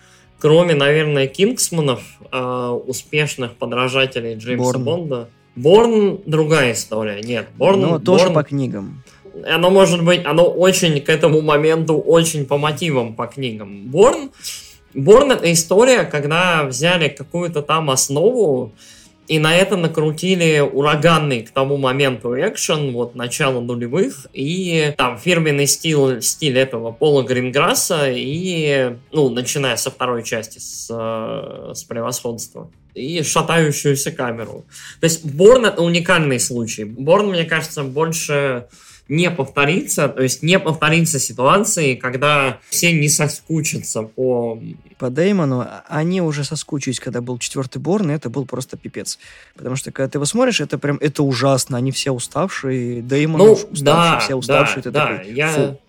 кроме, 0.41 0.75
наверное, 0.75 1.27
Кингсманов, 1.27 2.03
э, 2.31 2.69
успешных 2.87 3.57
подражателей 3.57 4.35
Джеймса 4.37 4.79
Борн. 4.79 4.85
Бонда, 4.85 5.29
Борн 5.57 6.21
другая 6.27 6.73
история. 6.73 7.21
Нет, 7.23 7.49
Борн, 7.57 7.81
Но 7.81 7.99
тоже 7.99 8.27
Борн- 8.27 8.35
по 8.35 8.43
книгам. 8.45 9.03
оно 9.45 9.71
может 9.71 10.05
быть, 10.05 10.25
оно 10.25 10.45
очень 10.49 11.01
к 11.01 11.09
этому 11.09 11.41
моменту 11.43 11.99
очень 11.99 12.47
по 12.47 12.57
мотивам, 12.59 13.15
по 13.15 13.27
книгам. 13.27 13.89
Борн, 13.89 14.31
Борн 14.95 15.33
это 15.33 15.53
история, 15.53 16.05
когда 16.05 16.65
взяли 16.65 17.09
какую-то 17.09 17.63
там 17.63 17.91
основу 17.91 18.73
и 19.29 19.39
на 19.39 19.55
это 19.55 19.77
накрутили 19.77 20.61
ураганный 20.61 21.43
к 21.43 21.51
тому 21.51 21.77
моменту 21.77 22.35
экшен, 22.35 22.93
вот 22.93 23.15
начало 23.15 23.61
нулевых, 23.61 24.27
и 24.33 24.95
там 24.97 25.19
фирменный 25.19 25.67
стиль, 25.67 26.23
стиль 26.23 26.59
этого 26.59 26.93
Пола 26.93 27.23
Гринграсса, 27.23 28.09
и, 28.09 28.97
ну, 29.13 29.29
начиная 29.29 29.77
со 29.77 29.91
второй 29.91 30.25
части, 30.25 30.59
с, 30.59 30.89
с 30.89 31.85
превосходства, 31.85 32.71
и 32.95 33.23
шатающуюся 33.23 34.13
камеру. 34.13 34.65
То 35.01 35.05
есть 35.05 35.25
Борн 35.25 35.67
это 35.67 35.83
уникальный 35.83 36.41
случай. 36.41 36.85
Борн, 36.85 37.29
мне 37.29 37.45
кажется, 37.45 37.85
больше 37.85 38.69
не 39.09 39.31
повторится, 39.31 40.09
то 40.09 40.23
есть 40.23 40.43
не 40.43 40.59
повторится 40.59 41.19
ситуации, 41.19 41.95
когда 41.95 42.59
все 42.69 42.93
не 42.93 43.09
соскучатся 43.09 44.03
по... 44.03 44.61
По 44.99 45.11
Деймону 45.11 45.67
они 45.89 46.21
уже 46.21 46.45
соскучились, 46.45 47.01
когда 47.01 47.21
был 47.21 47.39
четвертый 47.39 47.79
Борн, 47.79 48.11
и 48.11 48.15
это 48.15 48.29
был 48.29 48.45
просто 48.45 48.77
пипец. 48.77 49.19
Потому 49.57 49.77
что, 49.77 49.93
когда 49.93 50.11
ты 50.11 50.19
его 50.19 50.25
смотришь, 50.27 50.61
это 50.61 50.77
прям, 50.77 50.99
это 51.01 51.23
ужасно. 51.23 51.79
Они 51.79 51.91
все 51.91 52.11
уставшие, 52.11 53.01
Деймон 53.01 53.39
Ну, 53.39 53.53
уставший, 53.53 53.83
да, 53.85 54.19
все 54.19 54.35
уставшие. 54.35 54.83
да, 54.85 54.91
да, 54.91 55.07
такой, 55.19 55.33
я... 55.33 55.49
«Фу». 55.49 55.81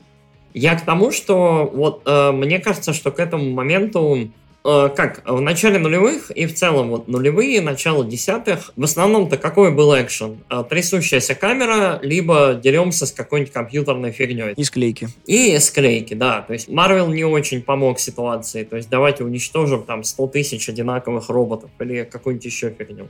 Я 0.52 0.76
к 0.76 0.84
тому, 0.84 1.12
что 1.12 1.70
вот 1.72 2.02
э, 2.08 2.32
мне 2.32 2.58
кажется, 2.58 2.92
что 2.92 3.12
к 3.12 3.20
этому 3.20 3.52
моменту 3.52 4.32
как 4.64 5.22
в 5.26 5.40
начале 5.42 5.80
нулевых 5.80 6.32
и 6.32 6.46
в 6.46 6.54
целом 6.54 6.90
вот 6.90 7.08
нулевые, 7.08 7.62
начало 7.62 8.06
десятых, 8.06 8.72
в 8.76 8.84
основном-то 8.84 9.38
какой 9.38 9.72
был 9.72 9.94
экшен? 9.94 10.44
Э, 10.50 10.64
трясущаяся 10.70 11.36
камера, 11.36 12.00
либо 12.02 12.60
деремся 12.62 13.06
с 13.06 13.12
какой-нибудь 13.12 13.54
компьютерной 13.54 14.12
фигней. 14.12 14.54
И 14.54 14.64
склейки. 14.64 15.08
И 15.26 15.58
склейки, 15.60 16.14
да. 16.14 16.42
То 16.42 16.54
есть 16.54 16.68
Марвел 16.68 17.08
не 17.08 17.24
очень 17.24 17.62
помог 17.62 18.00
ситуации. 18.00 18.64
То 18.64 18.76
есть 18.76 18.90
давайте 18.90 19.24
уничтожим 19.24 19.84
там 19.84 20.04
100 20.04 20.28
тысяч 20.28 20.68
одинаковых 20.68 21.30
роботов 21.30 21.70
или 21.80 22.04
какую-нибудь 22.04 22.46
еще 22.46 22.70
фигню 22.70 23.10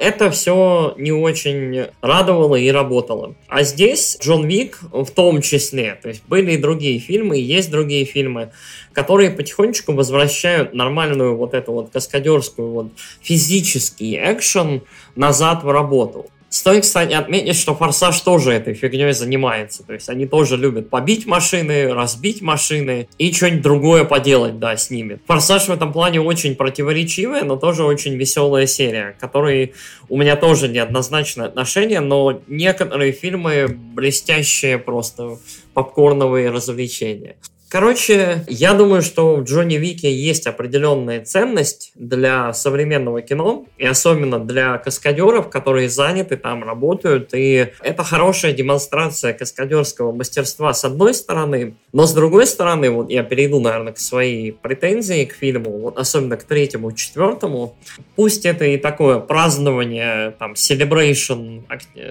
это 0.00 0.30
все 0.30 0.94
не 0.96 1.12
очень 1.12 1.88
радовало 2.00 2.56
и 2.56 2.70
работало. 2.70 3.34
А 3.48 3.62
здесь 3.62 4.16
Джон 4.20 4.48
Вик 4.48 4.78
в 4.92 5.10
том 5.10 5.42
числе, 5.42 5.98
то 6.00 6.08
есть 6.08 6.22
были 6.26 6.52
и 6.52 6.56
другие 6.56 6.98
фильмы, 6.98 7.38
и 7.38 7.42
есть 7.42 7.70
другие 7.70 8.06
фильмы, 8.06 8.50
которые 8.92 9.30
потихонечку 9.30 9.92
возвращают 9.92 10.74
нормальную 10.74 11.36
вот 11.36 11.54
эту 11.54 11.72
вот 11.72 11.90
каскадерскую 11.90 12.70
вот 12.70 12.86
физический 13.22 14.16
экшен 14.16 14.82
назад 15.14 15.62
в 15.62 15.70
работу. 15.70 16.26
Стоит, 16.52 16.82
кстати, 16.82 17.12
отметить, 17.12 17.54
что 17.54 17.76
Форсаж 17.76 18.20
тоже 18.22 18.50
этой 18.50 18.74
фигней 18.74 19.12
занимается. 19.12 19.84
То 19.84 19.92
есть 19.92 20.08
они 20.08 20.26
тоже 20.26 20.56
любят 20.56 20.90
побить 20.90 21.24
машины, 21.24 21.94
разбить 21.94 22.42
машины 22.42 23.08
и 23.18 23.32
что-нибудь 23.32 23.62
другое 23.62 24.04
поделать, 24.04 24.58
да, 24.58 24.76
с 24.76 24.90
ними. 24.90 25.20
Форсаж 25.26 25.68
в 25.68 25.70
этом 25.70 25.92
плане 25.92 26.20
очень 26.20 26.56
противоречивая, 26.56 27.44
но 27.44 27.54
тоже 27.54 27.84
очень 27.84 28.16
веселая 28.16 28.66
серия, 28.66 29.16
которой 29.20 29.74
у 30.08 30.16
меня 30.16 30.34
тоже 30.34 30.66
неоднозначное 30.66 31.46
отношение, 31.46 32.00
но 32.00 32.42
некоторые 32.48 33.12
фильмы 33.12 33.68
блестящие 33.68 34.78
просто 34.78 35.38
попкорновые 35.72 36.50
развлечения. 36.50 37.36
Короче, 37.70 38.44
я 38.48 38.74
думаю, 38.74 39.00
что 39.00 39.36
в 39.36 39.44
Джонни 39.44 39.76
Вике 39.76 40.12
есть 40.12 40.48
определенная 40.48 41.24
ценность 41.24 41.92
для 41.94 42.52
современного 42.52 43.22
кино, 43.22 43.64
и 43.78 43.86
особенно 43.86 44.40
для 44.40 44.76
каскадеров, 44.78 45.50
которые 45.50 45.88
заняты 45.88 46.36
там, 46.36 46.64
работают. 46.64 47.30
И 47.32 47.68
это 47.80 48.02
хорошая 48.02 48.54
демонстрация 48.54 49.34
каскадерского 49.34 50.10
мастерства 50.10 50.74
с 50.74 50.84
одной 50.84 51.14
стороны, 51.14 51.76
но 51.92 52.06
с 52.06 52.12
другой 52.12 52.48
стороны, 52.48 52.90
вот 52.90 53.08
я 53.08 53.22
перейду, 53.22 53.60
наверное, 53.60 53.92
к 53.92 54.00
своей 54.00 54.50
претензии 54.50 55.24
к 55.24 55.34
фильму, 55.34 55.78
вот 55.78 55.96
особенно 55.96 56.36
к 56.36 56.42
третьему, 56.42 56.90
четвертому. 56.90 57.76
Пусть 58.16 58.46
это 58.46 58.64
и 58.64 58.78
такое 58.78 59.20
празднование, 59.20 60.32
там, 60.40 60.54
celebration 60.54 61.62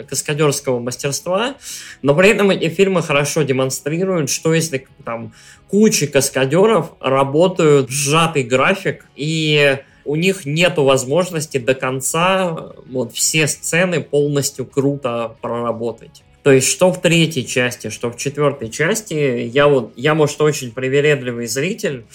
каскадерского 0.07 0.80
мастерства, 0.80 1.55
но 2.01 2.16
при 2.16 2.30
этом 2.30 2.49
эти 2.49 2.70
фильмы 2.70 3.01
хорошо 3.01 3.41
демонстрируют, 3.41 4.30
что 4.30 4.53
если 4.53 4.88
там 5.03 5.34
куча 5.69 6.07
каскадеров 6.07 6.93
работают 6.99 7.89
в 7.89 7.91
сжатый 7.91 8.43
график, 8.43 9.05
и 9.15 9.77
у 10.05 10.15
них 10.15 10.45
нет 10.45 10.77
возможности 10.77 11.57
до 11.57 11.75
конца 11.75 12.73
вот 12.89 13.13
все 13.13 13.47
сцены 13.47 14.01
полностью 14.01 14.65
круто 14.65 15.35
проработать. 15.41 16.23
То 16.41 16.51
есть, 16.51 16.67
что 16.67 16.91
в 16.91 17.01
третьей 17.01 17.45
части, 17.45 17.89
что 17.89 18.09
в 18.09 18.17
четвертой 18.17 18.69
части, 18.69 19.13
я 19.13 19.67
вот, 19.67 19.93
я, 19.95 20.15
может, 20.15 20.41
очень 20.41 20.71
привередливый 20.71 21.47
зритель, 21.47 22.05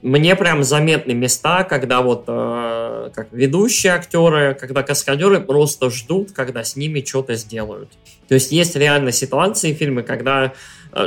мне 0.00 0.36
прям 0.36 0.62
заметны 0.62 1.12
места, 1.12 1.64
когда 1.64 2.02
вот 2.02 2.24
э, 2.28 3.10
как 3.12 3.28
ведущие 3.32 3.92
актеры, 3.92 4.56
когда 4.58 4.84
каскадеры 4.84 5.40
просто 5.40 5.90
ждут, 5.90 6.30
когда 6.30 6.62
с 6.62 6.76
ними 6.76 7.04
что-то 7.04 7.34
сделают. 7.34 7.90
То 8.28 8.34
есть 8.34 8.52
есть 8.52 8.76
реально 8.76 9.10
ситуации 9.10 9.74
в 9.74 9.76
фильме, 9.76 10.04
когда 10.04 10.52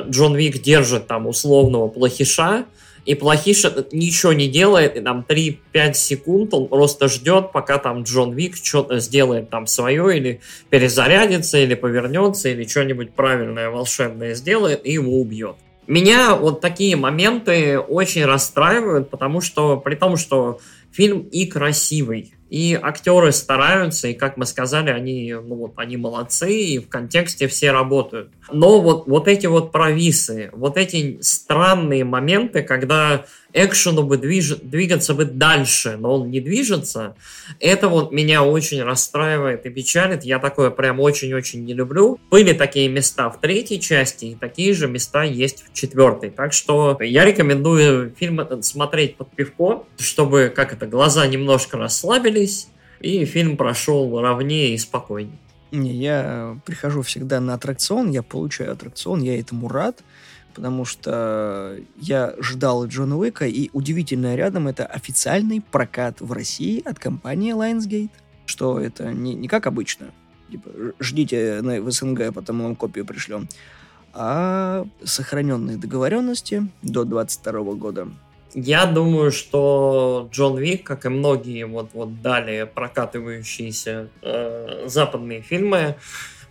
Джон 0.10 0.36
Вик 0.36 0.62
держит 0.62 1.08
там 1.08 1.28
условного 1.28 1.88
плохиша, 1.88 2.66
и 3.06 3.16
плохиш 3.16 3.66
ничего 3.92 4.34
не 4.34 4.48
делает, 4.48 4.96
и 4.96 5.02
там 5.02 5.26
3-5 5.28 5.94
секунд 5.94 6.54
он 6.54 6.68
просто 6.68 7.08
ждет, 7.08 7.52
пока 7.52 7.78
там 7.80 8.04
Джон 8.04 8.34
Вик 8.34 8.56
что-то 8.56 9.00
сделает 9.00 9.50
там 9.50 9.66
свое, 9.66 10.16
или 10.16 10.42
перезарядится, 10.70 11.58
или 11.58 11.74
повернется, 11.74 12.50
или 12.50 12.66
что-нибудь 12.66 13.14
правильное, 13.14 13.70
волшебное 13.70 14.36
сделает, 14.36 14.86
и 14.86 14.94
его 14.94 15.20
убьет. 15.20 15.56
Меня 15.88 16.36
вот 16.36 16.62
такие 16.62 16.96
моменты 16.96 17.80
очень 17.80 18.24
расстраивают, 18.24 19.10
потому 19.10 19.42
что 19.42 19.78
при 19.78 19.96
том, 19.96 20.16
что 20.16 20.60
фильм 20.92 21.22
и 21.32 21.48
красивый, 21.48 22.34
и 22.52 22.78
актеры 22.80 23.32
стараются, 23.32 24.10
и, 24.10 24.14
как 24.14 24.36
мы 24.36 24.45
сказали, 24.45 24.89
они, 24.89 25.34
ну, 25.34 25.56
вот, 25.56 25.72
они 25.78 25.95
молодцы, 25.95 26.54
и 26.54 26.80
в 26.80 26.89
контексте 26.89 27.47
все 27.47 27.72
работают. 27.72 28.30
Но 28.52 28.82
вот, 28.82 29.08
вот 29.08 29.30
эти 29.30 29.47
вот 29.47 29.72
провисы, 29.72 30.49
вот 30.52 30.76
эти 30.76 31.18
странные 31.22 32.04
моменты, 32.04 32.62
когда 32.62 33.24
экшену 33.54 34.04
бы 34.04 34.18
движ... 34.18 34.58
двигаться 34.58 35.14
бы 35.14 35.26
дальше, 35.26 35.97
но 35.97 36.16
он 36.16 36.30
не 36.30 36.39
движется, 36.39 37.16
это 37.60 37.88
вот 37.88 38.12
меня 38.12 38.43
очень 38.43 38.82
расстраивает 38.82 39.66
и 39.66 39.70
печалит. 39.70 40.24
Я 40.24 40.39
такое 40.39 40.70
прям 40.70 40.99
очень-очень 40.99 41.64
не 41.64 41.74
люблю. 41.74 42.20
Были 42.30 42.54
такие 42.54 42.89
места 42.89 43.30
в 43.30 43.39
третьей 43.39 43.80
части, 43.80 44.26
и 44.26 44.36
такие 44.36 44.74
же 44.74 44.88
места 44.88 45.24
есть 45.24 45.64
в 45.64 45.74
четвертой. 45.74 46.30
Так 46.30 46.54
что 46.54 46.97
я 47.02 47.26
рекомендую 47.26 48.14
фильм 48.18 48.39
этот 48.39 48.66
смотреть 48.66 49.18
под 49.18 49.32
пивко, 49.32 49.84
чтобы, 49.97 50.52
как 50.54 50.74
это, 50.74 50.88
глаза 50.88 51.28
немножко 51.28 51.78
расслабились, 51.78 52.68
и 52.99 53.26
фильм 53.26 53.58
прошел 53.58 54.20
ровнее 54.20 54.74
и 54.74 54.78
спокойнее. 54.78 55.38
Не, 55.72 55.93
я 55.93 56.58
прихожу 56.66 57.02
всегда 57.02 57.39
на 57.39 57.54
аттракцион, 57.54 58.12
я 58.12 58.24
получаю 58.24 58.74
аттракцион, 58.74 59.22
я 59.22 59.39
этому 59.39 59.70
рад 59.70 60.04
потому 60.54 60.86
что 60.86 61.78
я 61.97 62.34
ждал 62.39 62.88
Джона 62.88 63.18
Уика, 63.18 63.45
и 63.45 63.70
удивительно 63.74 64.36
рядом 64.36 64.68
это 64.68 64.86
официальный 64.86 65.62
прокат 65.62 66.22
в 66.22 66.32
России 66.32 66.82
от 66.86 66.99
компании 66.99 67.54
Lionsgate, 67.54 68.12
что 68.45 68.80
это 68.80 69.12
не, 69.12 69.34
не 69.34 69.47
как 69.47 69.68
обычно, 69.68 70.08
типа, 70.49 70.70
ждите 70.99 71.62
на, 71.62 71.82
в 71.82 71.91
СНГ, 71.91 72.22
а 72.22 72.32
потом 72.32 72.58
мы 72.58 72.64
вам 72.66 72.76
копию 72.76 73.06
пришлем, 73.06 73.47
а 74.14 74.86
сохраненные 75.04 75.78
договоренности 75.78 76.68
до 76.82 77.06
22 77.06 77.74
года. 77.74 78.08
Я 78.54 78.86
думаю, 78.86 79.32
что 79.32 80.28
Джон 80.32 80.58
Вик, 80.58 80.84
как 80.84 81.06
и 81.06 81.10
многие 81.10 81.66
вот, 81.66 81.91
вот 81.93 82.22
далее 82.22 82.66
прокатывающиеся 82.66 84.10
э, 84.22 84.88
западные 84.88 85.41
фильмы, 85.41 85.95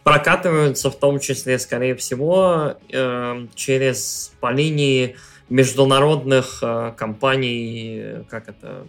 прокатываются 0.04 0.90
в 0.90 0.96
том 0.96 1.20
числе, 1.20 1.58
скорее 1.58 1.94
всего, 1.94 2.76
э, 2.90 3.46
через 3.54 4.32
по 4.40 4.50
линии 4.52 5.16
международных 5.48 6.60
э, 6.62 6.92
компаний, 6.96 8.24
как 8.28 8.48
это, 8.48 8.86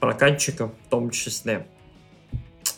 прокатчиков 0.00 0.70
в 0.86 0.90
том 0.90 1.10
числе. 1.10 1.66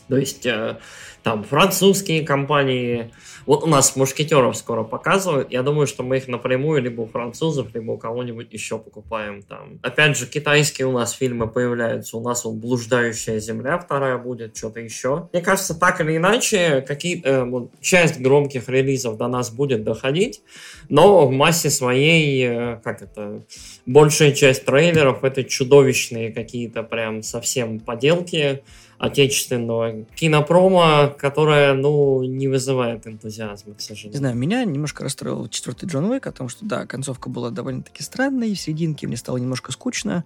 То 0.08 0.16
есть 0.16 0.46
э, 0.46 0.78
там 1.26 1.42
французские 1.42 2.24
компании, 2.24 3.10
вот 3.46 3.64
у 3.64 3.66
нас 3.66 3.96
мушкетеров 3.96 4.56
скоро 4.56 4.84
показывают. 4.84 5.50
Я 5.50 5.62
думаю, 5.62 5.88
что 5.88 6.04
мы 6.04 6.18
их 6.18 6.28
напрямую 6.28 6.80
либо 6.82 7.02
у 7.02 7.06
французов, 7.06 7.74
либо 7.74 7.92
у 7.92 7.98
кого-нибудь 7.98 8.52
еще 8.52 8.78
покупаем 8.78 9.42
там. 9.42 9.80
Опять 9.82 10.16
же, 10.16 10.26
китайские 10.26 10.86
у 10.86 10.92
нас 10.92 11.10
фильмы 11.10 11.48
появляются. 11.48 12.16
У 12.16 12.20
нас 12.20 12.44
вот 12.44 12.54
«Блуждающая 12.54 13.40
земля» 13.40 13.76
вторая 13.78 14.18
будет, 14.18 14.56
что-то 14.56 14.78
еще. 14.78 15.28
Мне 15.32 15.42
кажется, 15.42 15.74
так 15.74 16.00
или 16.00 16.16
иначе, 16.16 16.80
какие 16.86 17.20
э, 17.24 17.44
вот, 17.44 17.72
часть 17.80 18.20
громких 18.20 18.68
релизов 18.68 19.16
до 19.16 19.26
нас 19.26 19.50
будет 19.50 19.82
доходить, 19.82 20.42
но 20.88 21.26
в 21.26 21.32
массе 21.32 21.70
своей, 21.70 22.46
э, 22.46 22.80
как 22.84 23.02
это, 23.02 23.42
большая 23.84 24.30
часть 24.30 24.64
трейлеров 24.64 25.24
это 25.24 25.42
чудовищные 25.42 26.32
какие-то 26.32 26.84
прям 26.84 27.22
совсем 27.22 27.80
поделки 27.80 28.62
отечественного 28.98 30.04
кинопрома, 30.14 31.14
которая, 31.18 31.74
ну, 31.74 32.22
не 32.22 32.48
вызывает 32.48 33.06
энтузиазма, 33.06 33.74
к 33.74 33.80
сожалению. 33.80 34.12
Не 34.12 34.18
знаю, 34.18 34.36
меня 34.36 34.64
немножко 34.64 35.04
расстроил 35.04 35.48
четвертый 35.48 35.86
Джон 35.86 36.04
Уик, 36.06 36.26
о 36.26 36.32
том, 36.32 36.48
что, 36.48 36.64
да, 36.64 36.86
концовка 36.86 37.28
была 37.28 37.50
довольно-таки 37.50 38.02
странной, 38.02 38.54
в 38.54 38.60
серединке 38.60 39.06
мне 39.06 39.16
стало 39.16 39.36
немножко 39.36 39.72
скучно, 39.72 40.24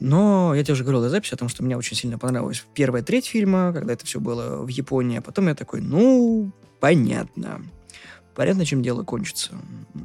но 0.00 0.54
я 0.54 0.62
тебе 0.62 0.74
уже 0.74 0.84
говорил 0.84 1.02
до 1.02 1.10
записи 1.10 1.34
о 1.34 1.36
том, 1.36 1.48
что 1.48 1.62
мне 1.62 1.76
очень 1.76 1.96
сильно 1.96 2.18
понравилась 2.18 2.64
первая 2.74 3.02
треть 3.02 3.26
фильма, 3.26 3.72
когда 3.74 3.92
это 3.92 4.06
все 4.06 4.20
было 4.20 4.62
в 4.64 4.68
Японии, 4.68 5.18
а 5.18 5.22
потом 5.22 5.48
я 5.48 5.54
такой, 5.54 5.80
ну, 5.80 6.52
понятно. 6.80 7.62
Понятно, 8.34 8.64
чем 8.64 8.84
дело 8.84 9.02
кончится. 9.02 9.50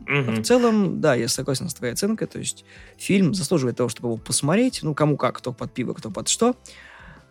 Mm-hmm. 0.07 0.41
в 0.41 0.43
целом, 0.43 1.01
да, 1.01 1.13
я 1.13 1.27
согласен 1.27 1.69
с 1.69 1.73
твоей 1.75 1.93
оценкой, 1.93 2.27
то 2.27 2.39
есть 2.39 2.65
фильм 2.97 3.35
заслуживает 3.35 3.77
того, 3.77 3.89
чтобы 3.89 4.09
его 4.09 4.17
посмотреть, 4.17 4.79
ну, 4.81 4.95
кому 4.95 5.17
как, 5.17 5.37
кто 5.37 5.53
под 5.53 5.71
пиво, 5.71 5.93
кто 5.93 6.09
под 6.09 6.27
что, 6.27 6.55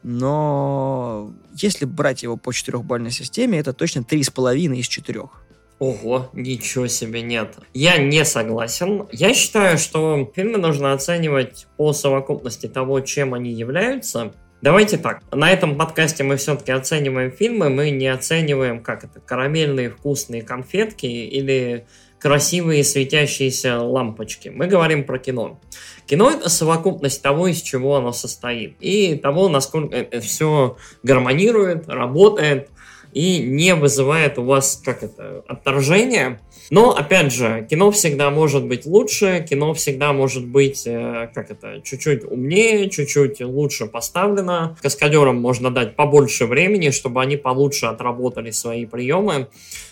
но 0.02 1.32
если 1.54 1.84
брать 1.84 2.22
его 2.22 2.36
по 2.36 2.52
четырехбальной 2.52 3.10
системе, 3.10 3.58
это 3.58 3.72
точно 3.72 4.04
три 4.04 4.22
с 4.22 4.30
половиной 4.30 4.80
из 4.80 4.88
четырех. 4.88 5.42
Ого, 5.78 6.30
ничего 6.32 6.86
себе 6.86 7.22
нет. 7.22 7.56
Я 7.74 7.98
не 7.98 8.24
согласен. 8.24 9.08
Я 9.10 9.34
считаю, 9.34 9.78
что 9.78 10.30
фильмы 10.34 10.58
нужно 10.58 10.92
оценивать 10.92 11.66
по 11.76 11.92
совокупности 11.92 12.68
того, 12.68 13.00
чем 13.00 13.34
они 13.34 13.50
являются. 13.52 14.32
Давайте 14.60 14.96
так, 14.96 15.22
на 15.32 15.50
этом 15.50 15.76
подкасте 15.76 16.22
мы 16.22 16.36
все-таки 16.36 16.70
оцениваем 16.70 17.32
фильмы, 17.32 17.68
мы 17.68 17.90
не 17.90 18.06
оцениваем, 18.06 18.80
как 18.80 19.02
это, 19.02 19.18
карамельные 19.18 19.90
вкусные 19.90 20.42
конфетки 20.42 21.06
или 21.06 21.88
красивые 22.22 22.84
светящиеся 22.84 23.80
лампочки. 23.80 24.48
Мы 24.48 24.68
говорим 24.68 25.02
про 25.02 25.18
кино. 25.18 25.58
Кино 26.06 26.30
это 26.30 26.48
совокупность 26.48 27.20
того, 27.20 27.48
из 27.48 27.60
чего 27.60 27.96
оно 27.96 28.12
состоит. 28.12 28.76
И 28.78 29.16
того, 29.16 29.48
насколько 29.48 29.96
это 29.96 30.20
все 30.20 30.76
гармонирует, 31.02 31.88
работает 31.88 32.70
и 33.12 33.38
не 33.38 33.74
вызывает 33.74 34.38
у 34.38 34.44
вас, 34.44 34.80
как 34.84 35.02
это, 35.02 35.44
отторжение. 35.46 36.40
Но, 36.70 36.96
опять 36.96 37.32
же, 37.32 37.66
кино 37.68 37.90
всегда 37.90 38.30
может 38.30 38.64
быть 38.64 38.86
лучше, 38.86 39.44
кино 39.48 39.74
всегда 39.74 40.12
может 40.12 40.46
быть, 40.46 40.86
э, 40.86 41.30
как 41.34 41.50
это, 41.50 41.82
чуть-чуть 41.84 42.24
умнее, 42.24 42.88
чуть-чуть 42.88 43.40
лучше 43.40 43.86
поставлено. 43.86 44.76
Каскадерам 44.80 45.36
можно 45.36 45.70
дать 45.70 45.96
побольше 45.96 46.46
времени, 46.46 46.90
чтобы 46.90 47.20
они 47.20 47.36
получше 47.36 47.86
отработали 47.86 48.50
свои 48.50 48.86
приемы, 48.86 49.48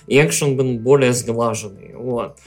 и 0.07 0.19
экшен 0.19 0.57
был 0.57 0.79
более 0.79 1.13
сглаженный. 1.13 1.95
Вот. 1.95 2.39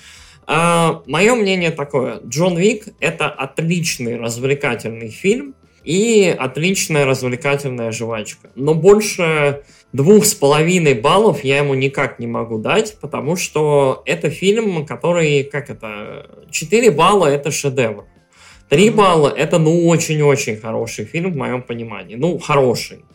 А, 0.47 1.03
мое 1.05 1.35
мнение 1.35 1.71
такое. 1.71 2.19
Джон 2.25 2.57
Вик— 2.57 2.87
это 2.99 3.29
отличный 3.29 4.17
развлекательный 4.17 5.09
фильм 5.09 5.55
и 5.83 6.35
отличная 6.37 7.05
развлекательная 7.05 7.91
жвачка. 7.91 8.49
Но 8.55 8.73
больше 8.73 9.63
двух 9.93 10.25
с 10.25 10.33
половиной 10.33 10.95
баллов 10.95 11.43
я 11.43 11.59
ему 11.59 11.75
никак 11.75 12.19
не 12.19 12.27
могу 12.27 12.57
дать, 12.57 12.97
потому 12.99 13.35
что 13.37 14.03
это 14.05 14.29
фильм, 14.29 14.85
который, 14.85 15.43
как 15.43 15.69
это, 15.69 16.45
4 16.51 16.91
балла 16.91 17.27
это 17.27 17.51
шедевр. 17.51 18.05
3 18.69 18.89
балла 18.89 19.29
это, 19.29 19.59
ну, 19.59 19.87
очень-очень 19.87 20.57
хороший 20.57 21.05
фильм, 21.05 21.33
в 21.33 21.37
моем 21.37 21.61
понимании. 21.61 22.15
Ну, 22.15 22.39
хороший. 22.39 23.05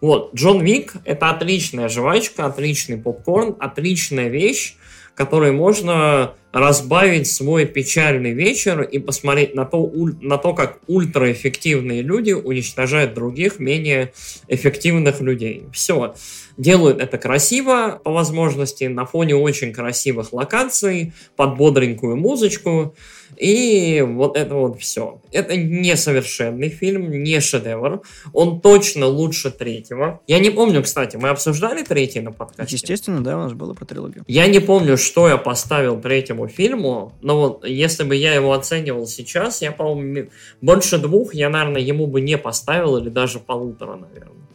Вот, 0.00 0.34
Джон 0.34 0.60
Вик 0.60 0.94
это 1.04 1.30
отличная 1.30 1.88
жвачка, 1.88 2.44
отличный 2.44 2.98
попкорн, 2.98 3.56
отличная 3.58 4.28
вещь, 4.28 4.76
которой 5.14 5.52
можно 5.52 6.34
разбавить 6.56 7.30
свой 7.30 7.66
печальный 7.66 8.32
вечер 8.32 8.80
и 8.80 8.98
посмотреть 8.98 9.54
на 9.54 9.66
то, 9.66 9.92
на 10.22 10.38
то, 10.38 10.54
как 10.54 10.78
ультраэффективные 10.86 12.00
люди 12.00 12.32
уничтожают 12.32 13.12
других 13.12 13.58
менее 13.58 14.14
эффективных 14.48 15.20
людей. 15.20 15.64
Все. 15.74 16.14
Делают 16.56 17.02
это 17.02 17.18
красиво, 17.18 18.00
по 18.02 18.10
возможности, 18.10 18.84
на 18.84 19.04
фоне 19.04 19.36
очень 19.36 19.74
красивых 19.74 20.32
локаций, 20.32 21.12
под 21.36 21.58
бодренькую 21.58 22.16
музычку. 22.16 22.94
И 23.36 24.02
вот 24.06 24.36
это 24.38 24.54
вот 24.54 24.80
все. 24.80 25.20
Это 25.32 25.56
несовершенный 25.56 26.70
фильм, 26.70 27.10
не 27.10 27.40
шедевр. 27.40 28.00
Он 28.32 28.60
точно 28.62 29.06
лучше 29.06 29.50
третьего. 29.50 30.20
Я 30.26 30.38
не 30.38 30.48
помню, 30.48 30.82
кстати, 30.82 31.16
мы 31.16 31.28
обсуждали 31.28 31.82
третий 31.82 32.20
на 32.20 32.32
подкасте? 32.32 32.76
Естественно, 32.76 33.22
да, 33.22 33.36
у 33.36 33.40
нас 33.42 33.52
было 33.52 33.74
про 33.74 33.84
трилогию. 33.84 34.24
Я 34.26 34.46
не 34.46 34.60
помню, 34.60 34.96
что 34.96 35.28
я 35.28 35.36
поставил 35.36 36.00
третьему 36.00 36.45
фильму, 36.48 37.12
но 37.22 37.38
вот 37.38 37.64
если 37.66 38.04
бы 38.04 38.16
я 38.16 38.34
его 38.34 38.52
оценивал 38.52 39.06
сейчас, 39.06 39.62
я, 39.62 39.72
по-моему, 39.72 40.30
больше 40.60 40.98
двух 40.98 41.34
я, 41.34 41.48
наверное, 41.48 41.80
ему 41.80 42.06
бы 42.06 42.20
не 42.20 42.38
поставил, 42.38 42.96
или 42.96 43.08
даже 43.08 43.38
полутора, 43.38 43.96
наверное. 43.96 44.46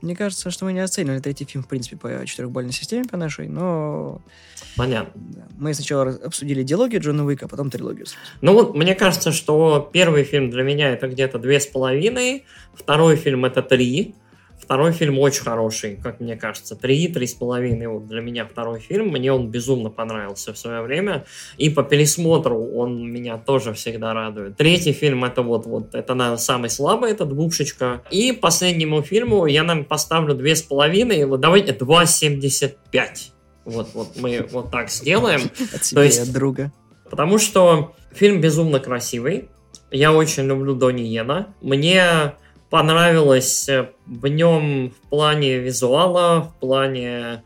Мне 0.00 0.14
кажется, 0.14 0.50
что 0.50 0.64
мы 0.64 0.72
не 0.72 0.80
оценивали 0.80 1.18
третий 1.18 1.44
фильм, 1.44 1.64
в 1.64 1.68
принципе, 1.68 1.96
по 1.96 2.24
четырехбальной 2.24 2.72
системе 2.72 3.04
по 3.04 3.16
нашей, 3.16 3.48
но... 3.48 4.20
Понятно. 4.76 5.20
Мы 5.58 5.74
сначала 5.74 6.10
обсудили 6.24 6.62
диалогию 6.62 7.00
Джона 7.00 7.24
Уика, 7.24 7.46
а 7.46 7.48
потом 7.48 7.68
трилогию. 7.68 8.06
Ну 8.40 8.52
вот, 8.52 8.76
мне 8.76 8.94
кажется, 8.94 9.32
что 9.32 9.90
первый 9.92 10.22
фильм 10.22 10.50
для 10.50 10.62
меня 10.62 10.90
это 10.90 11.08
где-то 11.08 11.38
две 11.38 11.58
с 11.58 11.66
половиной, 11.66 12.44
второй 12.74 13.16
фильм 13.16 13.44
это 13.44 13.60
три, 13.60 14.14
Второй 14.68 14.92
фильм 14.92 15.18
очень 15.18 15.44
хороший, 15.44 15.96
как 15.96 16.20
мне 16.20 16.36
кажется. 16.36 16.76
Три, 16.76 17.08
три 17.08 17.26
с 17.26 17.32
половиной. 17.32 17.86
Вот 17.86 18.06
для 18.06 18.20
меня 18.20 18.44
второй 18.44 18.80
фильм. 18.80 19.06
Мне 19.08 19.32
он 19.32 19.48
безумно 19.50 19.88
понравился 19.88 20.52
в 20.52 20.58
свое 20.58 20.82
время. 20.82 21.24
И 21.56 21.70
по 21.70 21.82
пересмотру 21.82 22.62
он 22.74 23.10
меня 23.10 23.38
тоже 23.38 23.72
всегда 23.72 24.12
радует. 24.12 24.58
Третий 24.58 24.92
фильм 24.92 25.24
это 25.24 25.40
вот, 25.40 25.64
вот 25.64 25.94
это, 25.94 26.12
наверное, 26.12 26.36
самый 26.36 26.68
слабый, 26.68 27.12
это 27.12 27.24
двушечка. 27.24 28.02
И 28.10 28.32
последнему 28.32 29.00
фильму 29.00 29.46
я, 29.46 29.62
наверное, 29.62 29.88
поставлю 29.88 30.34
две 30.34 30.54
с 30.54 30.60
половиной. 30.60 31.24
Давайте 31.38 31.72
2,75. 31.72 32.74
Вот, 33.64 33.88
вот 33.94 34.16
мы 34.16 34.46
вот 34.52 34.70
так 34.70 34.90
сделаем. 34.90 35.50
От 35.74 35.82
себя 35.82 36.04
и 36.04 36.18
от 36.18 36.30
друга. 36.30 36.72
Потому 37.08 37.38
что 37.38 37.94
фильм 38.12 38.42
безумно 38.42 38.80
красивый. 38.80 39.48
Я 39.90 40.12
очень 40.12 40.44
люблю 40.44 40.74
Дони 40.74 41.04
Йена. 41.04 41.54
Мне 41.62 42.34
понравилось 42.70 43.68
э, 43.68 43.90
в 44.06 44.26
нем 44.26 44.90
в 44.90 45.08
плане 45.08 45.58
визуала, 45.58 46.40
в 46.40 46.60
плане 46.60 47.42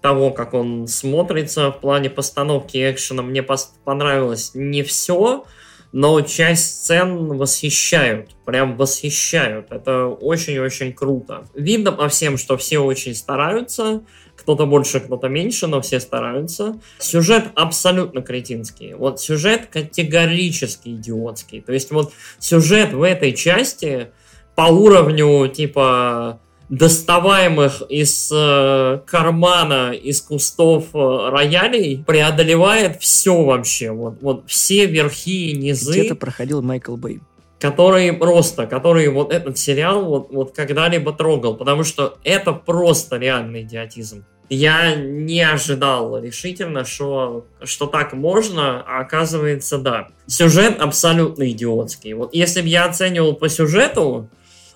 того, 0.00 0.30
как 0.30 0.54
он 0.54 0.88
смотрится, 0.88 1.70
в 1.70 1.80
плане 1.80 2.10
постановки 2.10 2.90
экшена 2.90 3.22
мне 3.22 3.44
понравилось 3.84 4.50
не 4.54 4.82
все, 4.82 5.44
но 5.92 6.20
часть 6.22 6.82
сцен 6.82 7.36
восхищают, 7.36 8.30
прям 8.44 8.76
восхищают. 8.76 9.70
Это 9.70 10.06
очень-очень 10.06 10.92
круто. 10.92 11.46
Видно 11.54 11.92
по 11.92 12.08
всем, 12.08 12.38
что 12.38 12.56
все 12.56 12.78
очень 12.78 13.14
стараются, 13.14 14.02
кто-то 14.34 14.66
больше, 14.66 15.00
кто-то 15.00 15.28
меньше, 15.28 15.66
но 15.66 15.80
все 15.80 16.00
стараются. 16.00 16.80
Сюжет 16.98 17.44
абсолютно 17.54 18.22
кретинский. 18.22 18.94
Вот 18.94 19.20
сюжет 19.20 19.66
категорически 19.66 20.88
идиотский. 20.88 21.60
То 21.60 21.72
есть 21.72 21.90
вот 21.90 22.12
сюжет 22.38 22.92
в 22.92 23.02
этой 23.02 23.34
части 23.34 24.08
по 24.54 24.62
уровню, 24.62 25.48
типа, 25.48 26.40
доставаемых 26.72 27.82
из 27.90 28.30
э, 28.34 29.00
кармана, 29.04 29.92
из 29.92 30.22
кустов 30.22 30.86
э, 30.94 31.28
роялей, 31.30 32.02
преодолевает 32.06 33.00
все 33.00 33.42
вообще. 33.42 33.90
Вот, 33.90 34.14
вот 34.22 34.44
все 34.46 34.86
верхи 34.86 35.50
и 35.50 35.56
низы. 35.56 35.92
Где-то 35.92 36.14
проходил 36.14 36.62
Майкл 36.62 36.96
Бэй. 36.96 37.20
Который 37.60 38.12
просто, 38.14 38.66
который 38.66 39.06
вот 39.08 39.32
этот 39.32 39.58
сериал 39.58 40.04
вот, 40.06 40.32
вот 40.32 40.52
когда-либо 40.52 41.12
трогал, 41.12 41.54
потому 41.56 41.84
что 41.84 42.16
это 42.24 42.54
просто 42.54 43.18
реальный 43.18 43.62
идиотизм. 43.62 44.24
Я 44.48 44.96
не 44.96 45.40
ожидал 45.40 46.18
решительно, 46.18 46.84
что, 46.84 47.46
что 47.62 47.86
так 47.86 48.14
можно, 48.14 48.82
а 48.82 49.00
оказывается, 49.00 49.76
да. 49.78 50.08
Сюжет 50.26 50.80
абсолютно 50.80 51.50
идиотский. 51.50 52.14
Вот 52.14 52.34
если 52.34 52.62
бы 52.62 52.68
я 52.68 52.86
оценивал 52.86 53.34
по 53.34 53.48
сюжету, 53.48 54.28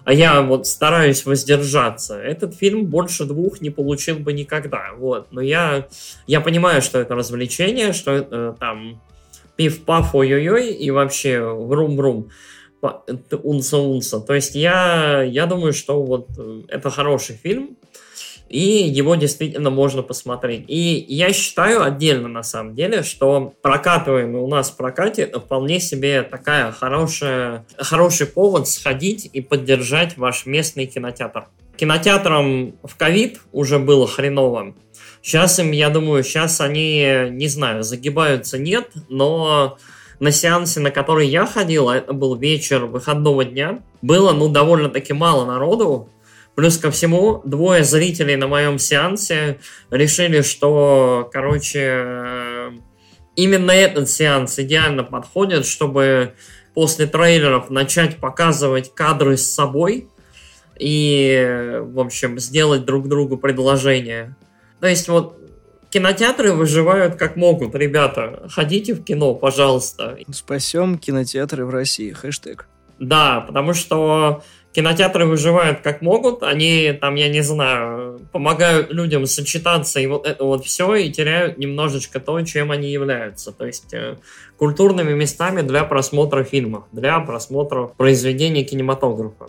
а 0.06 0.12
я 0.12 0.40
вот 0.40 0.68
стараюсь 0.68 1.26
воздержаться, 1.26 2.16
этот 2.16 2.54
фильм 2.54 2.86
больше 2.86 3.24
двух 3.24 3.60
не 3.60 3.70
получил 3.70 4.20
бы 4.20 4.32
никогда, 4.32 4.92
вот. 4.96 5.32
Но 5.32 5.40
я, 5.40 5.88
я 6.28 6.40
понимаю, 6.40 6.80
что 6.80 7.00
это 7.00 7.16
развлечение, 7.16 7.92
что 7.92 8.12
это 8.12 8.56
там 8.60 9.02
пиф-паф, 9.56 10.14
ой-ой-ой, 10.14 10.72
и 10.74 10.92
вообще 10.92 11.40
врум-врум, 11.40 12.30
унса-унса. 12.82 14.20
То 14.20 14.34
есть 14.34 14.54
я, 14.54 15.24
я 15.24 15.46
думаю, 15.46 15.72
что 15.72 16.00
вот 16.00 16.28
э, 16.38 16.62
это 16.68 16.88
хороший 16.90 17.34
фильм, 17.34 17.76
и 18.48 18.60
его 18.60 19.14
действительно 19.16 19.70
можно 19.70 20.02
посмотреть. 20.02 20.64
И 20.68 21.04
я 21.08 21.32
считаю 21.32 21.82
отдельно, 21.82 22.28
на 22.28 22.42
самом 22.42 22.74
деле, 22.74 23.02
что 23.02 23.54
прокатываемый 23.62 24.40
у 24.40 24.46
нас 24.46 24.70
в 24.70 24.76
прокате 24.76 25.26
вполне 25.26 25.80
себе 25.80 26.22
такая 26.22 26.70
хорошая, 26.72 27.66
хороший 27.78 28.26
повод 28.26 28.68
сходить 28.68 29.28
и 29.32 29.40
поддержать 29.40 30.16
ваш 30.16 30.46
местный 30.46 30.86
кинотеатр. 30.86 31.46
Кинотеатрам 31.76 32.74
в 32.82 32.96
ковид 32.96 33.40
уже 33.52 33.78
было 33.78 34.06
хреново. 34.06 34.74
Сейчас 35.22 35.58
им, 35.58 35.72
я 35.72 35.90
думаю, 35.90 36.22
сейчас 36.22 36.60
они, 36.60 37.28
не 37.30 37.48
знаю, 37.48 37.82
загибаются 37.82 38.58
нет, 38.58 38.90
но 39.08 39.76
на 40.20 40.30
сеансе, 40.30 40.80
на 40.80 40.90
который 40.90 41.28
я 41.28 41.46
ходил, 41.46 41.88
а 41.88 41.96
это 41.96 42.12
был 42.12 42.36
вечер 42.36 42.86
выходного 42.86 43.44
дня, 43.44 43.80
было, 44.02 44.32
ну, 44.32 44.48
довольно-таки 44.48 45.12
мало 45.12 45.44
народу, 45.44 46.08
Плюс 46.56 46.78
ко 46.78 46.90
всему, 46.90 47.42
двое 47.44 47.84
зрителей 47.84 48.36
на 48.36 48.48
моем 48.48 48.78
сеансе 48.78 49.58
решили, 49.90 50.40
что, 50.40 51.28
короче, 51.30 52.72
именно 53.36 53.70
этот 53.70 54.08
сеанс 54.08 54.58
идеально 54.58 55.04
подходит, 55.04 55.66
чтобы 55.66 56.32
после 56.74 57.06
трейлеров 57.06 57.68
начать 57.68 58.16
показывать 58.16 58.94
кадры 58.94 59.36
с 59.36 59.46
собой 59.46 60.08
и, 60.78 61.78
в 61.82 62.00
общем, 62.00 62.38
сделать 62.38 62.86
друг 62.86 63.06
другу 63.06 63.36
предложение. 63.36 64.34
То 64.80 64.86
есть 64.86 65.08
вот 65.08 65.38
кинотеатры 65.90 66.52
выживают 66.52 67.16
как 67.16 67.36
могут, 67.36 67.74
ребята. 67.74 68.46
Ходите 68.50 68.94
в 68.94 69.04
кино, 69.04 69.34
пожалуйста. 69.34 70.18
Спасем 70.32 70.98
кинотеатры 70.98 71.66
в 71.66 71.70
России. 71.70 72.12
Хэштег. 72.12 72.66
Да, 72.98 73.42
потому 73.46 73.74
что 73.74 74.42
кинотеатры 74.76 75.24
выживают 75.24 75.80
как 75.80 76.02
могут, 76.02 76.42
они 76.42 76.92
там, 77.00 77.14
я 77.14 77.30
не 77.30 77.40
знаю, 77.40 78.20
помогают 78.30 78.92
людям 78.92 79.24
сочетаться 79.24 80.00
и 80.00 80.06
вот 80.06 80.26
это 80.26 80.44
вот 80.44 80.66
все, 80.66 80.94
и 80.96 81.10
теряют 81.10 81.56
немножечко 81.56 82.20
то, 82.20 82.38
чем 82.42 82.70
они 82.70 82.90
являются. 82.90 83.52
То 83.52 83.64
есть 83.64 83.94
э, 83.94 84.18
культурными 84.58 85.14
местами 85.14 85.62
для 85.62 85.84
просмотра 85.84 86.44
фильмов, 86.44 86.84
для 86.92 87.18
просмотра 87.20 87.86
произведений 87.86 88.64
кинематографа. 88.64 89.46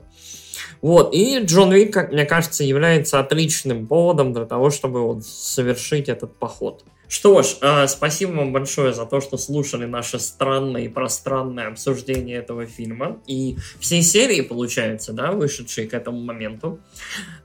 Вот, 0.81 1.13
и 1.13 1.39
Джон 1.39 1.71
Уик, 1.71 1.93
как 1.93 2.11
мне 2.11 2.25
кажется, 2.25 2.63
является 2.63 3.19
отличным 3.19 3.87
поводом 3.87 4.33
для 4.33 4.45
того, 4.45 4.69
чтобы 4.69 5.01
вот 5.01 5.25
совершить 5.25 6.09
этот 6.09 6.35
поход. 6.35 6.83
Что 7.09 7.41
ж, 7.41 7.55
э, 7.61 7.87
спасибо 7.87 8.31
вам 8.31 8.51
большое 8.51 8.93
за 8.93 9.05
то, 9.05 9.21
что 9.21 9.37
слушали 9.37 9.85
наше 9.85 10.19
странное 10.19 10.83
и 10.83 10.87
пространное 10.89 11.69
обсуждение 11.69 12.37
этого 12.37 12.65
фильма. 12.65 13.17
И 13.27 13.57
всей 13.79 14.01
серии, 14.01 14.41
получается, 14.41 15.13
да, 15.13 15.31
вышедшей 15.31 15.87
к 15.87 15.93
этому 15.93 16.19
моменту. 16.19 16.79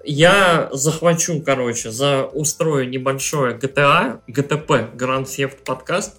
Я 0.05 0.69
захвачу, 0.73 1.41
короче, 1.43 1.93
за 1.93 2.25
устрою 2.25 2.89
небольшое 2.89 3.57
GTA, 3.57 4.21
GTP, 4.27 4.97
Grand 4.97 5.27
Theft 5.27 5.59
подкаст. 5.65 6.17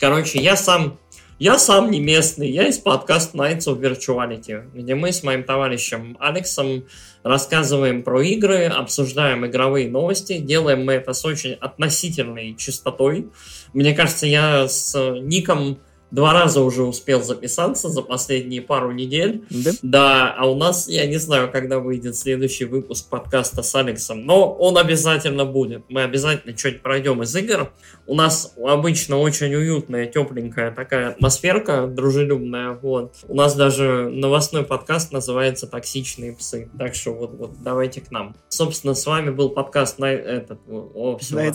Короче, 0.00 0.38
я 0.38 0.56
сам 0.56 0.98
я 1.38 1.58
сам 1.58 1.90
не 1.90 2.00
местный, 2.00 2.50
я 2.50 2.66
из 2.66 2.78
подкаста 2.78 3.36
Nights 3.36 3.66
of 3.66 3.78
Virtuality, 3.80 4.70
где 4.72 4.94
мы 4.94 5.12
с 5.12 5.22
моим 5.22 5.44
товарищем 5.44 6.16
Алексом 6.18 6.84
рассказываем 7.22 8.02
про 8.02 8.22
игры, 8.22 8.64
обсуждаем 8.64 9.44
игровые 9.44 9.90
новости, 9.90 10.38
делаем 10.38 10.86
мы 10.86 10.94
это 10.94 11.12
с 11.12 11.24
очень 11.26 11.52
относительной 11.52 12.56
частотой. 12.56 13.28
Мне 13.74 13.94
кажется, 13.94 14.26
я 14.26 14.66
с 14.66 14.96
ником 15.20 15.78
Два 16.10 16.32
раза 16.32 16.60
уже 16.60 16.84
успел 16.84 17.22
записаться 17.22 17.88
за 17.88 18.00
последние 18.02 18.62
пару 18.62 18.92
недель. 18.92 19.44
Да? 19.50 19.70
Да, 19.82 20.34
а 20.38 20.46
у 20.46 20.54
нас, 20.56 20.88
я 20.88 21.06
не 21.06 21.16
знаю, 21.16 21.50
когда 21.50 21.80
выйдет 21.80 22.16
следующий 22.16 22.64
выпуск 22.64 23.08
подкаста 23.08 23.62
с 23.62 23.74
Алексом, 23.74 24.24
но 24.24 24.52
он 24.52 24.78
обязательно 24.78 25.44
будет. 25.44 25.84
Мы 25.88 26.02
обязательно 26.02 26.56
что-нибудь 26.56 26.82
пройдем 26.82 27.22
из 27.22 27.34
игр. 27.34 27.72
У 28.06 28.14
нас 28.14 28.54
обычно 28.62 29.18
очень 29.18 29.52
уютная, 29.54 30.06
тепленькая 30.06 30.70
такая 30.70 31.10
атмосферка, 31.10 31.86
дружелюбная. 31.88 32.78
Вот. 32.80 33.14
У 33.26 33.34
нас 33.34 33.54
даже 33.56 34.08
новостной 34.08 34.64
подкаст 34.64 35.10
называется 35.10 35.66
«Токсичные 35.66 36.32
псы». 36.34 36.70
Так 36.78 36.94
что 36.94 37.14
вот, 37.14 37.34
вот 37.34 37.50
давайте 37.62 38.00
к 38.00 38.12
нам. 38.12 38.36
Собственно, 38.48 38.94
с 38.94 39.04
вами 39.06 39.30
был 39.30 39.50
подкаст 39.50 39.98
на 39.98 40.12
этот... 40.12 40.60
О, 40.68 41.18
все. 41.18 41.52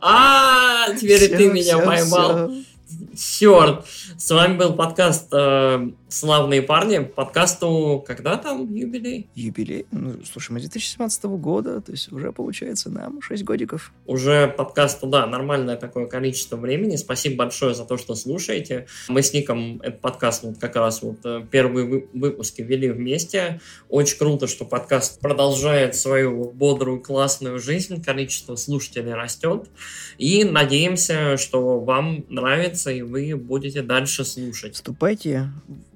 А, 0.00 0.94
теперь 0.96 1.28
ты 1.28 1.50
меня 1.52 1.78
поймал. 1.78 2.50
Черт! 3.16 3.86
С 4.16 4.30
вами 4.30 4.56
был 4.56 4.74
подкаст 4.74 5.28
э, 5.32 5.90
«Славные 6.10 6.60
парни». 6.60 6.98
Подкасту 6.98 8.04
когда 8.06 8.36
там 8.36 8.74
юбилей? 8.74 9.28
Юбилей. 9.36 9.86
Ну, 9.92 10.14
слушай, 10.24 10.50
мы 10.50 10.58
2017 10.58 11.24
года, 11.24 11.80
то 11.80 11.92
есть 11.92 12.10
уже 12.10 12.32
получается 12.32 12.90
нам 12.90 13.22
6 13.22 13.44
годиков. 13.44 13.92
Уже 14.06 14.48
подкасту, 14.48 15.06
да, 15.06 15.26
нормальное 15.26 15.76
такое 15.76 16.06
количество 16.06 16.56
времени. 16.56 16.96
Спасибо 16.96 17.36
большое 17.36 17.74
за 17.74 17.84
то, 17.84 17.96
что 17.96 18.16
слушаете. 18.16 18.86
Мы 19.08 19.22
с 19.22 19.32
Ником 19.32 19.80
этот 19.82 20.00
подкаст 20.00 20.42
вот 20.42 20.58
как 20.58 20.74
раз 20.76 21.02
вот 21.02 21.18
э, 21.24 21.44
первые 21.48 21.86
вы- 21.86 22.08
выпуски 22.12 22.62
вели 22.62 22.90
вместе. 22.90 23.60
Очень 23.88 24.18
круто, 24.18 24.48
что 24.48 24.64
подкаст 24.64 25.20
продолжает 25.20 25.94
свою 25.94 26.50
бодрую, 26.50 27.00
классную 27.00 27.60
жизнь. 27.60 28.02
Количество 28.02 28.56
слушателей 28.56 29.14
растет. 29.14 29.68
И 30.18 30.42
надеемся, 30.42 31.36
что 31.36 31.78
вам 31.80 32.24
нравится 32.28 32.90
и 32.90 33.02
вы 33.02 33.36
будете 33.36 33.82
дальше 33.82 34.24
слушать. 34.24 34.74
Вступайте 34.74 35.50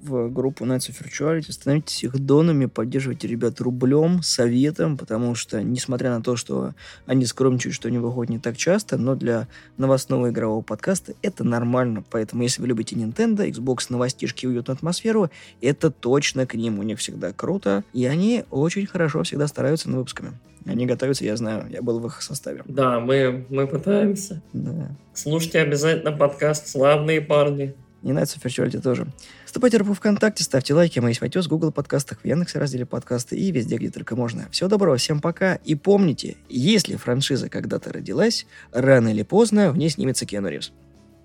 в 0.05 0.29
группу 0.29 0.65
Nights 0.65 0.91
of 0.91 1.03
Virtuality, 1.03 1.51
становитесь 1.51 2.05
их 2.05 2.19
донами, 2.19 2.67
поддерживайте 2.67 3.27
ребят 3.27 3.61
рублем, 3.61 4.23
советом, 4.23 4.97
потому 4.97 5.35
что, 5.35 5.63
несмотря 5.63 6.11
на 6.11 6.23
то, 6.23 6.37
что 6.37 6.75
они 7.07 7.25
скромничают, 7.25 7.75
что 7.75 7.89
они 7.89 7.99
выходят 7.99 8.31
не 8.31 8.39
так 8.39 8.57
часто, 8.57 8.99
но 8.99 9.15
для 9.15 9.49
новостного 9.79 10.31
игрового 10.31 10.63
подкаста 10.63 11.15
это 11.23 11.45
нормально. 11.45 12.05
Поэтому, 12.11 12.43
если 12.43 12.61
вы 12.61 12.69
любите 12.69 12.97
Nintendo, 12.97 13.49
Xbox, 13.51 13.87
новостишки 13.89 14.45
и 14.45 14.49
уютную 14.49 14.77
атмосферу, 14.77 15.31
это 15.61 15.91
точно 15.91 16.47
к 16.47 16.55
ним. 16.55 16.79
У 16.79 16.83
них 16.83 16.99
всегда 16.99 17.33
круто, 17.33 17.85
и 17.93 18.05
они 18.05 18.45
очень 18.51 18.87
хорошо 18.87 19.23
всегда 19.23 19.47
стараются 19.47 19.89
над 19.89 19.99
выпусками. 19.99 20.33
Они 20.67 20.87
готовятся, 20.87 21.25
я 21.25 21.37
знаю, 21.37 21.67
я 21.71 21.83
был 21.83 22.01
в 22.01 22.07
их 22.07 22.23
составе. 22.23 22.63
Да, 22.67 22.99
мы, 22.99 23.47
мы 23.51 23.67
пытаемся. 23.67 24.43
Да. 24.53 24.97
Слушайте 25.13 25.61
обязательно 25.61 26.13
подкаст 26.13 26.69
«Славные 26.69 27.21
парни». 27.21 27.75
Не 28.03 28.13
Nights 28.13 28.37
of 28.37 28.45
Virtuality 28.45 28.81
тоже. 28.83 29.07
Вступайте 29.55 29.79
в 29.79 29.83
группу 29.83 29.95
ВКонтакте, 29.95 30.43
ставьте 30.43 30.75
лайки, 30.75 30.99
мы 30.99 31.11
есть 31.11 31.21
в 31.21 31.23
iTunes, 31.23 31.47
Google 31.47 31.71
подкастах, 31.71 32.19
в 32.19 32.25
Яндексе 32.25 32.59
разделе 32.59 32.85
подкасты 32.87 33.37
и 33.37 33.53
везде, 33.53 33.77
где 33.77 33.89
только 33.89 34.17
можно. 34.17 34.49
Всего 34.51 34.69
доброго, 34.69 34.97
всем 34.97 35.21
пока. 35.21 35.55
И 35.65 35.77
помните, 35.77 36.37
если 36.49 36.97
франшиза 36.97 37.49
когда-то 37.49 37.93
родилась, 37.93 38.49
рано 38.73 39.11
или 39.11 39.23
поздно 39.23 39.71
в 39.71 39.77
ней 39.77 39.91
снимется 39.91 40.27
Киану 40.27 40.49
Ривз. 40.49 40.73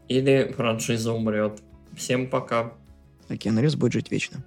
Или 0.09 0.53
франшиза 0.55 1.11
умрет. 1.11 1.63
Всем 1.97 2.29
пока. 2.29 2.73
А 3.29 3.35
Киану 3.35 3.61
Ривз 3.63 3.73
будет 3.73 3.93
жить 3.93 4.11
вечно. 4.11 4.43